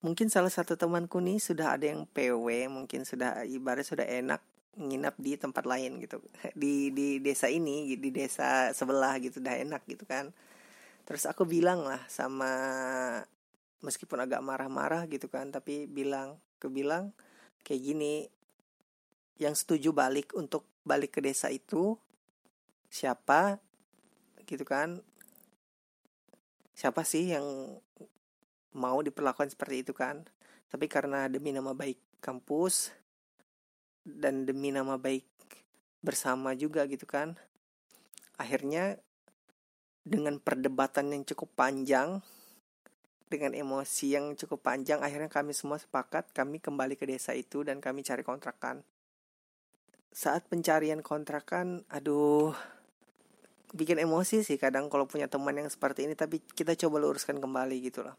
Mungkin 0.03 0.29
salah 0.29 0.53
satu 0.53 0.77
temanku 0.77 1.17
nih 1.17 1.41
sudah 1.41 1.79
ada 1.79 1.89
yang 1.89 2.05
PW 2.05 2.69
mungkin 2.69 3.07
sudah 3.07 3.41
ibarat 3.47 3.87
sudah 3.87 4.05
enak 4.05 4.43
nginap 4.75 5.15
di 5.17 5.39
tempat 5.39 5.63
lain 5.65 6.03
gitu. 6.03 6.19
Di 6.61 6.91
di 6.91 7.23
desa 7.23 7.47
ini 7.47 7.95
di 7.95 8.11
desa 8.11 8.75
sebelah 8.75 9.17
gitu 9.23 9.39
udah 9.39 9.55
enak 9.55 9.81
gitu 9.87 10.03
kan. 10.03 10.35
Terus 11.07 11.23
aku 11.25 11.47
bilang 11.47 11.87
lah 11.87 12.03
sama 12.11 12.51
meskipun 13.81 14.25
agak 14.25 14.41
marah-marah 14.41 15.05
gitu 15.05 15.29
kan 15.29 15.53
tapi 15.53 15.85
bilang 15.85 16.41
ke 16.57 16.65
bilang 16.65 17.13
kayak 17.61 17.81
gini 17.81 18.25
yang 19.37 19.53
setuju 19.53 19.93
balik 19.93 20.33
untuk 20.33 20.65
balik 20.85 21.17
ke 21.17 21.19
desa 21.19 21.51
itu 21.51 21.97
siapa 22.87 23.59
gitu 24.45 24.63
kan. 24.63 25.01
Siapa 26.75 27.01
sih 27.01 27.33
yang 27.33 27.79
mau 28.75 28.99
diperlakukan 29.01 29.51
seperti 29.51 29.83
itu 29.83 29.91
kan? 29.91 30.23
Tapi 30.69 30.85
karena 30.87 31.27
demi 31.27 31.51
nama 31.51 31.73
baik 31.73 31.97
kampus 32.23 32.93
dan 34.05 34.45
demi 34.45 34.69
nama 34.69 35.01
baik 35.01 35.25
bersama 36.05 36.53
juga 36.53 36.85
gitu 36.85 37.09
kan 37.09 37.33
akhirnya 38.37 39.01
dengan 40.05 40.37
perdebatan 40.37 41.09
yang 41.09 41.25
cukup 41.25 41.49
panjang 41.57 42.21
dengan 43.25 43.57
emosi 43.57 44.13
yang 44.13 44.37
cukup 44.37 44.61
panjang 44.61 45.01
akhirnya 45.01 45.33
kami 45.33 45.57
semua 45.57 45.81
sepakat 45.81 46.29
kami 46.29 46.61
kembali 46.61 46.93
ke 46.93 47.09
desa 47.09 47.33
itu 47.33 47.65
dan 47.65 47.81
kami 47.81 48.05
cari 48.05 48.21
kontrakan 48.21 48.85
saat 50.15 50.47
pencarian 50.47 51.03
kontrakan 51.03 51.83
aduh 51.91 52.55
bikin 53.75 53.99
emosi 53.99 54.47
sih 54.47 54.55
kadang 54.55 54.87
kalau 54.87 55.03
punya 55.03 55.27
teman 55.27 55.51
yang 55.59 55.67
seperti 55.67 56.07
ini 56.07 56.15
tapi 56.15 56.39
kita 56.39 56.71
coba 56.79 57.03
luruskan 57.03 57.43
kembali 57.43 57.75
gitu 57.83 58.07
loh. 58.07 58.15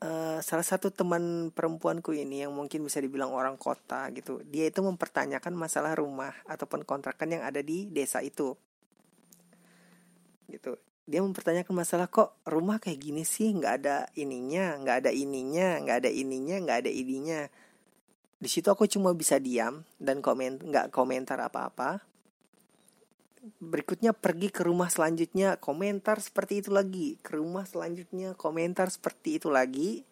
Uh, 0.00 0.40
salah 0.40 0.64
satu 0.64 0.88
teman 0.88 1.52
perempuanku 1.52 2.16
ini 2.16 2.46
yang 2.46 2.56
mungkin 2.56 2.86
bisa 2.86 3.04
dibilang 3.04 3.36
orang 3.36 3.60
kota 3.60 4.08
gitu 4.16 4.40
dia 4.48 4.72
itu 4.72 4.80
mempertanyakan 4.80 5.52
masalah 5.52 5.92
rumah 5.92 6.32
ataupun 6.48 6.88
kontrakan 6.88 7.34
yang 7.34 7.42
ada 7.42 7.60
di 7.66 7.90
desa 7.90 8.22
itu. 8.22 8.54
Gitu. 10.46 10.78
Dia 11.10 11.20
mempertanyakan 11.26 11.74
masalah 11.74 12.06
kok 12.06 12.38
rumah 12.46 12.78
kayak 12.78 13.02
gini 13.02 13.26
sih? 13.26 13.50
Nggak 13.50 13.74
ada 13.82 13.96
ininya 14.14 14.78
nggak 14.78 14.96
ada 15.04 15.10
ininya 15.10 15.82
nggak 15.82 15.96
ada 16.06 16.10
ininya 16.14 16.56
nggak 16.62 16.78
ada 16.86 16.90
ininya 16.94 17.40
di 18.40 18.48
situ 18.48 18.72
aku 18.72 18.88
cuma 18.88 19.12
bisa 19.12 19.36
diam 19.36 19.84
dan 20.00 20.24
komen 20.24 20.64
nggak 20.72 20.88
komentar 20.88 21.36
apa-apa. 21.44 22.00
Berikutnya 23.60 24.16
pergi 24.16 24.48
ke 24.48 24.64
rumah 24.64 24.88
selanjutnya 24.88 25.60
komentar 25.60 26.24
seperti 26.24 26.64
itu 26.64 26.72
lagi. 26.72 27.20
Ke 27.20 27.36
rumah 27.36 27.68
selanjutnya 27.68 28.32
komentar 28.40 28.88
seperti 28.88 29.36
itu 29.36 29.52
lagi. 29.52 30.08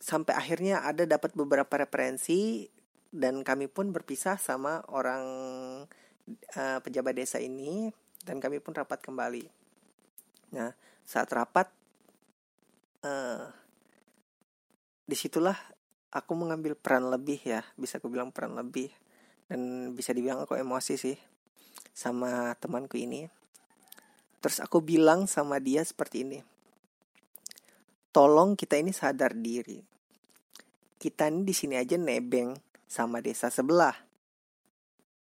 Sampai 0.00 0.40
akhirnya 0.40 0.80
ada 0.80 1.04
dapat 1.04 1.36
beberapa 1.36 1.76
referensi 1.76 2.64
dan 3.12 3.44
kami 3.44 3.68
pun 3.68 3.92
berpisah 3.92 4.40
sama 4.40 4.80
orang 4.88 5.24
uh, 6.56 6.78
pejabat 6.80 7.12
desa 7.12 7.36
ini 7.40 7.92
dan 8.24 8.40
kami 8.40 8.56
pun 8.60 8.72
rapat 8.72 9.04
kembali. 9.04 9.44
Nah 10.56 10.72
saat 11.04 11.28
rapat 11.32 11.68
uh, 13.04 13.52
di 15.04 15.16
situlah 15.16 15.56
aku 16.08 16.32
mengambil 16.32 16.72
peran 16.78 17.12
lebih 17.12 17.40
ya 17.44 17.64
bisa 17.76 18.00
aku 18.00 18.08
bilang 18.08 18.32
peran 18.32 18.56
lebih 18.56 18.88
dan 19.48 19.92
bisa 19.96 20.12
dibilang 20.12 20.44
aku 20.44 20.56
emosi 20.60 20.94
sih 21.00 21.16
sama 21.98 22.54
temanku 22.60 22.94
ini. 22.94 23.26
Terus 24.38 24.62
aku 24.62 24.78
bilang 24.78 25.26
sama 25.26 25.58
dia 25.58 25.82
seperti 25.82 26.22
ini. 26.22 26.38
Tolong 28.14 28.54
kita 28.54 28.78
ini 28.78 28.94
sadar 28.94 29.34
diri. 29.34 29.82
Kita 30.94 31.26
ini 31.26 31.42
di 31.42 31.54
sini 31.54 31.74
aja 31.74 31.98
nebeng 31.98 32.54
sama 32.86 33.18
desa 33.18 33.50
sebelah. 33.50 33.94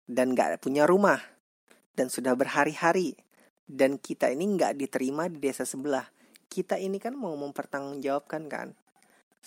Dan 0.05 0.37
gak 0.37 0.61
punya 0.61 0.85
rumah. 0.85 1.19
Dan 1.97 2.13
sudah 2.13 2.37
berhari-hari. 2.37 3.17
Dan 3.65 3.97
kita 3.97 4.29
ini 4.29 4.45
gak 4.61 4.77
diterima 4.77 5.33
di 5.33 5.41
desa 5.41 5.65
sebelah. 5.65 6.05
Kita 6.47 6.77
ini 6.77 7.01
kan 7.01 7.17
mau 7.17 7.33
mempertanggungjawabkan 7.41 8.43
kan. 8.53 8.77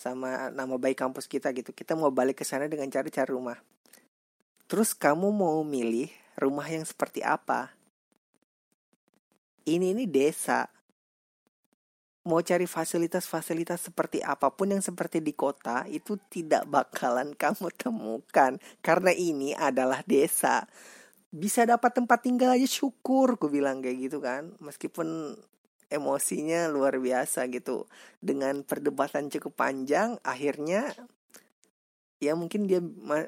Sama 0.00 0.48
nama 0.48 0.80
baik 0.80 0.96
kampus 0.96 1.28
kita 1.28 1.52
gitu. 1.52 1.76
Kita 1.76 1.92
mau 1.92 2.08
balik 2.08 2.40
ke 2.40 2.44
sana 2.48 2.64
dengan 2.64 2.88
cara 2.88 3.04
cari 3.04 3.28
rumah. 3.28 3.60
Terus 4.64 4.96
kamu 4.96 5.28
mau 5.28 5.60
milih 5.60 6.08
rumah 6.40 6.64
yang 6.72 6.88
seperti 6.88 7.20
apa. 7.20 7.68
Ini 9.68 9.92
ini 9.92 10.08
desa. 10.08 10.64
Mau 12.24 12.40
cari 12.40 12.64
fasilitas-fasilitas 12.64 13.92
seperti 13.92 14.24
apa 14.24 14.48
pun 14.48 14.72
yang 14.72 14.80
seperti 14.80 15.20
di 15.20 15.36
kota 15.36 15.84
itu 15.84 16.16
tidak 16.32 16.64
bakalan 16.64 17.36
kamu 17.40 17.68
temukan 17.76 18.56
karena 18.80 19.12
ini 19.12 19.52
adalah 19.52 20.00
desa. 20.08 20.64
Bisa 21.28 21.68
dapat 21.68 21.92
tempat 21.92 22.24
tinggal 22.24 22.56
aja 22.56 22.64
syukur, 22.64 23.36
gue 23.36 23.52
bilang 23.52 23.84
kayak 23.84 23.98
gitu 24.08 24.18
kan. 24.24 24.56
Meskipun 24.64 25.36
emosinya 25.90 26.70
luar 26.70 26.96
biasa 26.96 27.50
gitu. 27.50 27.90
Dengan 28.22 28.62
perdebatan 28.62 29.28
cukup 29.28 29.58
panjang, 29.58 30.16
akhirnya 30.22 30.94
ya 32.22 32.38
mungkin 32.38 32.70
dia 32.70 32.78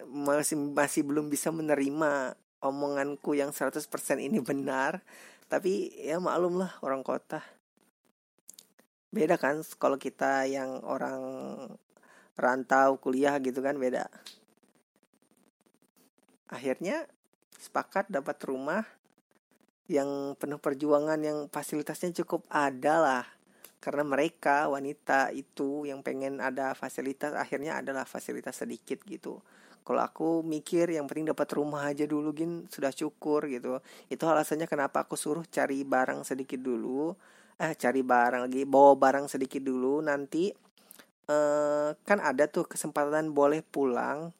masih 0.08 0.56
masih 0.56 1.02
belum 1.02 1.26
bisa 1.26 1.50
menerima 1.50 2.38
omonganku 2.62 3.34
yang 3.34 3.50
100% 3.50 3.82
ini 4.22 4.38
benar. 4.38 5.02
Tapi 5.50 5.92
ya 6.00 6.16
maklum 6.22 6.62
lah 6.62 6.72
orang 6.80 7.02
kota. 7.04 7.42
Beda 9.12 9.36
kan 9.36 9.60
kalau 9.76 10.00
kita 10.00 10.48
yang 10.48 10.80
orang 10.88 11.20
rantau 12.38 12.96
kuliah 12.96 13.36
gitu 13.44 13.60
kan 13.60 13.76
beda. 13.76 14.08
Akhirnya 16.48 17.04
sepakat 17.60 18.08
dapat 18.08 18.40
rumah 18.48 18.88
yang 19.92 20.34
penuh 20.40 20.56
perjuangan 20.56 21.20
yang 21.20 21.38
fasilitasnya 21.52 22.24
cukup 22.24 22.48
ada 22.48 22.94
lah. 22.98 23.24
Karena 23.82 24.06
mereka 24.06 24.70
wanita 24.72 25.34
itu 25.36 25.84
yang 25.84 26.00
pengen 26.00 26.40
ada 26.40 26.72
fasilitas 26.72 27.36
akhirnya 27.36 27.82
adalah 27.82 28.08
fasilitas 28.08 28.64
sedikit 28.64 29.04
gitu. 29.04 29.44
Kalau 29.82 29.98
aku 29.98 30.46
mikir 30.46 30.94
yang 30.94 31.10
penting 31.10 31.34
dapat 31.34 31.50
rumah 31.58 31.90
aja 31.90 32.06
dulu 32.06 32.30
gin. 32.32 32.70
Sudah 32.70 32.94
syukur 32.94 33.50
gitu. 33.50 33.82
Itu 34.08 34.24
alasannya 34.30 34.70
kenapa 34.70 35.04
aku 35.04 35.18
suruh 35.18 35.44
cari 35.50 35.82
barang 35.82 36.22
sedikit 36.22 36.62
dulu. 36.62 37.12
Eh 37.58 37.74
cari 37.74 38.00
barang 38.00 38.48
lagi 38.48 38.62
bawa 38.62 38.94
barang 38.94 39.26
sedikit 39.26 39.60
dulu. 39.60 39.98
Nanti 40.00 40.54
eh, 41.26 41.90
kan 41.92 42.18
ada 42.22 42.46
tuh 42.46 42.70
kesempatan 42.70 43.34
boleh 43.34 43.60
pulang 43.66 44.30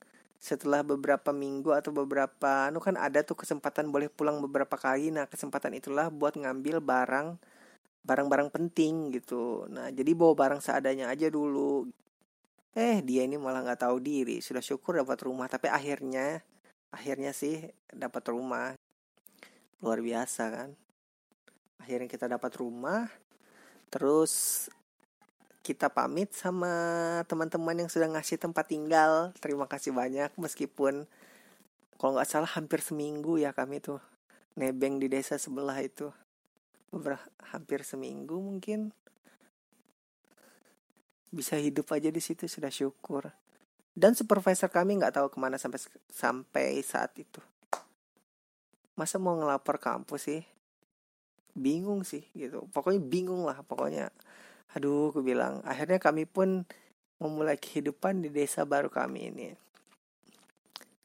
setelah 0.43 0.83
beberapa 0.83 1.31
minggu 1.31 1.71
atau 1.71 1.95
beberapa 1.95 2.67
anu 2.67 2.83
kan 2.83 2.99
ada 2.99 3.23
tuh 3.23 3.39
kesempatan 3.39 3.95
boleh 3.95 4.11
pulang 4.11 4.43
beberapa 4.43 4.75
kali. 4.75 5.15
Nah 5.15 5.31
kesempatan 5.31 5.79
itulah 5.79 6.11
buat 6.11 6.35
ngambil 6.35 6.83
barang 6.83 7.39
barang-barang 8.03 8.51
penting 8.51 9.15
gitu. 9.15 9.71
Nah 9.71 9.95
jadi 9.95 10.11
bawa 10.19 10.35
barang 10.35 10.59
seadanya 10.59 11.15
aja 11.15 11.31
dulu. 11.31 11.87
Eh 12.75 12.99
dia 13.07 13.23
ini 13.23 13.39
malah 13.39 13.63
nggak 13.63 13.87
tahu 13.87 14.03
diri. 14.03 14.43
Sudah 14.43 14.59
syukur 14.59 14.99
dapat 14.99 15.23
rumah 15.23 15.47
tapi 15.47 15.71
akhirnya 15.71 16.43
akhirnya 16.91 17.31
sih 17.31 17.63
dapat 17.95 18.27
rumah. 18.35 18.75
Luar 19.79 20.03
biasa 20.03 20.43
kan? 20.51 20.71
Akhirnya 21.79 22.11
kita 22.11 22.27
dapat 22.27 22.51
rumah 22.59 23.07
terus 23.95 24.67
kita 25.63 25.95
pamit 25.95 26.35
sama 26.35 26.75
teman-teman 27.31 27.87
yang 27.87 27.91
sudah 27.91 28.11
ngasih 28.11 28.35
tempat 28.43 28.67
tinggal. 28.67 29.31
Terima 29.39 29.71
kasih 29.71 29.95
banyak 29.95 30.35
meskipun 30.35 31.07
kalau 31.97 32.19
nggak 32.19 32.27
salah 32.27 32.51
hampir 32.59 32.83
seminggu 32.83 33.39
ya 33.39 33.55
kami 33.55 33.79
tuh 33.79 34.03
nebeng 34.59 34.99
di 34.99 35.07
desa 35.07 35.39
sebelah 35.39 35.79
itu. 35.79 36.11
Hampir 37.55 37.87
seminggu 37.87 38.43
mungkin. 38.43 38.91
Bisa 41.33 41.57
hidup 41.57 41.89
aja 41.95 42.11
di 42.11 42.19
situ 42.19 42.51
sudah 42.51 42.69
syukur. 42.69 43.31
Dan 43.95 44.19
supervisor 44.19 44.69
kami 44.69 44.99
nggak 44.99 45.15
tahu 45.15 45.31
ke 45.31 45.39
mana 45.39 45.57
sampai 45.63 45.81
sampai 46.11 46.83
saat 46.83 47.15
itu. 47.17 47.39
Masa 48.99 49.17
mau 49.23 49.39
ngelapor 49.39 49.79
kampus 49.79 50.27
sih? 50.27 50.43
Bingung 51.55 52.03
sih 52.03 52.27
gitu. 52.35 52.67
Pokoknya 52.75 53.01
bingung 53.01 53.47
lah 53.47 53.63
pokoknya 53.63 54.11
aduh 54.71 55.11
aku 55.11 55.27
bilang 55.27 55.59
akhirnya 55.67 55.99
kami 55.99 56.25
pun 56.25 56.63
memulai 57.19 57.59
kehidupan 57.59 58.23
di 58.23 58.31
desa 58.31 58.63
baru 58.63 58.87
kami 58.87 59.35
ini 59.35 59.49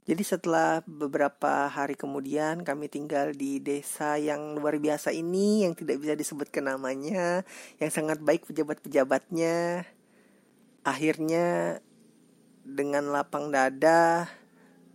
jadi 0.08 0.24
setelah 0.24 0.80
beberapa 0.88 1.68
hari 1.68 2.00
kemudian 2.00 2.64
kami 2.64 2.88
tinggal 2.88 3.36
di 3.36 3.60
desa 3.60 4.16
yang 4.16 4.56
luar 4.56 4.80
biasa 4.80 5.12
ini 5.12 5.68
yang 5.68 5.76
tidak 5.76 6.00
bisa 6.00 6.16
disebutkan 6.16 6.72
namanya, 6.72 7.44
yang 7.76 7.92
sangat 7.92 8.24
baik 8.24 8.48
pejabat-pejabatnya. 8.48 9.84
Akhirnya 10.88 11.84
dengan 12.64 13.12
lapang 13.12 13.52
dada 13.52 14.32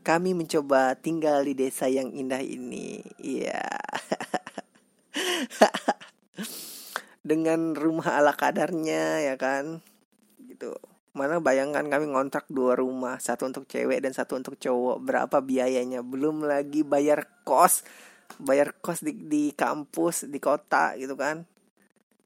kami 0.00 0.32
mencoba 0.32 0.96
tinggal 0.96 1.44
di 1.44 1.60
desa 1.60 1.92
yang 1.92 2.08
indah 2.16 2.40
ini. 2.40 3.04
Iya. 3.20 3.68
dengan 7.22 7.72
rumah 7.78 8.18
ala 8.18 8.34
kadarnya 8.34 9.22
ya 9.22 9.34
kan. 9.38 9.80
Gitu. 10.42 10.74
Mana 11.12 11.38
bayangkan 11.38 11.86
kami 11.86 12.08
ngontrak 12.08 12.48
dua 12.48 12.74
rumah, 12.74 13.20
satu 13.20 13.44
untuk 13.44 13.68
cewek 13.68 14.02
dan 14.02 14.12
satu 14.16 14.38
untuk 14.38 14.56
cowok. 14.58 14.98
Berapa 15.02 15.38
biayanya? 15.44 16.00
Belum 16.00 16.42
lagi 16.42 16.82
bayar 16.82 17.28
kos, 17.44 17.84
bayar 18.40 18.74
kos 18.80 19.04
di, 19.04 19.12
di 19.14 19.44
kampus, 19.52 20.26
di 20.26 20.40
kota 20.40 20.96
gitu 20.96 21.14
kan. 21.14 21.44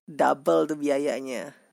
Double 0.07 0.71
tuh 0.71 0.79
biayanya. 0.79 1.66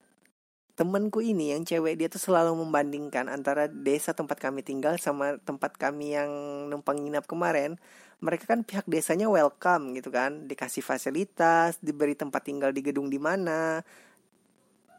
Temenku 0.74 1.22
ini 1.22 1.54
yang 1.54 1.62
cewek 1.62 2.02
dia 2.02 2.10
tuh 2.10 2.18
selalu 2.18 2.58
membandingkan 2.66 3.30
antara 3.30 3.70
desa 3.70 4.18
tempat 4.18 4.42
kami 4.42 4.66
tinggal 4.66 4.98
sama 4.98 5.38
tempat 5.46 5.78
kami 5.78 6.18
yang 6.18 6.30
numpang 6.66 6.98
nginap 6.98 7.30
kemarin. 7.30 7.78
Mereka 8.26 8.50
kan 8.50 8.66
pihak 8.66 8.90
desanya 8.90 9.30
welcome 9.30 9.94
gitu 9.94 10.10
kan, 10.10 10.50
dikasih 10.50 10.82
fasilitas, 10.82 11.78
diberi 11.78 12.18
tempat 12.18 12.42
tinggal 12.50 12.74
di 12.74 12.82
gedung 12.82 13.06
di 13.06 13.22
mana, 13.22 13.86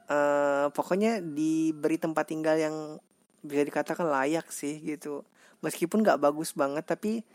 uh, 0.06 0.70
pokoknya 0.70 1.18
diberi 1.18 1.98
tempat 1.98 2.30
tinggal 2.30 2.54
yang 2.54 2.76
bisa 3.42 3.66
dikatakan 3.66 4.06
layak 4.06 4.46
sih 4.54 4.78
gitu. 4.78 5.26
Meskipun 5.58 6.06
nggak 6.06 6.22
bagus 6.22 6.54
banget 6.54 6.86
tapi 6.86 7.26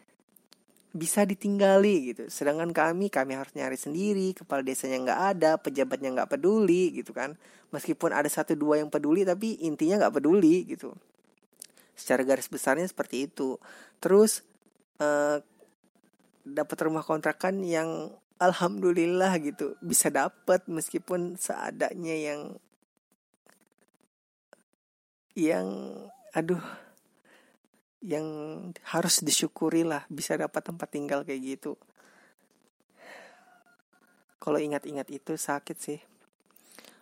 bisa 0.90 1.22
ditinggali 1.22 2.14
gitu. 2.14 2.24
Sedangkan 2.34 2.74
kami 2.74 3.14
kami 3.14 3.38
harus 3.38 3.54
nyari 3.54 3.78
sendiri 3.78 4.34
kepala 4.34 4.66
desanya 4.66 4.98
nggak 5.06 5.22
ada 5.38 5.52
pejabatnya 5.62 6.10
nggak 6.16 6.30
peduli 6.38 6.94
gitu 6.98 7.14
kan. 7.14 7.38
Meskipun 7.70 8.10
ada 8.10 8.26
satu 8.26 8.58
dua 8.58 8.82
yang 8.82 8.90
peduli 8.90 9.22
tapi 9.22 9.62
intinya 9.62 10.06
nggak 10.06 10.18
peduli 10.18 10.66
gitu. 10.66 10.94
Secara 11.94 12.26
garis 12.26 12.50
besarnya 12.50 12.90
seperti 12.90 13.30
itu. 13.30 13.62
Terus 14.02 14.42
uh, 14.98 15.38
dapat 16.42 16.78
rumah 16.82 17.06
kontrakan 17.06 17.62
yang 17.62 18.10
alhamdulillah 18.40 19.36
gitu 19.44 19.76
bisa 19.84 20.10
dapat 20.10 20.66
meskipun 20.66 21.36
seadanya 21.36 22.16
yang 22.16 22.42
yang 25.36 25.68
aduh 26.34 26.64
yang 28.00 28.28
harus 28.88 29.20
disyukuri 29.20 29.84
lah 29.84 30.08
bisa 30.08 30.40
dapat 30.40 30.72
tempat 30.72 30.88
tinggal 30.88 31.28
kayak 31.28 31.60
gitu. 31.60 31.76
Kalau 34.40 34.56
ingat-ingat 34.56 35.12
itu 35.12 35.36
sakit 35.36 35.78
sih. 35.78 36.00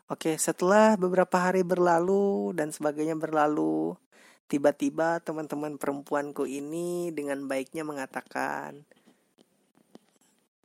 Oke 0.10 0.39
setelah 0.41 0.98
beberapa 0.98 1.38
hari 1.38 1.62
berlalu 1.62 2.56
dan 2.58 2.74
sebagainya 2.74 3.14
berlalu 3.14 3.93
tiba-tiba 4.48 5.20
teman-teman 5.22 5.76
perempuanku 5.76 6.48
ini 6.48 7.12
dengan 7.14 7.45
baiknya 7.45 7.86
mengatakan 7.86 8.88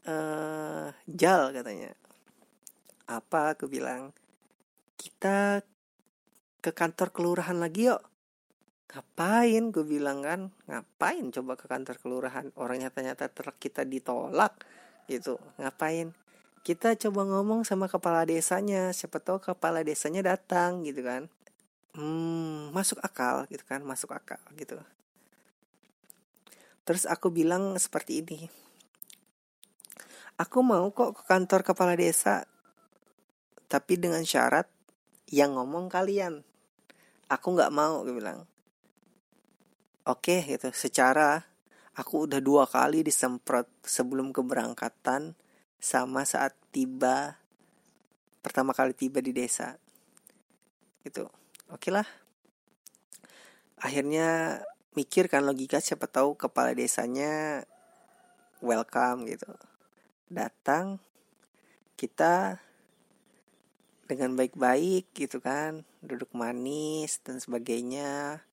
uh, 0.09 0.95
Jal 1.05 1.53
katanya. 1.53 1.93
Apa? 3.11 3.53
aku 3.53 3.69
bilang. 3.69 4.17
Kita 4.97 5.61
ke 6.63 6.71
kantor 6.71 7.11
kelurahan 7.11 7.59
lagi 7.59 7.91
yuk 7.91 8.12
ngapain? 8.93 9.73
Gue 9.73 9.85
bilang 9.85 10.21
kan 10.21 10.53
ngapain 10.69 11.33
coba 11.33 11.57
ke 11.57 11.67
kantor 11.67 11.97
kelurahan? 11.99 12.47
Orangnya 12.57 12.93
ternyata 12.93 13.33
truk 13.33 13.57
kita 13.59 13.83
ditolak 13.89 14.57
gitu. 15.09 15.41
Ngapain? 15.57 16.13
Kita 16.63 16.95
coba 16.95 17.27
ngomong 17.27 17.67
sama 17.67 17.91
kepala 17.91 18.23
desanya. 18.23 18.95
Siapa 18.95 19.19
tahu 19.19 19.43
kepala 19.43 19.83
desanya 19.83 20.23
datang 20.23 20.85
gitu 20.87 21.03
kan. 21.03 21.27
Hmm 21.93 22.73
masuk 22.73 23.01
akal 23.05 23.45
gitu 23.53 23.65
kan 23.69 23.85
masuk 23.85 24.13
akal 24.17 24.41
gitu. 24.57 24.81
Terus 26.83 27.07
aku 27.07 27.31
bilang 27.31 27.77
seperti 27.79 28.25
ini. 28.25 28.51
Aku 30.41 30.65
mau 30.65 30.91
kok 30.91 31.15
ke 31.15 31.23
kantor 31.29 31.63
kepala 31.63 31.95
desa, 31.95 32.49
tapi 33.71 34.01
dengan 34.01 34.25
syarat 34.27 34.67
yang 35.31 35.55
ngomong 35.55 35.87
kalian. 35.87 36.43
Aku 37.31 37.55
nggak 37.55 37.71
mau, 37.71 38.03
gue 38.03 38.17
bilang. 38.17 38.49
Oke 40.03 40.43
gitu, 40.43 40.69
secara 40.75 41.47
aku 41.95 42.27
udah 42.27 42.43
dua 42.43 42.67
kali 42.67 43.07
disemprot 43.07 43.71
sebelum 43.87 44.35
keberangkatan 44.35 45.39
sama 45.79 46.27
saat 46.27 46.59
tiba 46.75 47.39
pertama 48.43 48.75
kali 48.75 48.99
tiba 48.99 49.23
di 49.23 49.31
desa. 49.31 49.79
Gitu. 51.07 51.31
Oke 51.71 51.95
lah. 51.95 52.07
Akhirnya 53.79 54.59
mikir 54.93 55.31
kan 55.31 55.47
logika 55.47 55.81
siapa 55.81 56.05
tahu 56.05 56.37
kepala 56.37 56.77
desanya 56.77 57.65
welcome 58.61 59.25
gitu 59.25 59.49
datang 60.29 61.01
kita 61.97 62.61
dengan 64.05 64.37
baik-baik 64.37 65.09
gitu 65.17 65.41
kan 65.41 65.89
duduk 66.05 66.29
manis 66.37 67.25
dan 67.25 67.41
sebagainya 67.41 68.45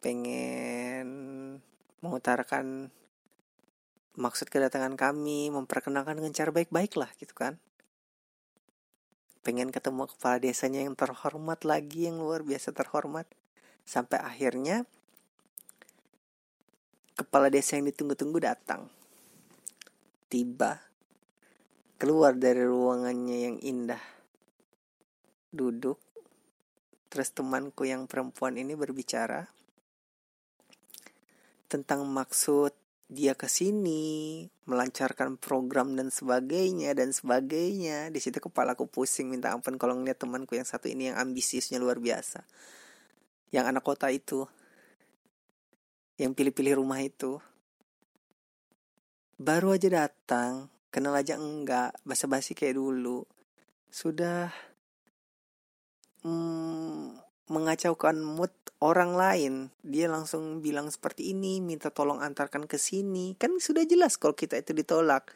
pengen 0.00 1.06
mengutarakan 2.00 2.88
maksud 4.16 4.48
kedatangan 4.48 4.96
kami 4.96 5.52
memperkenalkan 5.52 6.18
dengan 6.18 6.32
cara 6.32 6.50
baik-baik 6.50 6.96
lah 6.96 7.12
gitu 7.20 7.32
kan. 7.36 7.60
Pengen 9.40 9.72
ketemu 9.72 10.04
kepala 10.08 10.36
desanya 10.36 10.84
yang 10.84 10.92
terhormat 10.92 11.64
lagi 11.64 12.08
yang 12.08 12.20
luar 12.20 12.44
biasa 12.44 12.76
terhormat. 12.76 13.24
Sampai 13.88 14.20
akhirnya 14.20 14.84
kepala 17.16 17.48
desa 17.48 17.80
yang 17.80 17.88
ditunggu-tunggu 17.88 18.40
datang. 18.40 18.92
Tiba 20.28 20.80
keluar 22.00 22.36
dari 22.36 22.64
ruangannya 22.64 23.36
yang 23.48 23.56
indah 23.60 24.00
duduk. 25.52 26.00
Terus 27.10 27.34
temanku 27.34 27.88
yang 27.88 28.06
perempuan 28.06 28.54
ini 28.54 28.78
berbicara 28.78 29.59
tentang 31.70 32.02
maksud 32.02 32.74
dia 33.10 33.34
ke 33.34 33.50
sini 33.50 34.46
melancarkan 34.70 35.34
program 35.38 35.94
dan 35.98 36.10
sebagainya 36.10 36.94
dan 36.94 37.14
sebagainya. 37.14 38.10
Di 38.10 38.18
situ 38.18 38.42
kepalaku 38.42 38.90
pusing 38.90 39.30
minta 39.30 39.54
ampun 39.54 39.78
kalau 39.78 39.94
ngeliat 39.98 40.18
temanku 40.18 40.58
yang 40.58 40.66
satu 40.66 40.90
ini 40.90 41.10
yang 41.10 41.18
ambisiusnya 41.18 41.78
luar 41.78 42.02
biasa. 42.02 42.42
Yang 43.54 43.64
anak 43.70 43.82
kota 43.86 44.10
itu. 44.10 44.46
Yang 46.18 46.32
pilih-pilih 46.38 46.82
rumah 46.82 47.02
itu. 47.02 47.38
Baru 49.40 49.74
aja 49.74 49.88
datang, 49.88 50.68
kenal 50.94 51.16
aja 51.16 51.34
enggak, 51.34 51.96
basa-basi 52.06 52.54
kayak 52.54 52.78
dulu. 52.78 53.26
Sudah 53.90 54.54
mm, 56.22 57.29
mengacaukan 57.50 58.22
mood 58.22 58.54
orang 58.78 59.18
lain. 59.18 59.54
Dia 59.82 60.06
langsung 60.06 60.62
bilang 60.62 60.88
seperti 60.88 61.34
ini, 61.34 61.58
minta 61.58 61.90
tolong 61.90 62.22
antarkan 62.22 62.64
ke 62.70 62.78
sini. 62.78 63.34
Kan 63.36 63.58
sudah 63.58 63.82
jelas 63.84 64.16
kalau 64.16 64.38
kita 64.38 64.56
itu 64.56 64.70
ditolak. 64.70 65.34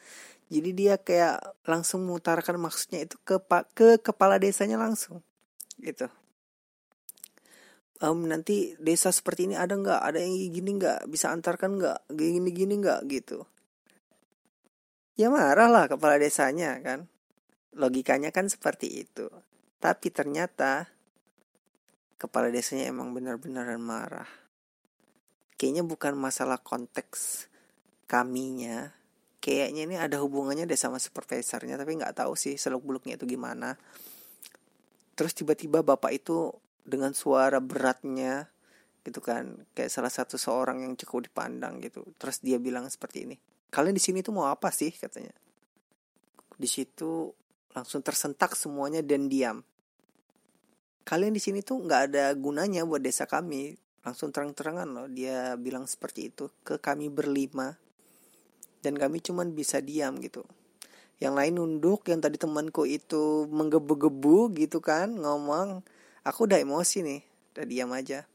Jadi 0.48 0.70
dia 0.72 0.94
kayak 0.96 1.66
langsung 1.66 2.06
mengutarakan 2.06 2.62
maksudnya 2.62 3.04
itu 3.04 3.18
ke 3.26 3.42
ke 3.74 3.98
kepala 3.98 4.38
desanya 4.38 4.78
langsung. 4.78 5.20
Gitu. 5.82 6.06
Um, 7.98 8.30
nanti 8.30 8.78
desa 8.78 9.10
seperti 9.10 9.50
ini 9.50 9.58
ada 9.58 9.74
nggak? 9.74 10.00
Ada 10.00 10.18
yang 10.22 10.32
gini 10.54 10.70
nggak? 10.78 11.10
Bisa 11.10 11.34
antarkan 11.34 11.82
nggak? 11.82 11.98
Gini-gini 12.14 12.78
nggak? 12.78 13.00
Gitu 13.10 13.42
ya 15.14 15.30
marah 15.30 15.70
lah 15.70 15.84
kepala 15.86 16.18
desanya 16.18 16.78
kan. 16.82 17.06
Logikanya 17.74 18.30
kan 18.30 18.46
seperti 18.46 19.06
itu. 19.06 19.26
Tapi 19.82 20.10
ternyata 20.14 20.93
kepala 22.16 22.48
desanya 22.50 22.90
emang 22.90 23.12
benar-benar 23.12 23.68
marah. 23.78 24.28
Kayaknya 25.54 25.84
bukan 25.86 26.18
masalah 26.18 26.58
konteks 26.60 27.46
kaminya. 28.10 28.92
Kayaknya 29.38 29.82
ini 29.84 29.96
ada 30.00 30.24
hubungannya 30.24 30.64
deh 30.64 30.78
sama 30.78 30.96
supervisornya, 30.96 31.76
tapi 31.76 32.00
nggak 32.00 32.24
tahu 32.24 32.32
sih 32.32 32.56
seluk 32.56 32.80
beluknya 32.82 33.20
itu 33.20 33.28
gimana. 33.28 33.76
Terus 35.14 35.36
tiba-tiba 35.36 35.84
bapak 35.84 36.10
itu 36.16 36.48
dengan 36.80 37.12
suara 37.12 37.60
beratnya 37.60 38.48
gitu 39.04 39.20
kan, 39.20 39.68
kayak 39.76 39.92
salah 39.92 40.08
satu 40.08 40.40
seorang 40.40 40.80
yang 40.80 40.96
cukup 40.96 41.28
dipandang 41.28 41.76
gitu. 41.84 42.08
Terus 42.16 42.40
dia 42.40 42.56
bilang 42.56 42.88
seperti 42.88 43.28
ini, 43.28 43.36
kalian 43.68 43.92
di 43.92 44.00
sini 44.00 44.24
tuh 44.24 44.32
mau 44.32 44.48
apa 44.48 44.72
sih 44.72 44.88
katanya 44.88 45.36
di 46.54 46.68
situ 46.70 47.30
langsung 47.74 48.00
tersentak 48.00 48.54
semuanya 48.54 49.02
dan 49.02 49.26
diam 49.26 49.58
kalian 51.04 51.36
di 51.36 51.40
sini 51.40 51.60
tuh 51.60 51.84
nggak 51.84 52.02
ada 52.12 52.32
gunanya 52.36 52.82
buat 52.88 53.00
desa 53.00 53.28
kami. 53.28 53.76
Langsung 54.04 54.32
terang-terangan 54.32 54.88
loh 54.88 55.06
dia 55.08 55.56
bilang 55.56 55.88
seperti 55.88 56.28
itu 56.32 56.52
ke 56.66 56.76
kami 56.80 57.08
berlima. 57.08 57.76
Dan 58.84 59.00
kami 59.00 59.20
cuman 59.24 59.56
bisa 59.56 59.80
diam 59.80 60.20
gitu. 60.20 60.44
Yang 61.22 61.34
lain 61.40 61.52
nunduk 61.56 62.04
yang 62.10 62.20
tadi 62.20 62.36
temanku 62.36 62.84
itu 62.84 63.48
menggebu-gebu 63.48 64.52
gitu 64.60 64.82
kan 64.84 65.08
ngomong 65.14 65.80
aku 66.26 66.50
udah 66.50 66.60
emosi 66.60 67.00
nih 67.00 67.20
udah 67.56 67.64
diam 67.64 67.90
aja. 67.94 68.28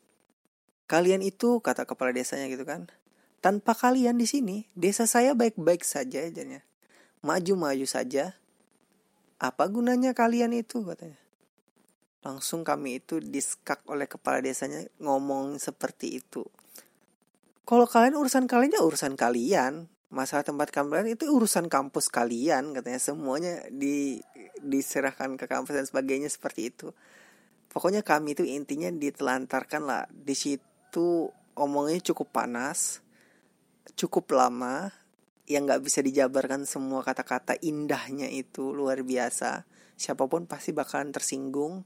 Kalian 0.89 1.21
itu 1.21 1.61
kata 1.61 1.85
kepala 1.85 2.09
desanya 2.09 2.49
gitu 2.49 2.65
kan 2.65 2.89
tanpa 3.39 3.71
kalian 3.71 4.19
di 4.19 4.27
sini, 4.27 4.67
desa 4.75 5.07
saya 5.07 5.31
baik-baik 5.31 5.83
saja 5.83 6.27
aja 6.27 6.43
Maju-maju 7.19 7.83
saja. 7.83 8.39
Apa 9.39 9.67
gunanya 9.67 10.15
kalian 10.15 10.55
itu? 10.55 10.83
katanya. 10.83 11.18
Langsung 12.19 12.67
kami 12.67 12.99
itu 12.99 13.23
diskak 13.23 13.83
oleh 13.87 14.05
kepala 14.05 14.43
desanya 14.43 14.83
ngomong 14.99 15.55
seperti 15.55 16.19
itu. 16.19 16.43
Kalau 17.63 17.85
kalian 17.85 18.17
urusan 18.17 18.49
kalian 18.49 18.75
ya 18.75 18.81
urusan 18.83 19.15
kalian. 19.15 19.87
Masalah 20.09 20.41
tempat 20.41 20.73
kalian 20.73 21.13
itu 21.13 21.29
urusan 21.29 21.69
kampus 21.69 22.09
kalian 22.09 22.73
katanya 22.73 22.97
semuanya 22.97 23.61
di 23.69 24.17
diserahkan 24.57 25.37
ke 25.37 25.45
kampus 25.45 25.77
dan 25.77 25.85
sebagainya 25.85 26.33
seperti 26.33 26.73
itu. 26.73 26.89
Pokoknya 27.69 28.01
kami 28.01 28.33
itu 28.33 28.41
intinya 28.41 28.89
ditelantarkan 28.89 29.85
lah 29.85 30.03
di 30.09 30.33
situ 30.33 31.29
omongnya 31.53 32.01
cukup 32.01 32.33
panas 32.33 33.05
cukup 33.99 34.31
lama 34.35 34.91
yang 35.49 35.65
nggak 35.65 35.81
bisa 35.81 36.05
dijabarkan 36.05 36.69
semua 36.69 37.01
kata-kata 37.01 37.57
indahnya 37.65 38.29
itu 38.29 38.69
luar 38.69 39.01
biasa. 39.01 39.65
Siapa 39.97 40.29
pun 40.29 40.45
pasti 40.45 40.71
bakalan 40.71 41.09
tersinggung 41.09 41.83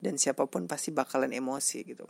dan 0.00 0.20
siapa 0.20 0.44
pun 0.46 0.68
pasti 0.68 0.92
bakalan 0.92 1.32
emosi 1.32 1.78
gitu. 1.84 2.06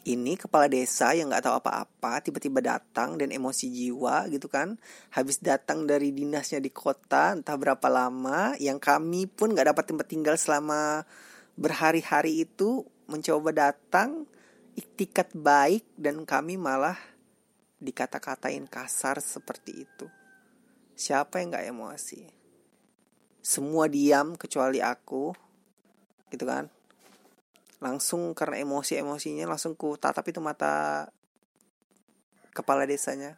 Ini 0.00 0.32
kepala 0.40 0.64
desa 0.64 1.12
yang 1.12 1.28
nggak 1.28 1.44
tahu 1.44 1.60
apa-apa 1.60 2.24
tiba-tiba 2.24 2.64
datang 2.64 3.20
dan 3.20 3.28
emosi 3.28 3.68
jiwa 3.68 4.32
gitu 4.32 4.48
kan. 4.48 4.80
Habis 5.12 5.44
datang 5.44 5.84
dari 5.84 6.08
dinasnya 6.08 6.56
di 6.56 6.72
kota 6.72 7.36
entah 7.36 7.52
berapa 7.60 7.84
lama 7.92 8.56
yang 8.56 8.80
kami 8.80 9.28
pun 9.28 9.52
nggak 9.52 9.76
dapat 9.76 9.84
tempat 9.92 10.06
tinggal 10.08 10.36
selama 10.40 11.04
berhari-hari 11.60 12.48
itu 12.48 12.88
mencoba 13.12 13.52
datang 13.52 14.24
iktikat 14.72 15.36
baik 15.36 15.84
dan 16.00 16.24
kami 16.24 16.56
malah 16.56 16.96
dikata-katain 17.76 18.64
kasar 18.64 19.20
seperti 19.20 19.84
itu. 19.84 20.06
Siapa 20.96 21.40
yang 21.40 21.56
gak 21.56 21.68
emosi? 21.68 22.20
Semua 23.40 23.88
diam 23.88 24.36
kecuali 24.36 24.84
aku, 24.84 25.32
gitu 26.30 26.46
kan? 26.46 26.70
Langsung 27.82 28.32
karena 28.32 28.62
emosi-emosinya 28.62 29.50
langsung 29.50 29.76
ku 29.76 29.98
tatap 29.98 30.24
itu 30.30 30.38
mata 30.38 31.08
kepala 32.54 32.86
desanya. 32.86 33.36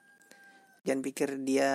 Jangan 0.86 1.02
pikir 1.02 1.28
dia 1.42 1.72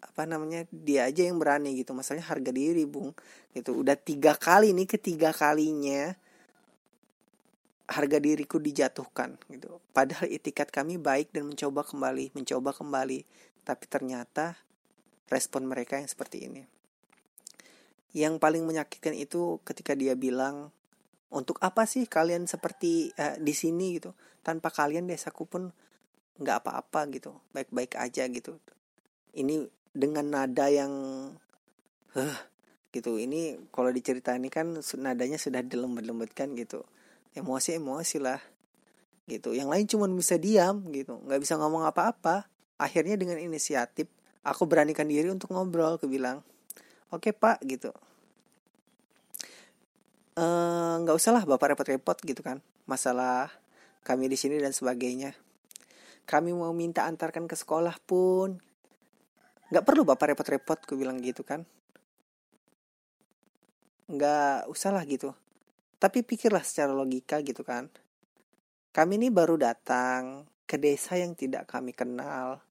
apa 0.00 0.22
namanya 0.24 0.64
dia 0.72 1.06
aja 1.06 1.28
yang 1.28 1.36
berani 1.36 1.76
gitu 1.76 1.92
masalahnya 1.92 2.24
harga 2.24 2.50
diri 2.56 2.88
bung 2.88 3.12
gitu 3.52 3.84
udah 3.84 4.00
tiga 4.00 4.32
kali 4.32 4.72
nih 4.72 4.88
ketiga 4.88 5.28
kalinya 5.28 6.16
harga 7.90 8.22
diriku 8.22 8.62
dijatuhkan 8.62 9.34
gitu. 9.50 9.82
Padahal 9.90 10.30
itikat 10.30 10.70
kami 10.70 10.96
baik 10.96 11.34
dan 11.34 11.50
mencoba 11.50 11.82
kembali, 11.82 12.30
mencoba 12.38 12.70
kembali, 12.70 13.26
tapi 13.66 13.84
ternyata 13.90 14.54
respon 15.26 15.66
mereka 15.66 15.98
yang 15.98 16.06
seperti 16.06 16.46
ini. 16.46 16.62
Yang 18.10 18.42
paling 18.42 18.62
menyakitkan 18.66 19.14
itu 19.14 19.62
ketika 19.62 19.94
dia 19.94 20.18
bilang, 20.18 20.74
"Untuk 21.30 21.58
apa 21.62 21.86
sih 21.86 22.06
kalian 22.10 22.50
seperti 22.50 23.14
eh, 23.14 23.38
di 23.38 23.54
sini? 23.54 23.98
gitu? 23.98 24.14
Tanpa 24.42 24.72
kalian 24.74 25.06
desaku 25.06 25.46
pun 25.46 25.70
nggak 26.40 26.56
apa-apa 26.66 27.06
gitu, 27.14 27.36
baik-baik 27.54 27.94
aja 27.94 28.26
gitu." 28.26 28.58
Ini 29.34 29.66
dengan 29.94 30.26
nada 30.26 30.66
yang 30.70 30.92
huh, 32.14 32.38
gitu. 32.90 33.18
Ini 33.18 33.70
kalau 33.70 33.90
diceritain 33.94 34.42
kan 34.50 34.78
nadanya 34.98 35.38
sudah 35.38 35.62
dilembut-lembutkan 35.62 36.54
gitu. 36.58 36.82
Emosi-emosi 37.34 38.18
lah 38.18 38.42
gitu. 39.30 39.54
Yang 39.54 39.68
lain 39.70 39.86
cuma 39.86 40.06
bisa 40.10 40.34
diam 40.34 40.82
gitu. 40.90 41.22
Nggak 41.22 41.40
bisa 41.42 41.54
ngomong 41.58 41.86
apa-apa. 41.86 42.50
Akhirnya 42.80 43.14
dengan 43.14 43.38
inisiatif 43.38 44.10
aku 44.42 44.66
beranikan 44.66 45.06
diri 45.06 45.28
untuk 45.30 45.52
ngobrol 45.52 46.00
ke 46.00 46.08
bilang 46.10 46.42
oke 47.10 47.30
okay, 47.30 47.32
pak 47.34 47.58
gitu. 47.66 47.90
Eh, 50.40 50.94
nggak 51.02 51.14
uh, 51.14 51.20
usah 51.20 51.36
lah 51.36 51.44
bapak 51.44 51.74
repot-repot 51.74 52.16
gitu 52.22 52.40
kan 52.40 52.62
masalah 52.88 53.50
kami 54.02 54.26
di 54.26 54.38
sini 54.38 54.56
dan 54.56 54.72
sebagainya. 54.72 55.36
Kami 56.24 56.54
mau 56.54 56.70
minta 56.72 57.04
antarkan 57.04 57.50
ke 57.50 57.58
sekolah 57.58 57.98
pun. 58.06 58.56
Nggak 59.70 59.84
perlu 59.86 60.02
bapak 60.06 60.34
repot-repot 60.34 60.78
ku 60.86 60.94
bilang 60.96 61.18
gitu 61.20 61.42
kan. 61.42 61.66
Nggak 64.10 64.66
usah 64.70 64.90
lah 64.90 65.04
gitu. 65.06 65.34
Tapi 66.00 66.24
pikirlah 66.24 66.64
secara 66.64 66.90
logika 66.96 67.38
gitu 67.44 67.60
kan. 67.60 67.92
Kami 68.90 69.20
ini 69.20 69.28
baru 69.30 69.54
datang 69.60 70.48
ke 70.66 70.80
desa 70.80 71.14
yang 71.14 71.36
tidak 71.36 71.68
kami 71.70 71.94
kenal. 71.94 72.62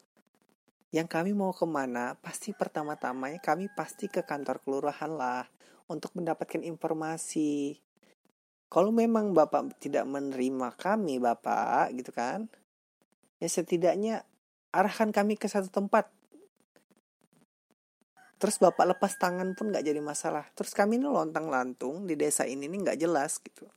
Yang 0.90 1.08
kami 1.10 1.32
mau 1.38 1.54
ke 1.54 1.66
mana, 1.70 2.18
pasti 2.22 2.50
pertama-tamanya 2.54 3.38
kami 3.42 3.70
pasti 3.74 4.10
ke 4.10 4.26
kantor 4.26 4.62
kelurahan 4.62 5.12
lah. 5.14 5.46
Untuk 5.90 6.14
mendapatkan 6.14 6.62
informasi. 6.62 7.82
Kalau 8.70 8.94
memang 8.94 9.34
Bapak 9.34 9.82
tidak 9.82 10.06
menerima 10.06 10.78
kami 10.78 11.18
Bapak 11.18 11.90
gitu 11.98 12.14
kan. 12.14 12.46
Ya 13.42 13.50
setidaknya 13.50 14.22
arahkan 14.70 15.10
kami 15.10 15.34
ke 15.34 15.50
satu 15.50 15.74
tempat 15.74 16.14
terus 18.40 18.56
bapak 18.56 18.96
lepas 18.96 19.20
tangan 19.20 19.52
pun 19.52 19.68
nggak 19.68 19.84
jadi 19.84 20.00
masalah 20.00 20.48
terus 20.56 20.72
kami 20.72 20.96
ini 20.96 21.12
lontang 21.12 21.52
lantung 21.52 22.08
di 22.08 22.16
desa 22.16 22.48
ini 22.48 22.72
nih 22.72 22.80
nggak 22.88 23.00
jelas 23.04 23.36
gitu 23.44 23.68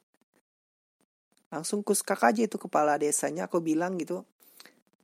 langsung 1.50 1.82
kuskak 1.82 2.22
aja 2.22 2.46
itu 2.46 2.56
kepala 2.56 2.94
desanya 2.94 3.50
aku 3.50 3.58
bilang 3.58 3.98
gitu 3.98 4.22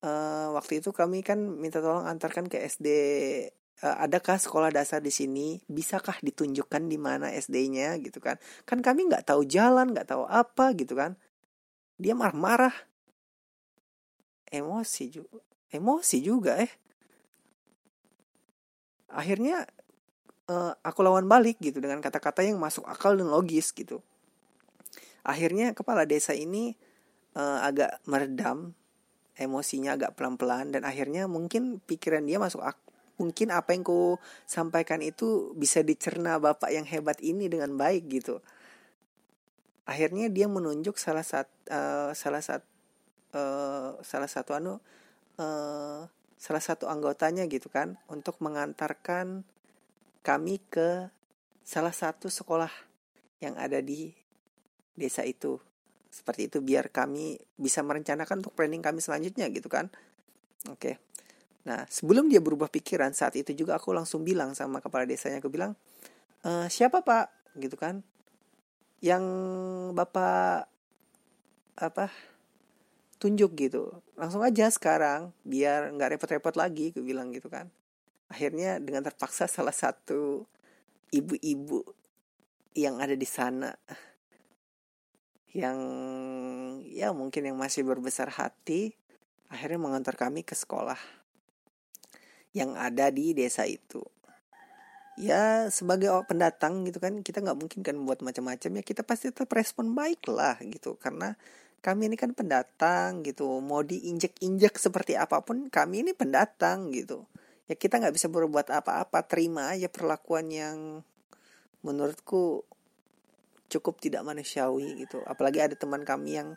e, 0.03 0.11
waktu 0.55 0.83
itu 0.83 0.91
kami 0.95 1.23
kan 1.27 1.39
minta 1.39 1.83
tolong 1.83 2.07
antarkan 2.07 2.47
ke 2.47 2.59
SD 2.63 2.87
e, 2.87 3.87
eh, 3.87 3.97
adakah 4.03 4.39
sekolah 4.39 4.71
dasar 4.75 5.03
di 5.03 5.11
sini? 5.15 5.59
Bisakah 5.67 6.23
ditunjukkan 6.23 6.83
di 6.87 6.99
mana 6.99 7.31
SD-nya 7.35 7.99
gitu 8.03 8.19
kan. 8.19 8.39
Kan 8.67 8.83
kami 8.83 9.07
nggak 9.11 9.29
tahu 9.31 9.47
jalan 9.47 9.95
nggak 9.95 10.11
tahu 10.11 10.27
apa 10.27 10.75
gitu 10.75 10.99
kan. 10.99 11.15
Dia 11.99 12.15
marah-marah. 12.15 12.75
Emosi 14.49 15.13
juga 15.13 15.39
emosi 15.69 16.19
juga 16.25 16.57
eh. 16.57 16.73
Akhirnya 19.13 19.69
uh, 20.49 20.73
aku 20.81 21.01
lawan 21.05 21.29
balik 21.29 21.61
gitu 21.61 21.81
dengan 21.81 22.01
kata-kata 22.01 22.45
yang 22.45 22.57
masuk 22.61 22.85
akal 22.89 23.17
dan 23.17 23.29
logis 23.29 23.73
gitu. 23.73 24.01
Akhirnya 25.25 25.77
kepala 25.77 26.09
desa 26.09 26.33
ini 26.33 26.73
uh, 27.37 27.61
agak 27.65 28.01
meredam 28.09 28.73
emosinya 29.39 29.95
agak 29.95 30.19
pelan-pelan 30.19 30.75
dan 30.75 30.83
akhirnya 30.83 31.31
mungkin 31.31 31.79
pikiran 31.87 32.27
dia 32.27 32.43
masuk 32.43 32.61
ak 32.67 32.79
mungkin 33.19 33.51
apa 33.51 33.75
yang 33.75 33.83
ku 33.83 34.19
sampaikan 34.47 35.03
itu 35.03 35.55
bisa 35.59 35.83
dicerna 35.83 36.39
bapak 36.39 36.71
yang 36.71 36.87
hebat 36.87 37.19
ini 37.23 37.51
dengan 37.51 37.75
baik 37.75 38.07
gitu 38.11 38.39
akhirnya 39.89 40.29
dia 40.29 40.47
menunjuk 40.47 41.01
salah 41.01 41.25
satu 41.25 41.51
uh, 41.71 42.11
salah 42.15 42.43
satu 42.45 42.67
uh, 43.35 43.99
salah 44.05 44.31
satu 44.31 44.51
anu 44.55 44.79
uh, 45.41 46.07
salah 46.39 46.63
satu 46.63 46.87
anggotanya 46.87 47.51
gitu 47.51 47.67
kan 47.67 47.99
untuk 48.07 48.39
mengantarkan 48.39 49.43
kami 50.23 50.63
ke 50.71 51.11
salah 51.67 51.93
satu 51.93 52.31
sekolah 52.31 52.71
yang 53.43 53.59
ada 53.59 53.83
di 53.83 54.15
desa 54.95 55.23
itu. 55.27 55.59
Seperti 56.09 56.49
itu 56.49 56.59
biar 56.65 56.89
kami 56.89 57.37
bisa 57.57 57.85
merencanakan 57.85 58.41
untuk 58.41 58.57
planning 58.57 58.81
kami 58.81 58.99
selanjutnya 59.05 59.49
gitu 59.53 59.69
kan. 59.69 59.93
Oke. 60.67 60.99
Nah, 61.69 61.85
sebelum 61.89 62.33
dia 62.33 62.41
berubah 62.41 62.73
pikiran 62.73 63.13
saat 63.13 63.37
itu 63.37 63.53
juga 63.53 63.77
aku 63.77 63.93
langsung 63.93 64.25
bilang 64.25 64.57
sama 64.57 64.81
kepala 64.81 65.05
desanya 65.05 65.39
aku 65.39 65.53
bilang, 65.53 65.77
e, 66.41 66.67
"Siapa, 66.73 67.05
Pak?" 67.05 67.59
gitu 67.61 67.77
kan. 67.77 68.01
Yang 69.05 69.25
Bapak 69.95 70.67
apa 71.79 72.11
tunjuk 73.23 73.55
gitu 73.55 74.03
langsung 74.19 74.43
aja 74.43 74.67
sekarang 74.71 75.31
biar 75.47 75.95
nggak 75.95 76.19
repot-repot 76.19 76.55
lagi 76.59 76.91
gue 76.91 77.03
bilang 77.03 77.31
gitu 77.31 77.47
kan 77.47 77.71
akhirnya 78.31 78.83
dengan 78.83 79.07
terpaksa 79.07 79.47
salah 79.47 79.75
satu 79.75 80.43
ibu-ibu 81.15 81.83
yang 82.75 82.99
ada 82.99 83.15
di 83.15 83.27
sana 83.27 83.75
yang 85.57 85.79
ya 86.85 87.13
mungkin 87.17 87.49
yang 87.49 87.57
masih 87.57 87.85
berbesar 87.85 88.29
hati 88.29 88.93
akhirnya 89.49 89.81
mengantar 89.81 90.13
kami 90.17 90.45
ke 90.45 90.53
sekolah 90.53 91.01
yang 92.53 92.77
ada 92.77 93.09
di 93.09 93.33
desa 93.33 93.65
itu. 93.65 94.05
Ya 95.19 95.67
sebagai 95.75 96.15
pendatang 96.31 96.87
gitu 96.87 97.03
kan 97.03 97.27
kita 97.27 97.43
nggak 97.43 97.59
mungkin 97.59 97.81
kan 97.83 97.97
buat 98.07 98.23
macam-macam. 98.23 98.71
Ya 98.79 98.83
kita 98.87 99.03
pasti 99.03 99.35
tetap 99.35 99.51
respon 99.51 99.93
baik 99.97 100.31
lah 100.31 100.61
gitu. 100.63 100.95
Karena 101.01 101.35
kami 101.83 102.13
ini 102.13 102.17
kan 102.19 102.35
pendatang 102.37 103.27
gitu. 103.27 103.59
Mau 103.59 103.83
diinjek-injek 103.83 104.79
seperti 104.79 105.19
apa 105.19 105.43
pun 105.43 105.67
kami 105.71 106.07
ini 106.07 106.13
pendatang 106.15 106.95
gitu. 106.95 107.27
Ya 107.67 107.75
kita 107.75 107.99
nggak 107.99 108.15
bisa 108.15 108.31
berbuat 108.31 108.71
apa-apa. 108.71 109.27
Terima 109.27 109.75
aja 109.75 109.91
perlakuan 109.91 110.55
yang 110.55 111.03
menurutku 111.83 112.68
cukup 113.69 114.01
tidak 114.01 114.25
manusiawi 114.25 115.05
gitu. 115.05 115.21
Apalagi 115.29 115.61
ada 115.61 115.77
teman 115.77 116.03
kami 116.03 116.41
yang 116.41 116.57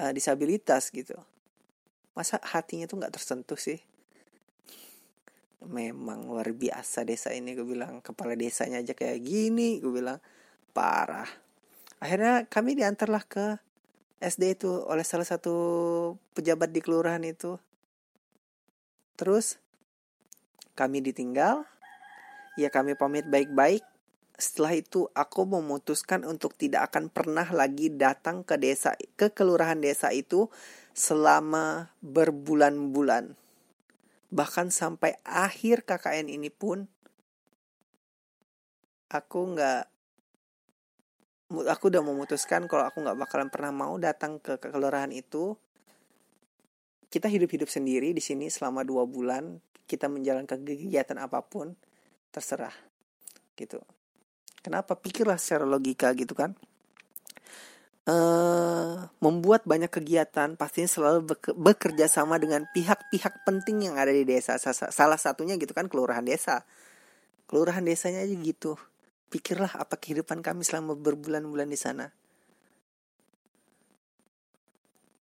uh, 0.00 0.12
disabilitas 0.12 0.88
gitu. 0.90 1.14
Masa 2.16 2.40
hatinya 2.40 2.88
tuh 2.88 2.98
nggak 2.98 3.14
tersentuh 3.14 3.60
sih? 3.60 3.78
Memang 5.64 6.28
luar 6.28 6.52
biasa 6.52 7.04
desa 7.04 7.32
ini 7.32 7.52
gue 7.52 7.64
bilang. 7.64 8.00
Kepala 8.00 8.36
desanya 8.36 8.80
aja 8.80 8.96
kayak 8.96 9.20
gini 9.20 9.80
gue 9.80 9.92
bilang. 9.92 10.18
Parah. 10.72 11.28
Akhirnya 12.00 12.44
kami 12.48 12.76
diantarlah 12.76 13.24
ke 13.24 13.60
SD 14.20 14.60
itu 14.60 14.68
oleh 14.68 15.04
salah 15.04 15.28
satu 15.28 15.54
pejabat 16.32 16.72
di 16.72 16.80
kelurahan 16.80 17.22
itu. 17.24 17.56
Terus 19.16 19.60
kami 20.72 21.04
ditinggal. 21.04 21.64
Ya 22.54 22.70
kami 22.70 22.94
pamit 22.94 23.26
baik-baik 23.26 23.82
setelah 24.34 24.74
itu 24.74 25.06
aku 25.14 25.46
memutuskan 25.46 26.26
untuk 26.26 26.58
tidak 26.58 26.90
akan 26.90 27.06
pernah 27.06 27.46
lagi 27.54 27.86
datang 27.94 28.42
ke 28.42 28.58
desa 28.58 28.98
ke 29.14 29.30
kelurahan 29.30 29.78
desa 29.78 30.10
itu 30.10 30.50
selama 30.90 31.94
berbulan-bulan. 32.02 33.38
Bahkan 34.34 34.74
sampai 34.74 35.22
akhir 35.22 35.86
KKN 35.86 36.26
ini 36.26 36.50
pun 36.50 36.90
aku 39.06 39.40
nggak 39.54 39.82
aku 41.70 41.84
udah 41.86 42.02
memutuskan 42.02 42.66
kalau 42.66 42.90
aku 42.90 43.06
nggak 43.06 43.14
bakalan 43.14 43.50
pernah 43.54 43.70
mau 43.70 43.94
datang 44.02 44.42
ke, 44.42 44.58
ke 44.58 44.74
kelurahan 44.74 45.14
itu. 45.14 45.54
Kita 47.06 47.30
hidup-hidup 47.30 47.70
sendiri 47.70 48.10
di 48.10 48.18
sini 48.18 48.50
selama 48.50 48.82
dua 48.82 49.06
bulan 49.06 49.62
kita 49.86 50.10
menjalankan 50.10 50.66
kegiatan 50.66 51.14
apa 51.22 51.46
pun 51.46 51.78
terserah 52.34 52.74
gitu 53.54 53.78
kenapa? 54.64 54.96
Pikirlah 54.96 55.36
secara 55.36 55.68
logika 55.68 56.08
gitu 56.16 56.32
kan. 56.32 56.56
Uh, 58.04 59.08
membuat 59.16 59.64
banyak 59.64 59.88
kegiatan 59.88 60.60
pastinya 60.60 60.88
selalu 60.88 61.24
bekerja 61.56 62.04
sama 62.04 62.36
dengan 62.36 62.68
pihak-pihak 62.72 63.44
penting 63.44 63.88
yang 63.92 64.00
ada 64.00 64.12
di 64.12 64.24
desa. 64.24 64.56
Salah 64.56 65.20
satunya 65.20 65.60
gitu 65.60 65.76
kan 65.76 65.92
kelurahan 65.92 66.24
desa. 66.24 66.64
Kelurahan 67.44 67.84
desanya 67.84 68.24
aja 68.24 68.32
gitu. 68.32 68.80
Pikirlah 69.28 69.76
apa 69.76 70.00
kehidupan 70.00 70.40
kami 70.40 70.64
selama 70.64 70.96
berbulan-bulan 70.96 71.68
di 71.68 71.76
sana. 71.76 72.08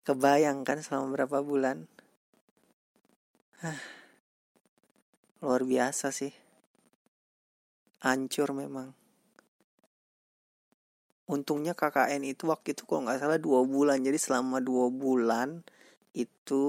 Kebayangkan 0.02 0.82
selama 0.82 1.14
berapa 1.14 1.38
bulan? 1.42 1.86
Hah, 3.62 3.78
luar 5.38 5.62
biasa 5.62 6.10
sih. 6.10 6.34
Hancur 8.02 8.50
memang 8.50 9.01
untungnya 11.32 11.72
KKN 11.72 12.28
itu 12.28 12.52
waktu 12.52 12.76
itu 12.76 12.84
kalau 12.84 13.08
nggak 13.08 13.24
salah 13.24 13.40
dua 13.40 13.64
bulan. 13.64 14.04
Jadi 14.04 14.20
selama 14.20 14.60
dua 14.60 14.92
bulan 14.92 15.64
itu 16.12 16.64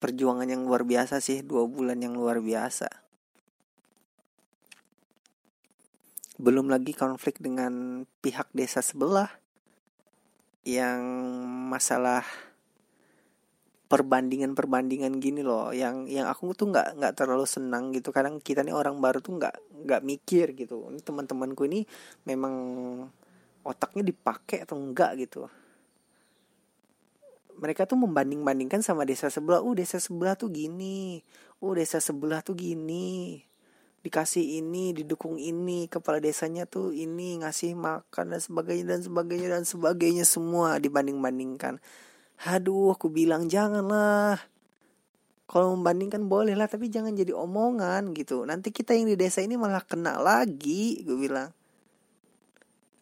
perjuangan 0.00 0.48
yang 0.48 0.64
luar 0.64 0.88
biasa 0.88 1.20
sih. 1.20 1.44
Dua 1.44 1.68
bulan 1.68 2.00
yang 2.00 2.16
luar 2.16 2.40
biasa. 2.40 2.88
Belum 6.40 6.72
lagi 6.72 6.96
konflik 6.96 7.38
dengan 7.38 8.02
pihak 8.24 8.48
desa 8.56 8.80
sebelah 8.80 9.28
yang 10.64 11.04
masalah 11.68 12.24
perbandingan-perbandingan 13.92 15.20
gini 15.20 15.44
loh 15.44 15.68
yang 15.76 16.08
yang 16.08 16.24
aku 16.24 16.56
tuh 16.56 16.72
nggak 16.72 16.96
nggak 16.96 17.12
terlalu 17.12 17.44
senang 17.44 17.92
gitu. 17.92 18.08
Kadang 18.08 18.40
kita 18.40 18.64
nih 18.64 18.72
orang 18.72 18.96
baru 19.04 19.20
tuh 19.20 19.36
nggak 19.36 19.84
nggak 19.84 20.00
mikir 20.00 20.56
gitu. 20.56 20.88
Ini 20.88 21.04
teman-temanku 21.04 21.68
ini 21.68 21.84
memang 22.24 22.54
otaknya 23.68 24.00
dipakai 24.00 24.64
atau 24.64 24.80
enggak 24.80 25.20
gitu. 25.20 25.44
Mereka 27.60 27.84
tuh 27.84 28.00
membanding-bandingkan 28.00 28.80
sama 28.80 29.04
desa 29.04 29.28
sebelah. 29.28 29.60
Uh 29.60 29.76
desa 29.76 30.00
sebelah 30.00 30.40
tuh 30.40 30.48
gini. 30.48 31.20
Uh 31.60 31.76
desa 31.76 32.00
sebelah 32.00 32.40
tuh 32.40 32.56
gini. 32.56 33.44
Dikasih 34.00 34.64
ini 34.64 34.96
didukung 34.96 35.36
ini. 35.36 35.84
Kepala 35.84 36.16
desanya 36.16 36.64
tuh 36.64 36.96
ini 36.96 37.44
ngasih 37.44 37.76
makan 37.76 38.32
dan 38.32 38.40
sebagainya 38.40 38.96
dan 38.96 39.00
sebagainya 39.04 39.48
dan 39.52 39.64
sebagainya. 39.68 40.24
Semua 40.24 40.80
dibanding-bandingkan 40.80 41.76
Aduh, 42.48 42.94
aku 42.94 43.12
bilang 43.12 43.46
janganlah. 43.46 44.40
Kalau 45.46 45.76
membandingkan 45.76 46.24
boleh 46.26 46.56
lah, 46.56 46.64
tapi 46.64 46.88
jangan 46.88 47.12
jadi 47.12 47.36
omongan 47.36 48.16
gitu. 48.16 48.48
Nanti 48.48 48.72
kita 48.72 48.96
yang 48.96 49.12
di 49.12 49.20
desa 49.20 49.44
ini 49.44 49.60
malah 49.60 49.84
kena 49.84 50.16
lagi, 50.16 51.04
gue 51.04 51.16
bilang. 51.18 51.52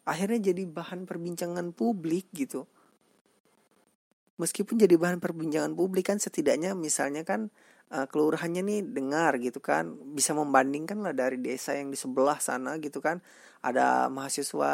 Akhirnya 0.03 0.51
jadi 0.51 0.66
bahan 0.66 1.07
perbincangan 1.07 1.70
publik 1.70 2.26
gitu. 2.35 2.66
Meskipun 4.41 4.81
jadi 4.81 4.97
bahan 4.97 5.22
perbincangan 5.22 5.76
publik 5.76 6.11
kan 6.11 6.18
setidaknya 6.18 6.74
misalnya 6.74 7.22
kan 7.22 7.53
uh, 7.91 8.07
kelurahannya 8.07 8.62
nih 8.62 8.80
dengar 8.86 9.36
gitu 9.43 9.59
kan. 9.59 9.93
Bisa 10.14 10.32
membandingkan 10.32 11.03
lah 11.03 11.14
dari 11.14 11.36
desa 11.38 11.74
yang 11.74 11.91
di 11.91 11.99
sebelah 11.99 12.38
sana 12.38 12.78
gitu 12.78 13.03
kan. 13.03 13.18
Ada 13.61 14.09
mahasiswa 14.09 14.72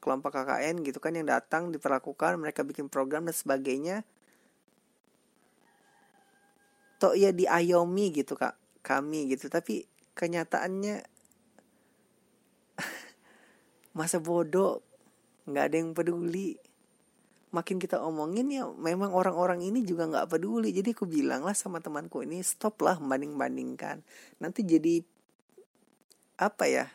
kelompok 0.00 0.32
KKN 0.32 0.80
gitu 0.86 0.98
kan 1.02 1.12
yang 1.12 1.28
datang 1.28 1.68
diperlakukan 1.68 2.40
mereka 2.40 2.64
bikin 2.64 2.88
program 2.88 3.28
dan 3.28 3.36
sebagainya. 3.36 3.96
Toh 7.02 7.18
ya 7.18 7.34
diayomi 7.34 8.14
gitu 8.14 8.38
kak 8.38 8.56
kami 8.80 9.34
gitu. 9.34 9.50
Tapi 9.50 9.84
kenyataannya 10.16 11.02
masa 13.98 14.22
bodoh 14.22 14.80
nggak 15.42 15.64
ada 15.66 15.76
yang 15.76 15.90
peduli 15.92 16.54
makin 17.52 17.76
kita 17.76 18.00
omongin 18.00 18.48
ya 18.48 18.64
memang 18.64 19.12
orang-orang 19.12 19.60
ini 19.60 19.84
juga 19.84 20.08
nggak 20.08 20.32
peduli. 20.32 20.72
Jadi 20.72 20.96
aku 20.96 21.04
bilang 21.04 21.44
lah 21.44 21.52
sama 21.52 21.78
temanku 21.84 22.24
ini 22.24 22.40
stop 22.40 22.80
lah 22.80 22.96
banding 22.96 23.36
bandingkan 23.36 24.00
nanti 24.40 24.64
jadi 24.64 25.04
apa 26.40 26.64
ya 26.66 26.86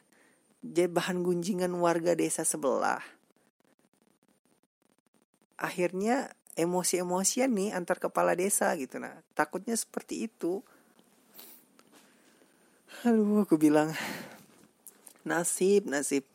jadi 0.66 0.90
bahan 0.90 1.22
gunjingan 1.22 1.72
warga 1.78 2.18
desa 2.18 2.42
sebelah. 2.42 3.00
Akhirnya 5.58 6.34
emosi-emosian 6.58 7.54
nih 7.54 7.70
antar 7.78 8.02
kepala 8.02 8.34
desa 8.34 8.74
gitu. 8.76 8.98
Nah 8.98 9.22
takutnya 9.38 9.78
seperti 9.78 10.26
itu. 10.26 10.66
Aduh 13.06 13.46
aku 13.46 13.62
bilang 13.62 13.94
nasib 15.22 15.86
nasib. 15.86 16.26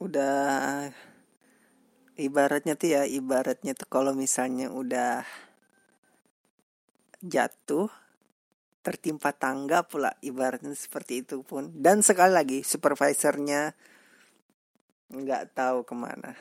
Udah 0.00 0.92
ibaratnya 2.16 2.74
tuh 2.74 2.88
ya 2.96 3.02
ibaratnya 3.04 3.76
tuh 3.76 3.88
kalau 3.88 4.16
misalnya 4.16 4.72
udah 4.72 5.24
jatuh 7.20 7.88
tertimpa 8.80 9.34
tangga 9.34 9.82
pula 9.82 10.14
ibaratnya 10.22 10.70
seperti 10.72 11.26
itu 11.26 11.42
pun. 11.42 11.74
Dan 11.74 12.06
sekali 12.06 12.32
lagi 12.32 12.58
supervisornya 12.62 13.74
nggak 15.10 15.58
tahu 15.58 15.82
ke 15.82 15.94
mana. 15.98 16.32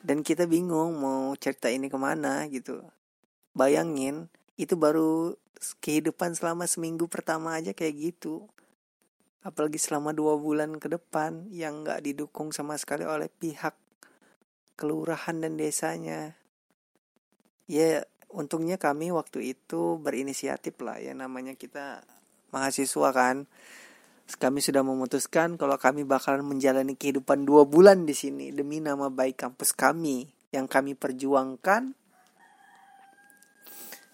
Dan 0.00 0.24
kita 0.24 0.48
bingung 0.48 0.96
mau 0.96 1.34
cerita 1.36 1.68
ini 1.68 1.90
ke 1.90 1.98
mana 1.98 2.46
gitu. 2.48 2.80
Bayangin 3.52 4.30
itu 4.54 4.78
baru 4.78 5.34
kehidupan 5.82 6.38
selama 6.38 6.64
seminggu 6.64 7.10
pertama 7.10 7.58
aja 7.58 7.74
kayak 7.76 8.14
gitu. 8.14 8.46
Apalagi 9.42 9.76
selama 9.76 10.14
dua 10.14 10.38
bulan 10.38 10.78
ke 10.78 10.86
depan 10.86 11.50
yang 11.50 11.82
nggak 11.82 12.06
didukung 12.06 12.54
sama 12.54 12.78
sekali 12.78 13.02
oleh 13.02 13.26
pihak 13.26 13.74
kelurahan 14.80 15.36
dan 15.44 15.60
desanya. 15.60 16.32
Ya 17.68 18.08
untungnya 18.32 18.80
kami 18.80 19.12
waktu 19.12 19.52
itu 19.52 20.00
berinisiatif 20.00 20.80
lah 20.80 20.96
ya 20.96 21.12
namanya 21.12 21.52
kita 21.52 22.00
mahasiswa 22.48 23.12
kan. 23.12 23.44
Kami 24.30 24.62
sudah 24.62 24.80
memutuskan 24.80 25.60
kalau 25.60 25.76
kami 25.76 26.08
bakalan 26.08 26.46
menjalani 26.46 26.94
kehidupan 26.96 27.44
dua 27.44 27.68
bulan 27.68 28.08
di 28.08 28.14
sini 28.16 28.54
demi 28.54 28.80
nama 28.80 29.12
baik 29.12 29.36
kampus 29.36 29.76
kami 29.76 30.30
yang 30.54 30.70
kami 30.70 30.94
perjuangkan 30.94 31.92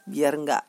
biar 0.08 0.32
nggak 0.40 0.64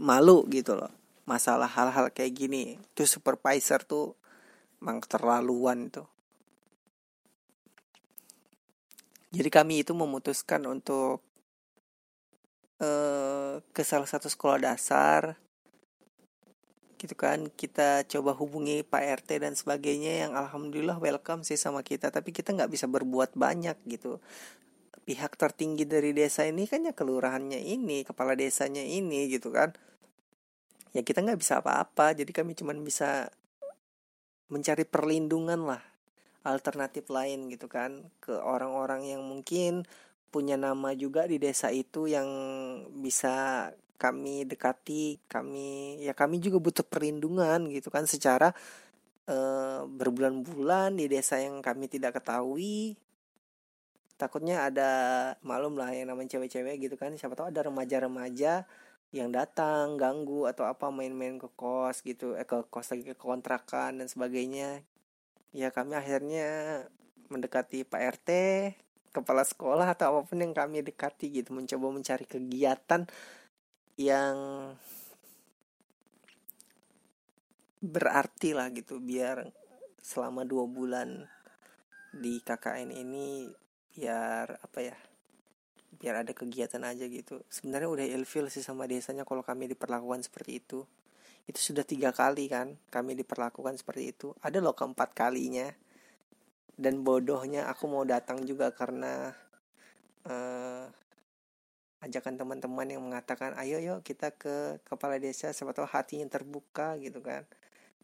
malu 0.00 0.48
gitu 0.48 0.74
loh 0.80 0.88
masalah 1.28 1.68
hal-hal 1.68 2.10
kayak 2.10 2.32
gini. 2.34 2.80
Tuh 2.96 3.04
supervisor 3.04 3.84
tuh 3.84 4.16
emang 4.80 5.04
terlaluan 5.04 5.92
tuh 5.92 6.15
jadi 9.36 9.50
kami 9.52 9.84
itu 9.84 9.92
memutuskan 9.92 10.64
untuk 10.64 11.20
uh, 12.80 13.60
ke 13.76 13.82
salah 13.84 14.08
satu 14.08 14.32
sekolah 14.32 14.58
dasar 14.64 15.36
gitu 16.96 17.12
kan. 17.12 17.52
Kita 17.52 18.08
coba 18.08 18.32
hubungi 18.32 18.80
Pak 18.80 19.02
RT 19.24 19.44
dan 19.44 19.52
sebagainya 19.52 20.26
yang 20.26 20.32
alhamdulillah 20.32 20.96
welcome 20.96 21.44
sih 21.44 21.60
sama 21.60 21.84
kita. 21.84 22.08
Tapi 22.08 22.32
kita 22.32 22.56
nggak 22.56 22.72
bisa 22.72 22.88
berbuat 22.88 23.36
banyak 23.36 23.76
gitu. 23.92 24.18
Pihak 25.06 25.36
tertinggi 25.38 25.84
dari 25.86 26.16
desa 26.16 26.48
ini 26.48 26.66
kan 26.66 26.82
ya 26.88 26.96
kelurahannya 26.96 27.60
ini 27.60 28.02
kepala 28.02 28.32
desanya 28.34 28.82
ini 28.82 29.28
gitu 29.28 29.52
kan. 29.52 29.76
Ya 30.96 31.04
kita 31.04 31.20
nggak 31.20 31.38
bisa 31.38 31.60
apa-apa. 31.60 32.16
Jadi 32.16 32.32
kami 32.32 32.56
cuma 32.56 32.72
bisa 32.72 33.28
mencari 34.48 34.88
perlindungan 34.88 35.68
lah 35.68 35.95
alternatif 36.46 37.10
lain 37.10 37.50
gitu 37.50 37.66
kan 37.66 38.06
ke 38.22 38.30
orang-orang 38.30 39.02
yang 39.10 39.22
mungkin 39.26 39.82
punya 40.30 40.54
nama 40.54 40.94
juga 40.94 41.26
di 41.26 41.42
desa 41.42 41.74
itu 41.74 42.06
yang 42.06 42.28
bisa 43.02 43.68
kami 43.96 44.44
dekati 44.44 45.24
kami 45.26 46.04
ya 46.04 46.12
kami 46.12 46.38
juga 46.38 46.60
butuh 46.60 46.84
perlindungan 46.84 47.66
gitu 47.72 47.88
kan 47.88 48.04
secara 48.04 48.52
uh, 49.26 49.82
berbulan-bulan 49.86 50.96
di 50.96 51.06
desa 51.10 51.38
yang 51.42 51.60
kami 51.60 51.90
tidak 51.90 52.18
ketahui. 52.20 52.96
Takutnya 54.16 54.64
ada 54.72 54.90
malum 55.44 55.76
lah 55.76 55.92
yang 55.92 56.08
namanya 56.08 56.36
cewek-cewek 56.40 56.88
gitu 56.88 56.96
kan 56.96 57.12
siapa 57.20 57.36
tahu 57.36 57.52
ada 57.52 57.68
remaja-remaja 57.68 58.64
yang 59.12 59.28
datang 59.28 60.00
ganggu 60.00 60.48
atau 60.48 60.64
apa 60.64 60.88
main-main 60.88 61.36
ke 61.36 61.52
kos 61.52 62.00
gitu 62.00 62.32
eh 62.32 62.48
ke 62.48 62.64
kos 62.72 62.96
lagi 62.96 63.12
ke 63.12 63.16
kontrakan 63.16 64.00
dan 64.00 64.08
sebagainya 64.08 64.80
ya 65.54 65.70
kami 65.74 65.94
akhirnya 65.98 66.82
mendekati 67.28 67.82
Pak 67.82 68.02
RT 68.18 68.30
kepala 69.10 69.42
sekolah 69.42 69.88
atau 69.96 70.12
apa 70.12 70.20
pun 70.28 70.38
yang 70.38 70.52
kami 70.52 70.84
dekati 70.84 71.32
gitu 71.32 71.56
mencoba 71.56 71.88
mencari 71.88 72.28
kegiatan 72.28 73.08
yang 73.96 74.36
berarti 77.80 78.52
lah 78.52 78.68
gitu 78.72 79.00
biar 79.00 79.48
selama 80.04 80.44
dua 80.44 80.68
bulan 80.68 81.24
di 82.12 82.40
KKN 82.44 82.92
ini 82.92 83.48
biar 83.96 84.60
apa 84.60 84.78
ya 84.84 84.96
biar 85.96 86.20
ada 86.20 86.32
kegiatan 86.36 86.84
aja 86.84 87.08
gitu. 87.08 87.40
Sebenarnya 87.48 87.88
udah 87.88 88.06
ilfil 88.06 88.52
sih 88.52 88.60
sama 88.60 88.84
desanya 88.84 89.24
kalau 89.24 89.40
kami 89.40 89.64
diperlakukan 89.72 90.28
seperti 90.28 90.60
itu 90.60 90.84
itu 91.46 91.72
sudah 91.72 91.86
tiga 91.86 92.10
kali 92.10 92.50
kan 92.50 92.74
kami 92.90 93.14
diperlakukan 93.14 93.78
seperti 93.78 94.10
itu. 94.10 94.34
Ada 94.42 94.58
loh 94.58 94.74
keempat 94.74 95.14
kalinya. 95.14 95.70
Dan 96.76 97.00
bodohnya 97.06 97.70
aku 97.72 97.88
mau 97.88 98.04
datang 98.04 98.44
juga 98.44 98.68
karena 98.74 99.32
uh, 100.28 100.84
ajakan 102.04 102.36
teman-teman 102.36 102.84
yang 102.84 103.00
mengatakan 103.00 103.56
ayo 103.56 103.80
yuk 103.80 104.04
kita 104.04 104.36
ke 104.36 104.76
kepala 104.84 105.16
desa 105.16 105.48
siapa 105.56 105.72
tahu 105.72 105.88
hatinya 105.88 106.28
terbuka 106.28 107.00
gitu 107.00 107.24
kan. 107.24 107.48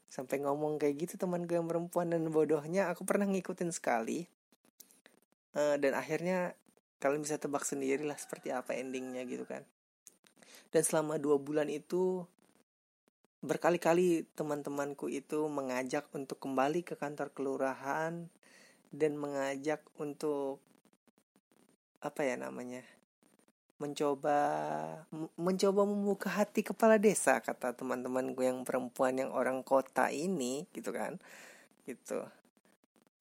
Sampai 0.08 0.40
ngomong 0.40 0.80
kayak 0.80 1.04
gitu 1.04 1.14
teman 1.20 1.44
gue 1.44 1.58
yang 1.58 1.68
perempuan 1.68 2.08
dan 2.08 2.24
bodohnya 2.32 2.88
aku 2.88 3.04
pernah 3.04 3.28
ngikutin 3.28 3.74
sekali. 3.74 4.24
Uh, 5.52 5.76
dan 5.76 5.92
akhirnya 5.92 6.56
kalian 6.96 7.20
bisa 7.26 7.36
tebak 7.36 7.66
sendiri 7.66 8.06
lah 8.06 8.16
seperti 8.16 8.54
apa 8.54 8.72
endingnya 8.72 9.26
gitu 9.28 9.44
kan. 9.44 9.66
Dan 10.72 10.80
selama 10.80 11.20
dua 11.20 11.36
bulan 11.36 11.68
itu 11.68 12.24
berkali-kali 13.42 14.22
teman-temanku 14.38 15.10
itu 15.10 15.50
mengajak 15.50 16.06
untuk 16.14 16.38
kembali 16.38 16.86
ke 16.86 16.94
kantor 16.94 17.34
kelurahan 17.34 18.30
dan 18.94 19.12
mengajak 19.18 19.82
untuk 19.98 20.62
apa 21.98 22.22
ya 22.22 22.38
namanya 22.38 22.86
mencoba 23.82 24.38
mencoba 25.34 25.82
membuka 25.82 26.30
hati 26.30 26.62
kepala 26.62 27.02
desa 27.02 27.42
kata 27.42 27.74
teman-temanku 27.74 28.46
yang 28.46 28.62
perempuan 28.62 29.18
yang 29.18 29.34
orang 29.34 29.66
kota 29.66 30.06
ini 30.14 30.70
gitu 30.70 30.94
kan 30.94 31.18
gitu. 31.82 32.22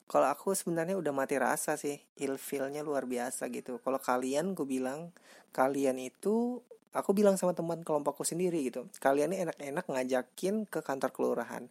Kalau 0.06 0.28
aku 0.28 0.54
sebenarnya 0.54 1.00
udah 1.00 1.10
mati 1.16 1.40
rasa 1.40 1.80
sih 1.80 1.98
ilfilnya 2.20 2.86
luar 2.86 3.10
biasa 3.10 3.48
gitu. 3.50 3.82
Kalau 3.82 3.98
kalian 3.98 4.54
gue 4.54 4.68
bilang 4.68 5.10
kalian 5.50 5.98
itu 5.98 6.62
aku 6.92 7.16
bilang 7.16 7.40
sama 7.40 7.56
teman 7.56 7.88
kelompokku 7.88 8.28
sendiri 8.28 8.68
gitu 8.68 8.84
kalian 9.00 9.32
ini 9.32 9.48
enak-enak 9.48 9.86
ngajakin 9.88 10.68
ke 10.68 10.84
kantor 10.84 11.10
kelurahan. 11.16 11.64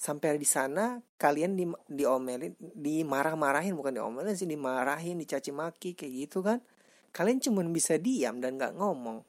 Sampai 0.00 0.38
di 0.40 0.48
sana 0.48 1.02
kalian 1.20 1.58
di 1.58 1.66
diomelin 1.90 2.54
dimarah-marahin 2.56 3.76
bukan 3.76 3.98
diomelin 3.98 4.32
sih 4.32 4.48
dimarahin 4.48 5.18
dicaci 5.20 5.50
maki 5.50 5.98
kayak 5.98 6.12
gitu 6.26 6.40
kan. 6.40 6.62
Kalian 7.10 7.42
cuma 7.42 7.66
bisa 7.66 7.98
diam 7.98 8.38
dan 8.38 8.56
nggak 8.56 8.78
ngomong. 8.78 9.26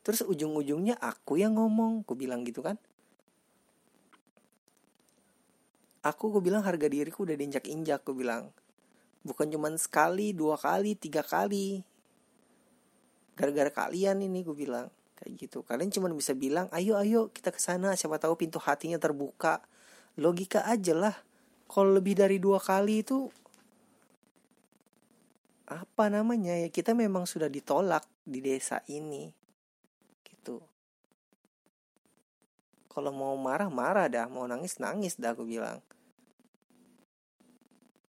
Terus 0.00 0.24
ujung-ujungnya 0.24 0.96
aku 0.96 1.36
yang 1.36 1.60
ngomong 1.60 2.02
aku 2.02 2.16
bilang 2.16 2.40
gitu 2.42 2.64
kan. 2.64 2.80
Aku 6.00 6.32
gue 6.32 6.40
bilang 6.40 6.64
harga 6.64 6.88
diriku 6.88 7.28
udah 7.28 7.36
diinjak-injak 7.36 8.00
gue 8.08 8.16
bilang. 8.16 8.48
Bukan 9.20 9.52
cuman 9.52 9.76
sekali 9.76 10.32
dua 10.32 10.56
kali 10.56 10.96
tiga 10.96 11.20
kali 11.20 11.84
gara-gara 13.38 13.70
kalian 13.70 14.18
ini 14.26 14.42
gue 14.42 14.58
bilang. 14.58 14.90
Kayak 15.14 15.32
gitu. 15.38 15.58
Kalian 15.62 15.94
cuma 15.94 16.10
bisa 16.10 16.34
bilang 16.34 16.66
ayo 16.74 16.98
ayo 16.98 17.30
kita 17.30 17.54
ke 17.54 17.62
sana. 17.62 17.94
Siapa 17.94 18.18
tahu 18.18 18.34
pintu 18.34 18.58
hatinya 18.58 18.98
terbuka. 18.98 19.62
Logika 20.18 20.66
aja 20.66 20.94
lah. 20.94 21.16
Kalau 21.70 21.94
lebih 21.94 22.18
dari 22.18 22.42
dua 22.42 22.58
kali 22.58 23.06
itu 23.06 23.30
apa 25.70 26.10
namanya 26.10 26.58
ya? 26.58 26.68
Kita 26.70 26.98
memang 26.98 27.26
sudah 27.30 27.46
ditolak 27.46 28.02
di 28.26 28.42
desa 28.42 28.82
ini. 28.90 29.30
Gitu. 30.26 30.58
Kalau 32.90 33.14
mau 33.14 33.38
marah 33.38 33.70
marah 33.70 34.10
dah. 34.10 34.26
Mau 34.26 34.46
nangis 34.50 34.82
nangis 34.82 35.14
dah 35.18 35.34
aku 35.34 35.46
bilang. 35.46 35.78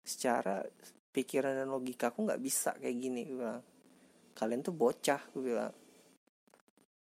Secara 0.02 0.66
pikiran 1.12 1.54
dan 1.54 1.68
logika 1.70 2.10
aku 2.10 2.24
nggak 2.24 2.42
bisa 2.42 2.72
kayak 2.80 2.98
gini 2.98 3.28
gue 3.28 3.36
bilang 3.36 3.62
kalian 4.42 4.66
tuh 4.66 4.74
bocah 4.74 5.22
gue 5.38 5.44
bilang. 5.54 5.70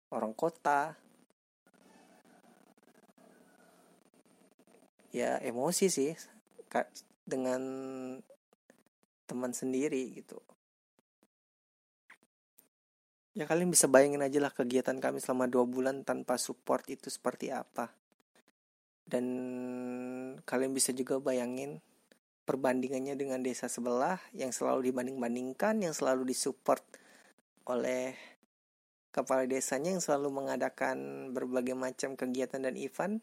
Orang 0.08 0.32
kota. 0.32 0.96
Ya 5.12 5.36
emosi 5.44 5.92
sih 5.92 6.16
dengan 7.28 7.60
teman 9.28 9.52
sendiri 9.52 10.16
gitu. 10.16 10.40
Ya 13.36 13.44
kalian 13.44 13.68
bisa 13.68 13.92
bayangin 13.92 14.24
aja 14.24 14.40
lah 14.40 14.50
kegiatan 14.50 14.96
kami 14.96 15.20
selama 15.20 15.52
dua 15.52 15.68
bulan 15.68 16.08
tanpa 16.08 16.40
support 16.40 16.88
itu 16.88 17.12
seperti 17.12 17.52
apa. 17.52 17.92
Dan 19.04 19.24
kalian 20.48 20.72
bisa 20.72 20.96
juga 20.96 21.20
bayangin 21.20 21.84
perbandingannya 22.48 23.12
dengan 23.20 23.44
desa 23.44 23.68
sebelah 23.68 24.16
yang 24.32 24.48
selalu 24.48 24.88
dibanding-bandingkan 24.88 25.84
yang 25.84 25.92
selalu 25.92 26.32
disupport 26.32 26.80
oleh 27.68 28.16
kepala 29.12 29.44
desanya 29.44 29.92
yang 29.92 30.00
selalu 30.00 30.32
mengadakan 30.32 31.30
berbagai 31.36 31.76
macam 31.76 32.16
kegiatan 32.16 32.64
dan 32.64 32.74
event 32.80 33.20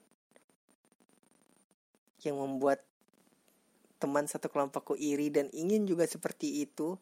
yang 2.21 2.37
membuat 2.37 2.81
teman 3.97 4.29
satu 4.29 4.49
kelompokku 4.53 4.93
iri 4.97 5.33
dan 5.33 5.49
ingin 5.49 5.89
juga 5.89 6.05
seperti 6.05 6.61
itu. 6.61 6.97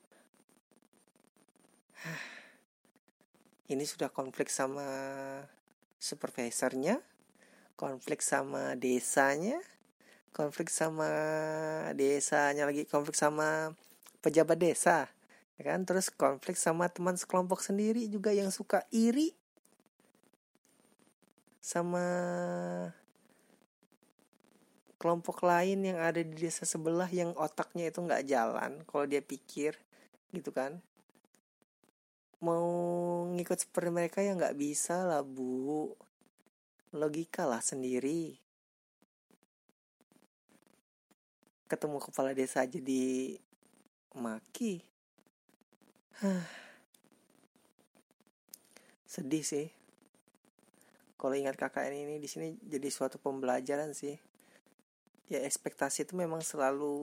Ini 3.72 3.84
sudah 3.88 4.12
konflik 4.12 4.52
sama 4.52 4.86
supervisornya, 6.00 7.00
konflik 7.80 8.20
sama 8.20 8.76
desanya, 8.76 9.58
konflik 10.36 10.68
sama 10.68 11.10
desanya 11.96 12.68
lagi, 12.68 12.84
konflik 12.84 13.16
sama 13.16 13.72
pejabat 14.20 14.60
desa, 14.60 15.08
ya 15.58 15.74
kan? 15.74 15.86
Terus 15.86 16.10
konflik 16.14 16.58
sama 16.58 16.90
teman 16.90 17.18
sekelompok 17.20 17.62
sendiri 17.62 18.06
juga 18.10 18.34
yang 18.34 18.50
suka 18.50 18.86
iri. 18.90 19.36
Sama 21.64 22.06
kelompok 25.04 25.44
lain 25.44 25.84
yang 25.84 26.00
ada 26.00 26.24
di 26.24 26.32
desa 26.32 26.64
sebelah 26.64 27.12
yang 27.12 27.36
otaknya 27.36 27.92
itu 27.92 28.00
nggak 28.00 28.24
jalan 28.24 28.72
kalau 28.88 29.04
dia 29.04 29.20
pikir 29.20 29.76
gitu 30.32 30.56
kan? 30.56 30.80
Mau 32.40 32.68
ngikut 33.32 33.68
seperti 33.68 33.90
mereka 33.92 34.20
ya 34.24 34.36
nggak 34.36 34.56
bisa 34.56 35.04
lah 35.04 35.24
bu. 35.24 35.92
Logika 36.96 37.44
lah 37.44 37.60
sendiri. 37.60 38.40
Ketemu 41.68 41.98
kepala 42.00 42.32
desa 42.36 42.64
aja 42.64 42.80
di 42.80 43.36
sedih 49.14 49.46
sih. 49.46 49.68
Kalau 51.20 51.38
ingat 51.38 51.56
KKN 51.56 51.94
ini 51.94 52.16
di 52.20 52.28
sini 52.28 52.58
jadi 52.60 52.90
suatu 52.90 53.22
pembelajaran 53.22 53.96
sih. 53.96 54.18
Ya 55.32 55.40
ekspektasi 55.46 56.04
itu 56.04 56.20
memang 56.20 56.44
selalu 56.44 56.96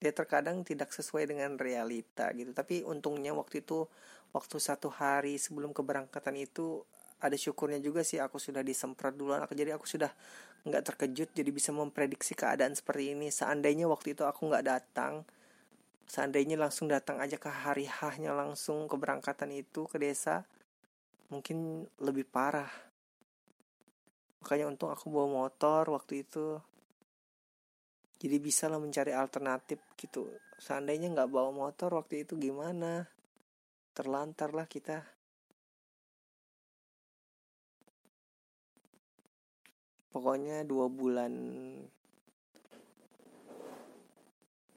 dia 0.00 0.16
terkadang 0.16 0.64
tidak 0.64 0.94
sesuai 0.96 1.28
dengan 1.28 1.60
realita 1.60 2.32
gitu. 2.32 2.56
Tapi 2.56 2.80
untungnya 2.86 3.36
waktu 3.36 3.60
itu 3.60 3.84
waktu 4.32 4.56
satu 4.56 4.88
hari 4.88 5.36
sebelum 5.36 5.76
keberangkatan 5.76 6.40
itu 6.40 6.80
ada 7.20 7.36
syukurnya 7.36 7.76
juga 7.84 8.00
sih 8.00 8.16
aku 8.16 8.40
sudah 8.40 8.64
disemprot 8.64 9.12
duluan. 9.12 9.44
Jadi 9.44 9.76
aku 9.76 9.84
sudah 9.84 10.08
nggak 10.64 10.82
terkejut 10.92 11.28
jadi 11.36 11.50
bisa 11.52 11.76
memprediksi 11.76 12.32
keadaan 12.32 12.72
seperti 12.72 13.12
ini. 13.12 13.28
Seandainya 13.28 13.84
waktu 13.84 14.16
itu 14.16 14.24
aku 14.24 14.48
nggak 14.48 14.64
datang 14.64 15.28
seandainya 16.10 16.58
langsung 16.58 16.90
datang 16.90 17.22
aja 17.22 17.38
ke 17.38 17.46
hari 17.46 17.86
hahnya 17.86 18.34
langsung 18.34 18.90
keberangkatan 18.90 19.54
itu 19.54 19.86
ke 19.86 19.94
desa 20.02 20.42
mungkin 21.30 21.86
lebih 22.02 22.26
parah. 22.26 22.70
Makanya 24.42 24.66
untung 24.66 24.90
aku 24.90 25.06
bawa 25.06 25.46
motor 25.46 25.86
waktu 25.94 26.26
itu. 26.26 26.58
Jadi 28.18 28.36
bisa 28.42 28.66
lah 28.66 28.82
mencari 28.82 29.14
alternatif 29.14 29.78
gitu. 29.94 30.26
Seandainya 30.58 31.14
nggak 31.14 31.30
bawa 31.30 31.54
motor 31.54 31.94
waktu 31.94 32.26
itu 32.26 32.34
gimana? 32.34 33.06
Terlantar 33.94 34.50
lah 34.50 34.66
kita. 34.66 35.06
Pokoknya 40.10 40.66
dua 40.66 40.90
bulan 40.90 41.32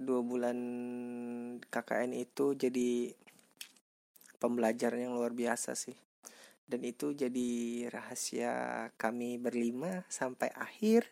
dua 0.03 0.21
bulan 0.21 0.57
KKN 1.63 2.11
itu 2.13 2.53
jadi 2.53 3.15
pembelajaran 4.37 5.07
yang 5.09 5.15
luar 5.15 5.31
biasa 5.31 5.73
sih. 5.73 5.95
Dan 6.63 6.83
itu 6.83 7.15
jadi 7.15 7.49
rahasia 7.87 8.87
kami 8.99 9.39
berlima 9.39 10.03
sampai 10.11 10.51
akhir. 10.51 11.07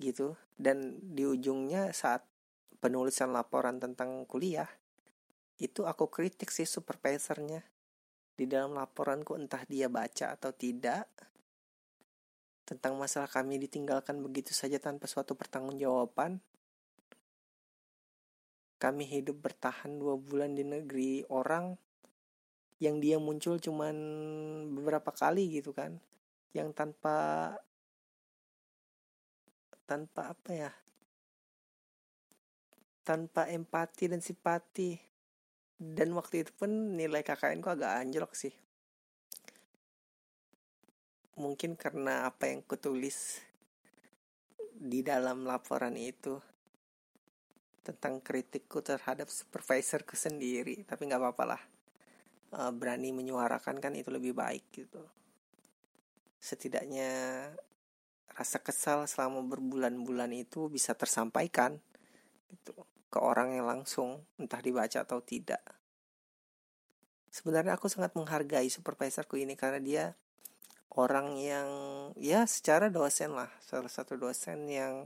Gitu. 0.00 0.36
Dan 0.56 1.00
di 1.00 1.28
ujungnya 1.28 1.92
saat 1.92 2.24
penulisan 2.80 3.32
laporan 3.32 3.76
tentang 3.76 4.24
kuliah 4.24 4.68
itu 5.56 5.84
aku 5.88 6.08
kritik 6.08 6.52
sih 6.52 6.68
supervisornya. 6.68 7.64
Di 8.36 8.44
dalam 8.44 8.76
laporanku 8.76 9.32
entah 9.36 9.64
dia 9.64 9.88
baca 9.88 10.36
atau 10.36 10.52
tidak 10.52 11.08
tentang 12.66 12.98
masalah 12.98 13.30
kami 13.30 13.62
ditinggalkan 13.62 14.18
begitu 14.18 14.50
saja 14.50 14.82
tanpa 14.82 15.06
suatu 15.06 15.38
pertanggungjawaban. 15.38 16.42
Kami 18.76 19.04
hidup 19.06 19.38
bertahan 19.40 19.96
dua 19.96 20.18
bulan 20.18 20.52
di 20.58 20.66
negeri 20.66 21.22
orang 21.30 21.78
yang 22.82 23.00
dia 23.00 23.16
muncul 23.16 23.56
cuman 23.56 23.96
beberapa 24.74 25.14
kali 25.14 25.62
gitu 25.62 25.70
kan. 25.70 25.96
Yang 26.50 26.74
tanpa 26.74 27.16
tanpa 29.86 30.34
apa 30.34 30.50
ya? 30.50 30.70
Tanpa 33.06 33.46
empati 33.46 34.10
dan 34.10 34.18
simpati. 34.18 34.98
Dan 35.78 36.18
waktu 36.18 36.42
itu 36.42 36.50
pun 36.50 36.98
nilai 36.98 37.22
KKN 37.22 37.62
ku 37.62 37.70
agak 37.70 38.02
anjlok 38.02 38.34
sih 38.34 38.65
mungkin 41.36 41.76
karena 41.76 42.24
apa 42.24 42.48
yang 42.48 42.64
kutulis 42.64 43.44
di 44.76 45.00
dalam 45.04 45.44
laporan 45.44 45.96
itu 45.96 46.36
tentang 47.84 48.18
kritikku 48.24 48.82
terhadap 48.82 49.28
supervisorku 49.30 50.16
sendiri 50.18 50.82
tapi 50.88 51.06
nggak 51.06 51.22
apa-apa 51.22 51.44
lah 51.44 51.62
eh, 52.56 52.72
berani 52.72 53.12
menyuarakan 53.12 53.78
kan 53.78 53.92
itu 53.94 54.08
lebih 54.08 54.32
baik 54.32 54.64
gitu. 54.72 55.00
Setidaknya 56.40 57.10
rasa 58.36 58.60
kesal 58.60 59.08
selama 59.08 59.40
berbulan-bulan 59.48 60.28
itu 60.36 60.68
bisa 60.68 60.92
tersampaikan 60.92 61.80
gitu 62.52 62.76
ke 63.08 63.18
orang 63.22 63.56
yang 63.56 63.64
langsung 63.64 64.24
entah 64.36 64.60
dibaca 64.60 65.04
atau 65.04 65.24
tidak. 65.24 65.62
Sebenarnya 67.32 67.76
aku 67.76 67.88
sangat 67.88 68.12
menghargai 68.16 68.68
supervisorku 68.68 69.40
ini 69.40 69.56
karena 69.56 69.80
dia 69.80 70.04
orang 70.96 71.36
yang 71.36 71.68
ya 72.16 72.48
secara 72.48 72.88
dosen 72.88 73.36
lah 73.36 73.52
salah 73.60 73.92
satu 73.92 74.16
dosen 74.16 74.64
yang 74.64 75.04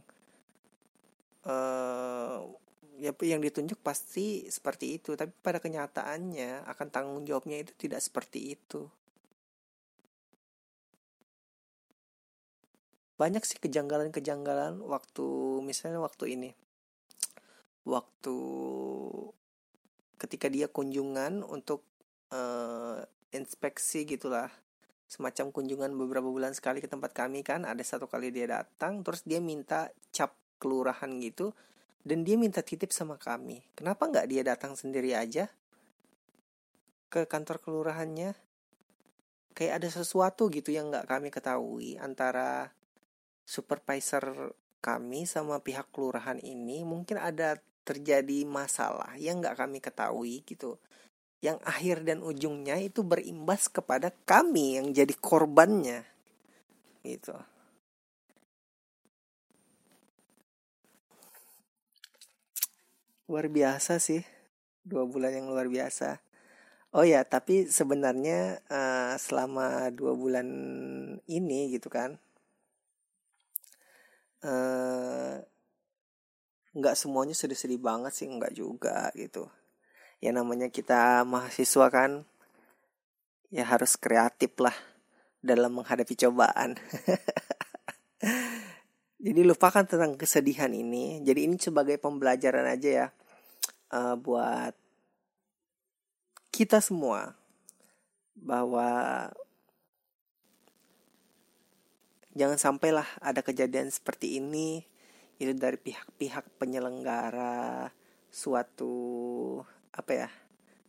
uh, 1.47 2.47
ya 3.01 3.13
yang 3.25 3.41
ditunjuk 3.43 3.81
pasti 3.83 4.47
seperti 4.47 5.01
itu 5.01 5.19
tapi 5.19 5.35
pada 5.43 5.59
kenyataannya 5.59 6.69
akan 6.69 6.89
tanggung 6.93 7.25
jawabnya 7.27 7.59
itu 7.65 7.73
tidak 7.75 8.01
seperti 8.05 8.55
itu. 8.55 8.87
Banyak 13.21 13.45
sih 13.45 13.61
kejanggalan-kejanggalan 13.61 14.81
waktu 14.81 15.27
misalnya 15.61 16.01
waktu 16.01 16.41
ini. 16.41 16.51
Waktu 17.85 18.37
ketika 20.17 20.49
dia 20.49 20.69
kunjungan 20.69 21.45
untuk 21.45 21.85
uh, 22.33 23.05
inspeksi 23.33 24.09
gitulah 24.09 24.49
semacam 25.11 25.51
kunjungan 25.51 25.91
beberapa 25.99 26.31
bulan 26.31 26.55
sekali 26.55 26.79
ke 26.79 26.87
tempat 26.87 27.11
kami 27.11 27.43
kan 27.43 27.67
ada 27.67 27.83
satu 27.83 28.07
kali 28.07 28.31
dia 28.31 28.47
datang 28.47 29.03
terus 29.03 29.27
dia 29.27 29.43
minta 29.43 29.91
cap 30.15 30.39
kelurahan 30.63 31.11
gitu 31.19 31.51
dan 32.07 32.23
dia 32.23 32.39
minta 32.39 32.63
titip 32.63 32.95
sama 32.95 33.19
kami. 33.19 33.67
Kenapa 33.75 34.07
nggak 34.07 34.31
dia 34.31 34.47
datang 34.47 34.79
sendiri 34.79 35.19
aja 35.19 35.51
ke 37.11 37.27
kantor 37.27 37.59
kelurahannya? 37.59 38.39
Kayak 39.53 39.83
ada 39.83 39.89
sesuatu 39.91 40.47
gitu 40.49 40.71
yang 40.71 40.95
nggak 40.95 41.11
kami 41.11 41.29
ketahui 41.35 41.99
antara 41.99 42.71
supervisor 43.43 44.55
kami 44.79 45.27
sama 45.27 45.61
pihak 45.61 45.91
kelurahan 45.91 46.39
ini 46.39 46.87
mungkin 46.87 47.19
ada 47.19 47.59
terjadi 47.85 48.47
masalah 48.47 49.19
yang 49.19 49.43
nggak 49.43 49.59
kami 49.59 49.83
ketahui 49.83 50.47
gitu 50.47 50.79
yang 51.41 51.57
akhir 51.65 52.05
dan 52.05 52.21
ujungnya 52.21 52.77
itu 52.81 53.01
berimbas 53.01 53.69
kepada 53.73 54.13
kami 54.29 54.77
yang 54.77 54.93
jadi 54.93 55.15
korbannya. 55.17 56.05
Gitu. 57.01 57.33
Luar 63.29 63.47
biasa 63.49 63.97
sih. 63.97 64.21
Dua 64.85 65.05
bulan 65.09 65.33
yang 65.33 65.49
luar 65.49 65.69
biasa. 65.69 66.21
Oh 66.93 67.07
ya 67.07 67.23
tapi 67.23 67.71
sebenarnya 67.71 68.61
uh, 68.67 69.15
selama 69.15 69.95
dua 69.95 70.13
bulan 70.19 70.49
ini 71.31 71.71
gitu 71.71 71.87
kan 71.87 72.19
Eh, 74.41 75.37
nggak 76.73 76.95
uh, 76.97 77.01
semuanya 77.01 77.37
sedih-sedih 77.37 77.77
banget 77.77 78.13
sih 78.17 78.25
nggak 78.25 78.57
juga 78.57 79.13
gitu 79.13 79.45
ya 80.21 80.37
namanya 80.37 80.69
kita 80.69 81.25
mahasiswa 81.25 81.89
kan 81.89 82.29
ya 83.51 83.67
harus 83.67 83.97
kreatif 83.97 84.53
lah 84.61 84.77
dalam 85.41 85.81
menghadapi 85.81 86.15
cobaan. 86.15 86.77
Jadi 89.21 89.41
lupakan 89.45 89.85
tentang 89.85 90.17
kesedihan 90.17 90.73
ini. 90.73 91.21
Jadi 91.21 91.45
ini 91.45 91.57
sebagai 91.61 92.01
pembelajaran 92.01 92.65
aja 92.65 92.89
ya 92.89 93.07
uh, 93.93 94.17
buat 94.17 94.73
kita 96.53 96.81
semua 96.81 97.37
bahwa 98.33 99.29
jangan 102.33 102.57
sampailah 102.57 103.05
ada 103.21 103.45
kejadian 103.45 103.93
seperti 103.93 104.41
ini. 104.41 104.89
Itu 105.41 105.57
dari 105.57 105.81
pihak-pihak 105.81 106.61
penyelenggara 106.61 107.89
suatu 108.29 109.01
apa 110.01 110.13
ya 110.27 110.29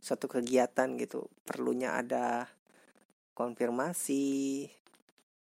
suatu 0.01 0.25
kegiatan 0.25 0.97
gitu. 0.97 1.29
Perlunya 1.45 1.99
ada 1.99 2.49
konfirmasi 3.37 4.65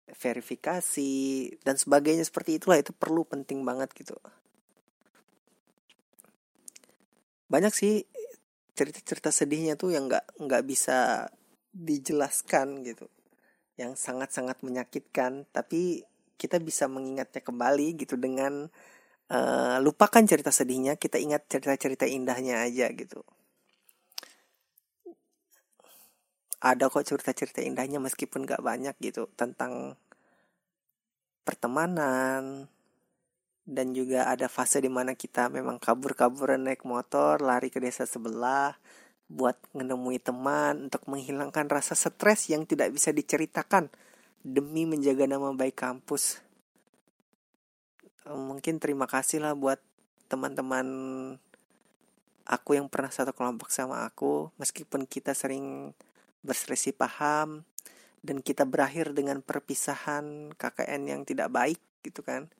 verifikasi 0.07 1.13
dan 1.61 1.75
sebagainya. 1.75 2.23
Seperti 2.23 2.57
itulah 2.57 2.79
itu 2.79 2.95
perlu 2.95 3.27
penting 3.27 3.61
banget 3.67 3.91
gitu. 3.93 4.15
Banyak 7.51 7.75
sih 7.75 8.07
cerita-cerita 8.77 9.33
sedihnya 9.33 9.75
tuh 9.75 9.91
yang 9.91 10.07
nggak 10.07 10.39
nggak 10.39 10.63
bisa 10.63 11.27
dijelaskan 11.75 12.87
gitu. 12.87 13.11
Yang 13.75 13.99
sangat-sangat 13.99 14.63
menyakitkan. 14.63 15.43
Tapi 15.51 16.07
kita 16.39 16.61
bisa 16.63 16.87
mengingatnya 16.87 17.43
kembali 17.43 17.99
gitu 17.99 18.15
dengan 18.15 18.71
uh, 19.27 19.77
lupakan 19.83 20.23
cerita 20.23 20.55
sedihnya. 20.55 20.95
Kita 20.95 21.19
ingat 21.19 21.51
cerita-cerita 21.51 22.07
indahnya 22.07 22.63
aja 22.63 22.87
gitu 22.95 23.27
ada 26.57 26.89
kok 26.89 27.05
cerita-cerita 27.05 27.61
indahnya 27.61 28.01
meskipun 28.01 28.49
gak 28.49 28.65
banyak 28.65 28.97
gitu 28.97 29.29
tentang 29.37 29.93
pertemanan 31.45 32.67
dan 33.67 33.91
juga 33.91 34.31
ada 34.31 34.47
fase 34.47 34.79
di 34.79 34.87
mana 34.87 35.13
kita 35.13 35.51
memang 35.51 35.77
kabur-kaburan 35.77 36.65
naik 36.65 36.87
motor 36.87 37.43
lari 37.43 37.67
ke 37.67 37.83
desa 37.83 38.07
sebelah 38.07 38.79
buat 39.27 39.59
menemui 39.75 40.23
teman 40.23 40.87
untuk 40.87 41.03
menghilangkan 41.03 41.67
rasa 41.67 41.93
stres 41.99 42.47
yang 42.47 42.63
tidak 42.63 42.95
bisa 42.95 43.11
diceritakan 43.11 43.91
demi 44.39 44.87
menjaga 44.87 45.27
nama 45.27 45.51
baik 45.51 45.75
kampus. 45.75 46.39
mungkin 48.27 48.79
terima 48.79 49.07
kasih 49.07 49.39
lah 49.39 49.55
buat 49.55 49.79
teman-teman 50.27 50.87
aku 52.43 52.75
yang 52.75 52.91
pernah 52.91 53.07
satu 53.07 53.31
kelompok 53.31 53.71
sama 53.71 54.03
aku 54.03 54.51
meskipun 54.59 55.07
kita 55.07 55.31
sering 55.31 55.95
berselisih 56.45 56.93
paham 56.93 57.65
dan 58.21 58.43
kita 58.43 58.67
berakhir 58.67 59.13
dengan 59.13 59.39
perpisahan 59.39 60.51
KKN 60.57 61.01
yang 61.07 61.21
tidak 61.23 61.47
baik 61.53 61.81
gitu 62.03 62.25
kan. 62.25 62.51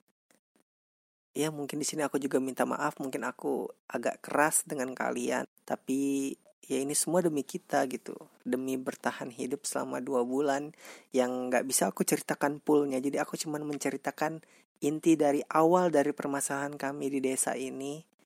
Ya 1.36 1.52
mungkin 1.54 1.78
di 1.78 1.86
sini 1.86 2.02
aku 2.02 2.18
juga 2.18 2.42
minta 2.42 2.66
maaf 2.66 2.98
mungkin 2.98 3.22
aku 3.22 3.70
agak 3.86 4.24
keras 4.24 4.66
dengan 4.66 4.90
kalian 4.96 5.46
tapi 5.62 6.34
ya 6.66 6.82
ini 6.82 6.96
semua 6.96 7.22
demi 7.22 7.44
kita 7.44 7.84
gitu. 7.92 8.16
Demi 8.42 8.74
bertahan 8.80 9.30
hidup 9.30 9.68
selama 9.68 10.02
dua 10.02 10.24
bulan 10.24 10.72
yang 11.14 11.52
nggak 11.52 11.68
bisa 11.68 11.92
aku 11.92 12.02
ceritakan 12.02 12.58
poolnya 12.58 12.98
jadi 12.98 13.22
aku 13.22 13.38
cuman 13.38 13.62
menceritakan 13.68 14.42
inti 14.78 15.18
dari 15.18 15.42
awal 15.52 15.90
dari 15.90 16.14
permasalahan 16.14 16.78
kami 16.78 17.10
di 17.10 17.18
desa 17.18 17.58
ini 17.58 18.17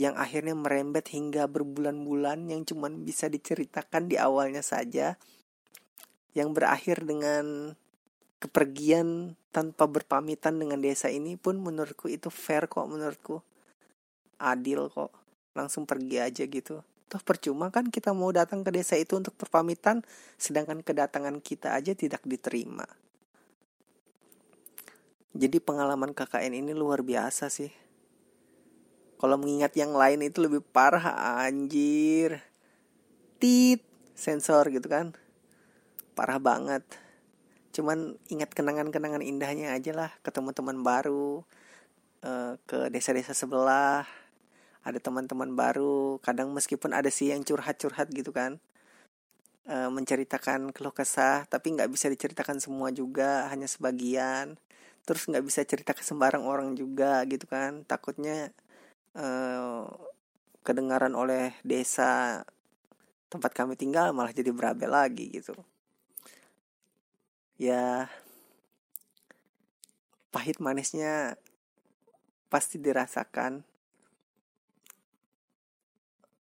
yang 0.00 0.16
akhirnya 0.16 0.56
merembet 0.56 1.12
hingga 1.12 1.44
berbulan-bulan 1.44 2.48
yang 2.48 2.64
cuma 2.64 2.88
bisa 2.88 3.28
diceritakan 3.28 4.08
di 4.08 4.16
awalnya 4.16 4.64
saja 4.64 5.20
yang 6.32 6.56
berakhir 6.56 7.04
dengan 7.04 7.76
kepergian 8.40 9.36
tanpa 9.52 9.84
berpamitan 9.84 10.56
dengan 10.56 10.80
desa 10.80 11.12
ini 11.12 11.36
pun 11.36 11.60
menurutku 11.60 12.08
itu 12.08 12.32
fair 12.32 12.64
kok 12.64 12.88
menurutku. 12.88 13.44
Adil 14.40 14.88
kok. 14.88 15.12
Langsung 15.52 15.84
pergi 15.84 16.16
aja 16.16 16.48
gitu. 16.48 16.80
Toh 16.80 17.20
percuma 17.20 17.68
kan 17.68 17.92
kita 17.92 18.16
mau 18.16 18.32
datang 18.32 18.64
ke 18.64 18.72
desa 18.72 18.96
itu 18.96 19.20
untuk 19.20 19.36
berpamitan 19.36 20.00
sedangkan 20.40 20.80
kedatangan 20.80 21.44
kita 21.44 21.76
aja 21.76 21.92
tidak 21.92 22.24
diterima. 22.24 22.88
Jadi 25.36 25.60
pengalaman 25.60 26.16
KKN 26.16 26.56
ini 26.56 26.72
luar 26.72 27.04
biasa 27.04 27.52
sih 27.52 27.89
kalau 29.20 29.36
mengingat 29.36 29.76
yang 29.76 29.92
lain 29.92 30.24
itu 30.24 30.40
lebih 30.40 30.64
parah 30.64 31.44
anjir. 31.44 32.40
Tit 33.36 33.84
sensor 34.16 34.72
gitu 34.72 34.88
kan. 34.88 35.12
Parah 36.16 36.40
banget. 36.40 36.80
Cuman 37.76 38.16
ingat 38.32 38.56
kenangan-kenangan 38.56 39.20
indahnya 39.20 39.76
aja 39.76 39.92
lah 39.92 40.10
ketemu 40.24 40.56
teman 40.56 40.80
baru 40.80 41.44
uh, 42.24 42.56
ke 42.64 42.88
desa-desa 42.88 43.36
sebelah. 43.36 44.08
Ada 44.80 44.96
teman-teman 44.96 45.52
baru, 45.52 46.16
kadang 46.24 46.56
meskipun 46.56 46.96
ada 46.96 47.12
sih 47.12 47.28
yang 47.28 47.44
curhat-curhat 47.44 48.08
gitu 48.16 48.32
kan. 48.32 48.56
Uh, 49.68 49.92
menceritakan 49.92 50.72
keluh 50.72 50.96
kesah, 50.96 51.44
tapi 51.44 51.76
nggak 51.76 51.92
bisa 51.92 52.08
diceritakan 52.08 52.56
semua 52.64 52.88
juga, 52.88 53.44
hanya 53.52 53.68
sebagian. 53.68 54.56
Terus 55.04 55.28
nggak 55.28 55.44
bisa 55.44 55.60
cerita 55.68 55.92
ke 55.92 56.00
sembarang 56.00 56.48
orang 56.48 56.72
juga 56.72 57.20
gitu 57.28 57.44
kan. 57.44 57.84
Takutnya 57.84 58.56
Eh, 59.10 59.82
kedengaran 60.62 61.18
oleh 61.18 61.58
desa 61.66 62.46
tempat 63.26 63.50
kami 63.50 63.74
tinggal 63.74 64.14
malah 64.14 64.30
jadi 64.30 64.54
berabe 64.54 64.86
lagi 64.86 65.34
gitu. 65.34 65.54
Ya 67.58 68.06
pahit 70.30 70.62
manisnya 70.62 71.34
pasti 72.46 72.78
dirasakan. 72.78 73.66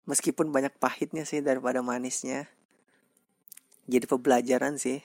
Meskipun 0.07 0.55
banyak 0.55 0.75
pahitnya 0.79 1.27
sih 1.27 1.43
daripada 1.43 1.83
manisnya. 1.83 2.47
Jadi 3.91 4.07
pembelajaran 4.07 4.79
sih. 4.79 5.03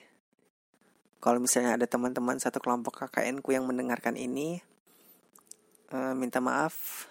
Kalau 1.18 1.42
misalnya 1.42 1.74
ada 1.74 1.86
teman-teman 1.90 2.38
satu 2.38 2.62
kelompok 2.62 3.02
KKN 3.02 3.42
ku 3.42 3.50
yang 3.50 3.66
mendengarkan 3.66 4.14
ini 4.14 4.62
uh, 5.90 6.14
minta 6.14 6.38
maaf 6.38 7.06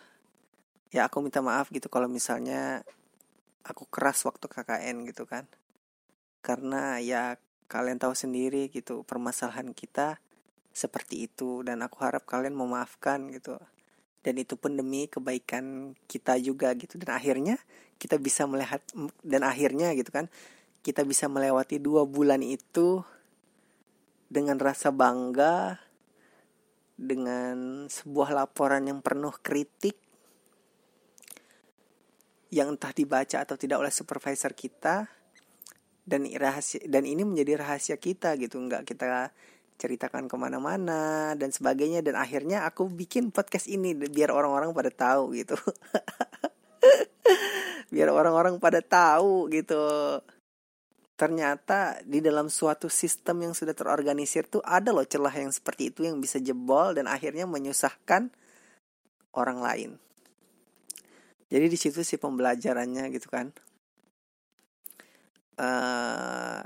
ya 0.94 1.08
aku 1.08 1.20
minta 1.20 1.44
maaf 1.44 1.68
gitu 1.72 1.92
kalau 1.92 2.08
misalnya 2.08 2.84
aku 3.68 3.84
keras 3.92 4.24
waktu 4.24 4.48
KKN 4.48 5.04
gitu 5.12 5.28
kan. 5.28 5.46
Karena 6.40 7.02
ya 7.04 7.36
kalian 7.68 8.00
tahu 8.00 8.16
sendiri 8.16 8.72
gitu 8.72 9.04
permasalahan 9.04 9.76
kita 9.76 10.24
seperti 10.72 11.28
itu 11.28 11.66
dan 11.68 11.84
aku 11.84 12.00
harap 12.06 12.24
kalian 12.24 12.56
memaafkan 12.56 13.28
gitu. 13.36 13.60
Dan 14.24 14.40
itu 14.40 14.56
pun 14.56 14.76
demi 14.76 15.12
kebaikan 15.12 15.96
kita 16.08 16.40
juga 16.40 16.72
gitu. 16.80 16.96
Dan 16.96 17.12
akhirnya 17.12 17.60
kita 17.98 18.16
bisa 18.22 18.46
melihat 18.46 18.80
dan 19.26 19.42
akhirnya 19.44 19.92
gitu 19.98 20.14
kan 20.14 20.30
kita 20.86 21.04
bisa 21.04 21.28
melewati 21.28 21.82
dua 21.82 22.08
bulan 22.08 22.40
itu 22.46 23.04
dengan 24.32 24.56
rasa 24.62 24.94
bangga 24.94 25.82
dengan 26.98 27.86
sebuah 27.90 28.34
laporan 28.34 28.88
yang 28.88 29.04
penuh 29.04 29.34
kritik 29.42 29.98
yang 32.54 32.76
entah 32.76 32.96
dibaca 32.96 33.44
atau 33.44 33.60
tidak 33.60 33.84
oleh 33.84 33.92
supervisor 33.92 34.56
kita 34.56 35.08
dan 36.08 36.24
rahasia 36.40 36.80
dan 36.88 37.04
ini 37.04 37.28
menjadi 37.28 37.60
rahasia 37.60 38.00
kita 38.00 38.40
gitu. 38.40 38.60
Nggak 38.64 38.88
kita 38.88 39.32
ceritakan 39.78 40.26
ke 40.26 40.36
mana-mana 40.36 41.34
dan 41.38 41.54
sebagainya. 41.54 42.02
Dan 42.02 42.18
akhirnya 42.18 42.66
aku 42.66 42.90
bikin 42.90 43.30
podcast 43.30 43.70
ini 43.70 43.94
biar 43.94 44.34
orang-orang 44.34 44.74
pada 44.74 44.92
tahu 44.92 45.38
gitu. 45.38 45.56
Biar 47.88 48.12
orang-orang 48.12 48.60
pada 48.60 48.84
tahu 48.84 49.48
gitu. 49.48 49.80
Ternyata 51.18 52.04
di 52.04 52.20
dalam 52.20 52.52
suatu 52.52 52.92
sistem 52.92 53.48
yang 53.48 53.54
sudah 53.56 53.72
terorganisir 53.72 54.46
tuh 54.46 54.62
ada 54.62 54.92
loh 54.92 55.08
celah 55.08 55.32
yang 55.34 55.50
seperti 55.56 55.96
itu 55.96 56.04
yang 56.04 56.20
bisa 56.20 56.38
jebol 56.38 56.94
dan 56.94 57.08
akhirnya 57.08 57.48
menyusahkan 57.48 58.30
orang 59.34 59.60
lain 59.64 59.92
jadi 61.48 61.66
di 61.72 61.78
situ 61.80 62.04
sih 62.04 62.20
pembelajarannya 62.20 63.08
gitu 63.16 63.28
kan. 63.32 63.56
Uh, 65.58 66.62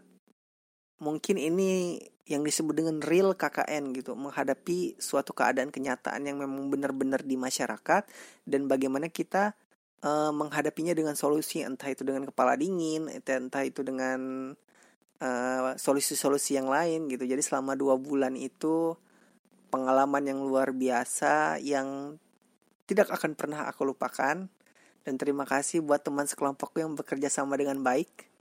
mungkin 0.99 1.40
ini 1.40 2.02
yang 2.28 2.44
disebut 2.44 2.76
dengan 2.76 2.98
real 2.99 3.34
KKN 3.34 3.95
gitu 3.95 4.16
menghadapi 4.16 4.99
suatu 4.99 5.32
keadaan 5.32 5.72
kenyataan 5.72 6.28
yang 6.28 6.38
memang 6.40 6.68
benar-benar 6.68 7.24
di 7.24 7.36
masyarakat 7.40 8.03
dan 8.48 8.68
bagaimana 8.68 9.08
kita 9.08 9.56
uh, 10.03 10.32
menghadapinya 10.36 10.91
dengan 10.91 11.16
solusi 11.16 11.64
entah 11.64 11.88
itu 11.91 12.03
dengan 12.03 12.28
kepala 12.28 12.56
dingin 12.60 13.08
entah 13.12 13.64
itu 13.64 13.82
dengan 13.82 14.52
solusi 15.22 16.18
solusi-solusi 16.18 16.58
yang 16.58 16.66
lain 16.66 17.06
gitu. 17.06 17.30
Jadi 17.30 17.45
selama 17.45 17.78
dua 17.78 17.94
bulan 17.94 18.34
itu 18.34 18.98
pengalaman 19.70 20.26
yang 20.26 20.41
luar 20.41 20.74
biasa 20.74 21.62
yang 21.62 22.18
tidak 22.90 23.14
akan 23.14 23.38
pernah 23.38 23.70
aku 23.70 23.86
lupakan 23.86 24.49
dan 25.02 25.18
terima 25.18 25.49
kasih 25.49 25.82
buat 25.82 26.06
teman 26.06 26.30
sekelompokku 26.30 26.78
yang 26.78 26.94
bekerja 26.94 27.30
sama 27.30 27.57
dengan 27.57 27.82
baik 27.82 28.32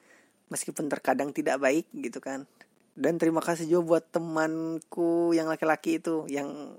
meskipun 0.50 0.90
terkadang 0.90 1.30
tidak 1.32 1.62
baik 1.62 1.86
gitu 1.94 2.18
kan. 2.20 2.44
Dan 2.92 3.16
terima 3.16 3.40
kasih 3.40 3.64
juga 3.70 3.82
buat 3.96 4.04
temanku 4.10 5.32
yang 5.32 5.48
laki-laki 5.48 6.02
itu 6.02 6.26
yang 6.26 6.74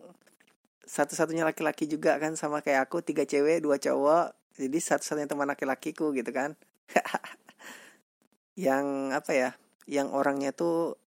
satu-satunya 0.86 1.48
laki-laki 1.48 1.88
juga 1.88 2.20
kan 2.20 2.36
sama 2.36 2.60
kayak 2.60 2.92
aku 2.92 3.00
tiga 3.02 3.24
cewek 3.24 3.64
dua 3.64 3.80
cowok. 3.80 4.36
Jadi 4.60 4.78
satu-satunya 4.78 5.26
teman 5.32 5.48
laki-lakiku 5.48 6.12
gitu 6.12 6.30
kan. 6.30 6.54
Yang 8.68 8.86
apa 9.16 9.32
ya 9.32 9.50
yang 9.88 10.12
orangnya 10.12 10.52
tuh 10.52 11.00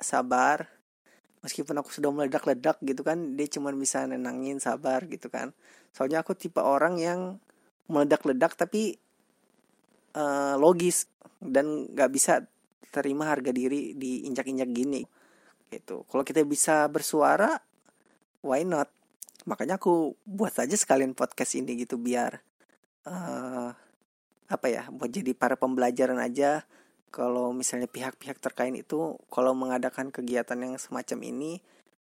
sabar. 0.00 0.72
Meskipun 1.44 1.76
aku 1.76 1.92
sudah 1.92 2.08
meledak-ledak 2.08 2.80
gitu 2.80 3.04
kan. 3.04 3.36
Dia 3.36 3.46
cuma 3.52 3.70
bisa 3.76 4.08
nenangin 4.08 4.58
sabar 4.58 5.04
gitu 5.04 5.28
kan. 5.28 5.52
Soalnya 5.92 6.24
aku 6.24 6.32
tipe 6.32 6.58
orang 6.64 6.96
yang 6.96 7.38
meledak-ledak 7.90 8.54
tapi 8.54 8.96
uh, 10.14 10.54
logis 10.56 11.10
dan 11.42 11.90
nggak 11.90 12.10
bisa 12.14 12.46
terima 12.90 13.30
harga 13.30 13.54
diri 13.54 13.94
di 13.94 14.26
injak-injak 14.26 14.70
gini 14.70 15.02
gitu. 15.70 16.02
Kalau 16.10 16.26
kita 16.26 16.42
bisa 16.42 16.86
bersuara 16.90 17.58
why 18.42 18.66
not? 18.66 18.90
Makanya 19.46 19.78
aku 19.80 20.18
buat 20.26 20.52
saja 20.52 20.74
sekalian 20.74 21.16
podcast 21.16 21.56
ini 21.56 21.78
gitu 21.78 21.96
biar 21.96 22.42
uh, 23.06 23.70
apa 24.50 24.66
ya 24.66 24.90
buat 24.90 25.08
jadi 25.10 25.32
para 25.34 25.54
pembelajaran 25.54 26.18
aja. 26.18 26.66
Kalau 27.10 27.50
misalnya 27.50 27.90
pihak-pihak 27.90 28.38
terkait 28.38 28.70
itu 28.70 29.18
kalau 29.34 29.50
mengadakan 29.50 30.14
kegiatan 30.14 30.54
yang 30.54 30.78
semacam 30.78 31.18
ini 31.26 31.58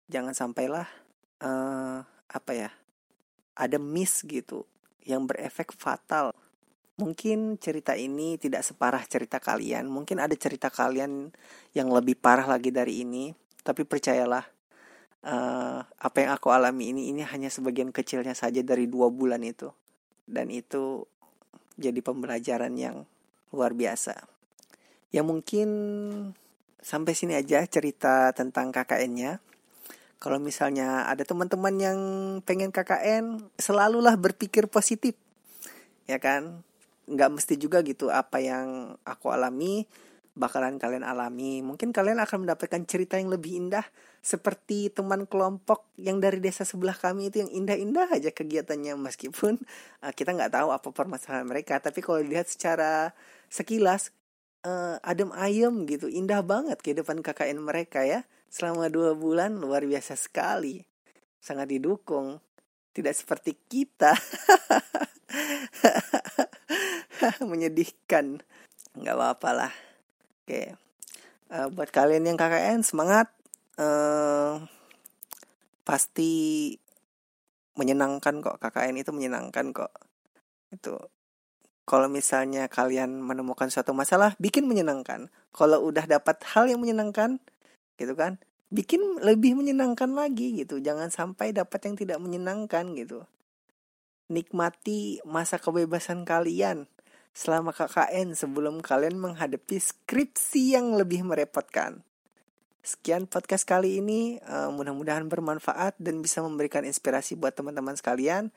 jangan 0.08 0.32
sampailah 0.32 0.88
uh, 1.44 2.00
apa 2.28 2.52
ya 2.56 2.70
ada 3.52 3.76
miss 3.76 4.24
gitu 4.24 4.64
yang 5.04 5.28
berefek 5.28 5.72
fatal. 5.76 6.32
Mungkin 7.00 7.58
cerita 7.58 7.98
ini 7.98 8.38
tidak 8.38 8.62
separah 8.62 9.02
cerita 9.04 9.42
kalian, 9.42 9.90
mungkin 9.90 10.22
ada 10.22 10.32
cerita 10.38 10.70
kalian 10.70 11.34
yang 11.74 11.88
lebih 11.90 12.14
parah 12.14 12.46
lagi 12.46 12.70
dari 12.70 13.02
ini, 13.02 13.34
tapi 13.66 13.82
percayalah, 13.82 14.46
uh, 15.26 15.82
apa 15.82 16.16
yang 16.22 16.30
aku 16.38 16.54
alami 16.54 16.94
ini 16.94 17.10
ini 17.10 17.26
hanya 17.26 17.50
sebagian 17.50 17.90
kecilnya 17.90 18.38
saja 18.38 18.62
dari 18.62 18.86
dua 18.86 19.10
bulan 19.10 19.42
itu, 19.42 19.74
dan 20.22 20.54
itu 20.54 21.02
jadi 21.74 21.98
pembelajaran 21.98 22.78
yang 22.78 23.02
luar 23.50 23.74
biasa. 23.74 24.14
Ya 25.10 25.26
mungkin 25.26 25.68
sampai 26.78 27.14
sini 27.14 27.34
aja 27.38 27.62
cerita 27.66 28.30
tentang 28.34 28.70
KKN-nya. 28.70 29.42
Kalau 30.24 30.40
misalnya 30.40 31.04
ada 31.04 31.20
teman-teman 31.28 31.74
yang 31.76 31.98
pengen 32.48 32.72
KKN 32.72 33.52
selalulah 33.60 34.16
berpikir 34.16 34.64
positif 34.72 35.12
ya 36.08 36.16
kan 36.16 36.64
nggak 37.04 37.30
mesti 37.36 37.60
juga 37.60 37.84
gitu 37.84 38.08
apa 38.08 38.40
yang 38.40 38.96
aku 39.04 39.28
alami 39.28 39.84
bakalan 40.34 40.82
kalian 40.82 41.06
alami. 41.06 41.62
Mungkin 41.62 41.94
kalian 41.94 42.18
akan 42.18 42.46
mendapatkan 42.46 42.82
cerita 42.84 43.16
yang 43.16 43.30
lebih 43.30 43.54
indah 43.54 43.86
seperti 44.20 44.90
teman 44.90 45.30
kelompok 45.30 45.86
yang 45.94 46.18
dari 46.18 46.42
desa 46.42 46.66
sebelah 46.66 46.98
kami 46.98 47.30
itu 47.30 47.46
yang 47.46 47.50
indah-indah 47.54 48.10
aja 48.10 48.34
kegiatannya 48.34 48.98
meskipun 48.98 49.62
uh, 50.02 50.12
kita 50.12 50.34
nggak 50.34 50.52
tahu 50.52 50.74
apa 50.74 50.88
permasalahan 50.90 51.46
mereka. 51.46 51.78
Tapi 51.78 52.02
kalau 52.02 52.18
dilihat 52.20 52.50
secara 52.50 53.14
sekilas 53.46 54.10
uh, 54.66 54.98
adem 55.06 55.30
ayem 55.38 55.86
gitu, 55.86 56.10
indah 56.10 56.42
banget 56.42 56.82
kehidupan 56.82 57.22
KKN 57.22 57.62
mereka 57.62 58.02
ya. 58.02 58.26
Selama 58.50 58.86
dua 58.92 59.12
bulan 59.14 59.58
luar 59.58 59.84
biasa 59.84 60.14
sekali, 60.14 60.82
sangat 61.38 61.70
didukung. 61.70 62.40
Tidak 62.94 63.10
seperti 63.10 63.58
kita, 63.66 64.14
menyedihkan. 67.50 68.38
Nggak 68.94 69.16
apa-apa 69.18 69.50
lah. 69.50 69.72
Oke, 70.44 70.78
uh, 71.50 71.66
buat 71.74 71.90
kalian 71.90 72.30
yang 72.30 72.38
KKN 72.38 72.86
semangat, 72.86 73.34
uh, 73.82 74.62
pasti 75.82 76.70
menyenangkan 77.74 78.38
kok 78.38 78.62
KKN 78.62 79.02
itu 79.02 79.10
menyenangkan 79.10 79.74
kok. 79.74 79.90
Itu 80.70 80.94
kalau 81.84 82.08
misalnya 82.08 82.64
kalian 82.72 83.20
menemukan 83.20 83.68
suatu 83.68 83.92
masalah, 83.92 84.32
bikin 84.40 84.64
menyenangkan. 84.64 85.28
Kalau 85.52 85.84
udah 85.84 86.08
dapat 86.08 86.40
hal 86.56 86.64
yang 86.72 86.80
menyenangkan, 86.80 87.44
gitu 87.98 88.14
kan, 88.18 88.40
bikin 88.74 89.22
lebih 89.22 89.54
menyenangkan 89.58 90.10
lagi 90.12 90.54
gitu. 90.58 90.82
Jangan 90.82 91.10
sampai 91.14 91.54
dapat 91.54 91.80
yang 91.86 91.96
tidak 91.98 92.18
menyenangkan 92.18 92.94
gitu. 92.98 93.22
Nikmati 94.30 95.20
masa 95.28 95.60
kebebasan 95.60 96.24
kalian 96.24 96.88
selama 97.34 97.74
KKN 97.74 98.38
sebelum 98.38 98.78
kalian 98.78 99.18
menghadapi 99.18 99.76
skripsi 99.82 100.78
yang 100.78 100.94
lebih 100.94 101.26
merepotkan. 101.26 102.06
Sekian 102.84 103.24
podcast 103.24 103.64
kali 103.64 103.98
ini, 103.98 104.36
uh, 104.44 104.68
mudah-mudahan 104.68 105.24
bermanfaat 105.26 105.96
dan 105.98 106.20
bisa 106.20 106.44
memberikan 106.44 106.84
inspirasi 106.84 107.34
buat 107.34 107.56
teman-teman 107.56 107.96
sekalian 107.96 108.52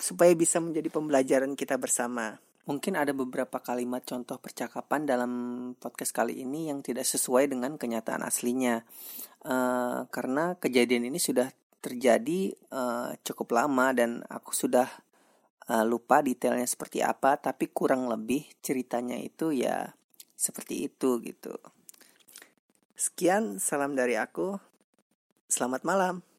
supaya 0.00 0.32
bisa 0.32 0.60
menjadi 0.60 0.88
pembelajaran 0.88 1.52
kita 1.54 1.76
bersama. 1.76 2.40
Mungkin 2.66 2.98
ada 2.98 3.14
beberapa 3.14 3.62
kalimat 3.62 4.02
contoh 4.02 4.42
percakapan 4.42 5.06
dalam 5.06 5.32
podcast 5.78 6.10
kali 6.10 6.42
ini 6.42 6.66
yang 6.66 6.82
tidak 6.82 7.06
sesuai 7.06 7.46
dengan 7.46 7.78
kenyataan 7.78 8.26
aslinya, 8.26 8.82
uh, 9.46 10.10
karena 10.10 10.58
kejadian 10.58 11.06
ini 11.06 11.22
sudah 11.22 11.46
terjadi 11.78 12.50
uh, 12.74 13.14
cukup 13.22 13.54
lama 13.54 13.94
dan 13.94 14.26
aku 14.26 14.50
sudah 14.50 14.90
uh, 15.70 15.86
lupa 15.86 16.18
detailnya 16.26 16.66
seperti 16.66 17.06
apa 17.06 17.38
tapi 17.38 17.70
kurang 17.70 18.10
lebih 18.10 18.50
ceritanya 18.58 19.14
itu 19.14 19.54
ya 19.54 19.94
seperti 20.34 20.90
itu 20.90 21.22
gitu. 21.22 21.54
Sekian 22.98 23.62
salam 23.62 23.94
dari 23.94 24.18
aku. 24.18 24.58
Selamat 25.46 25.86
malam. 25.86 26.35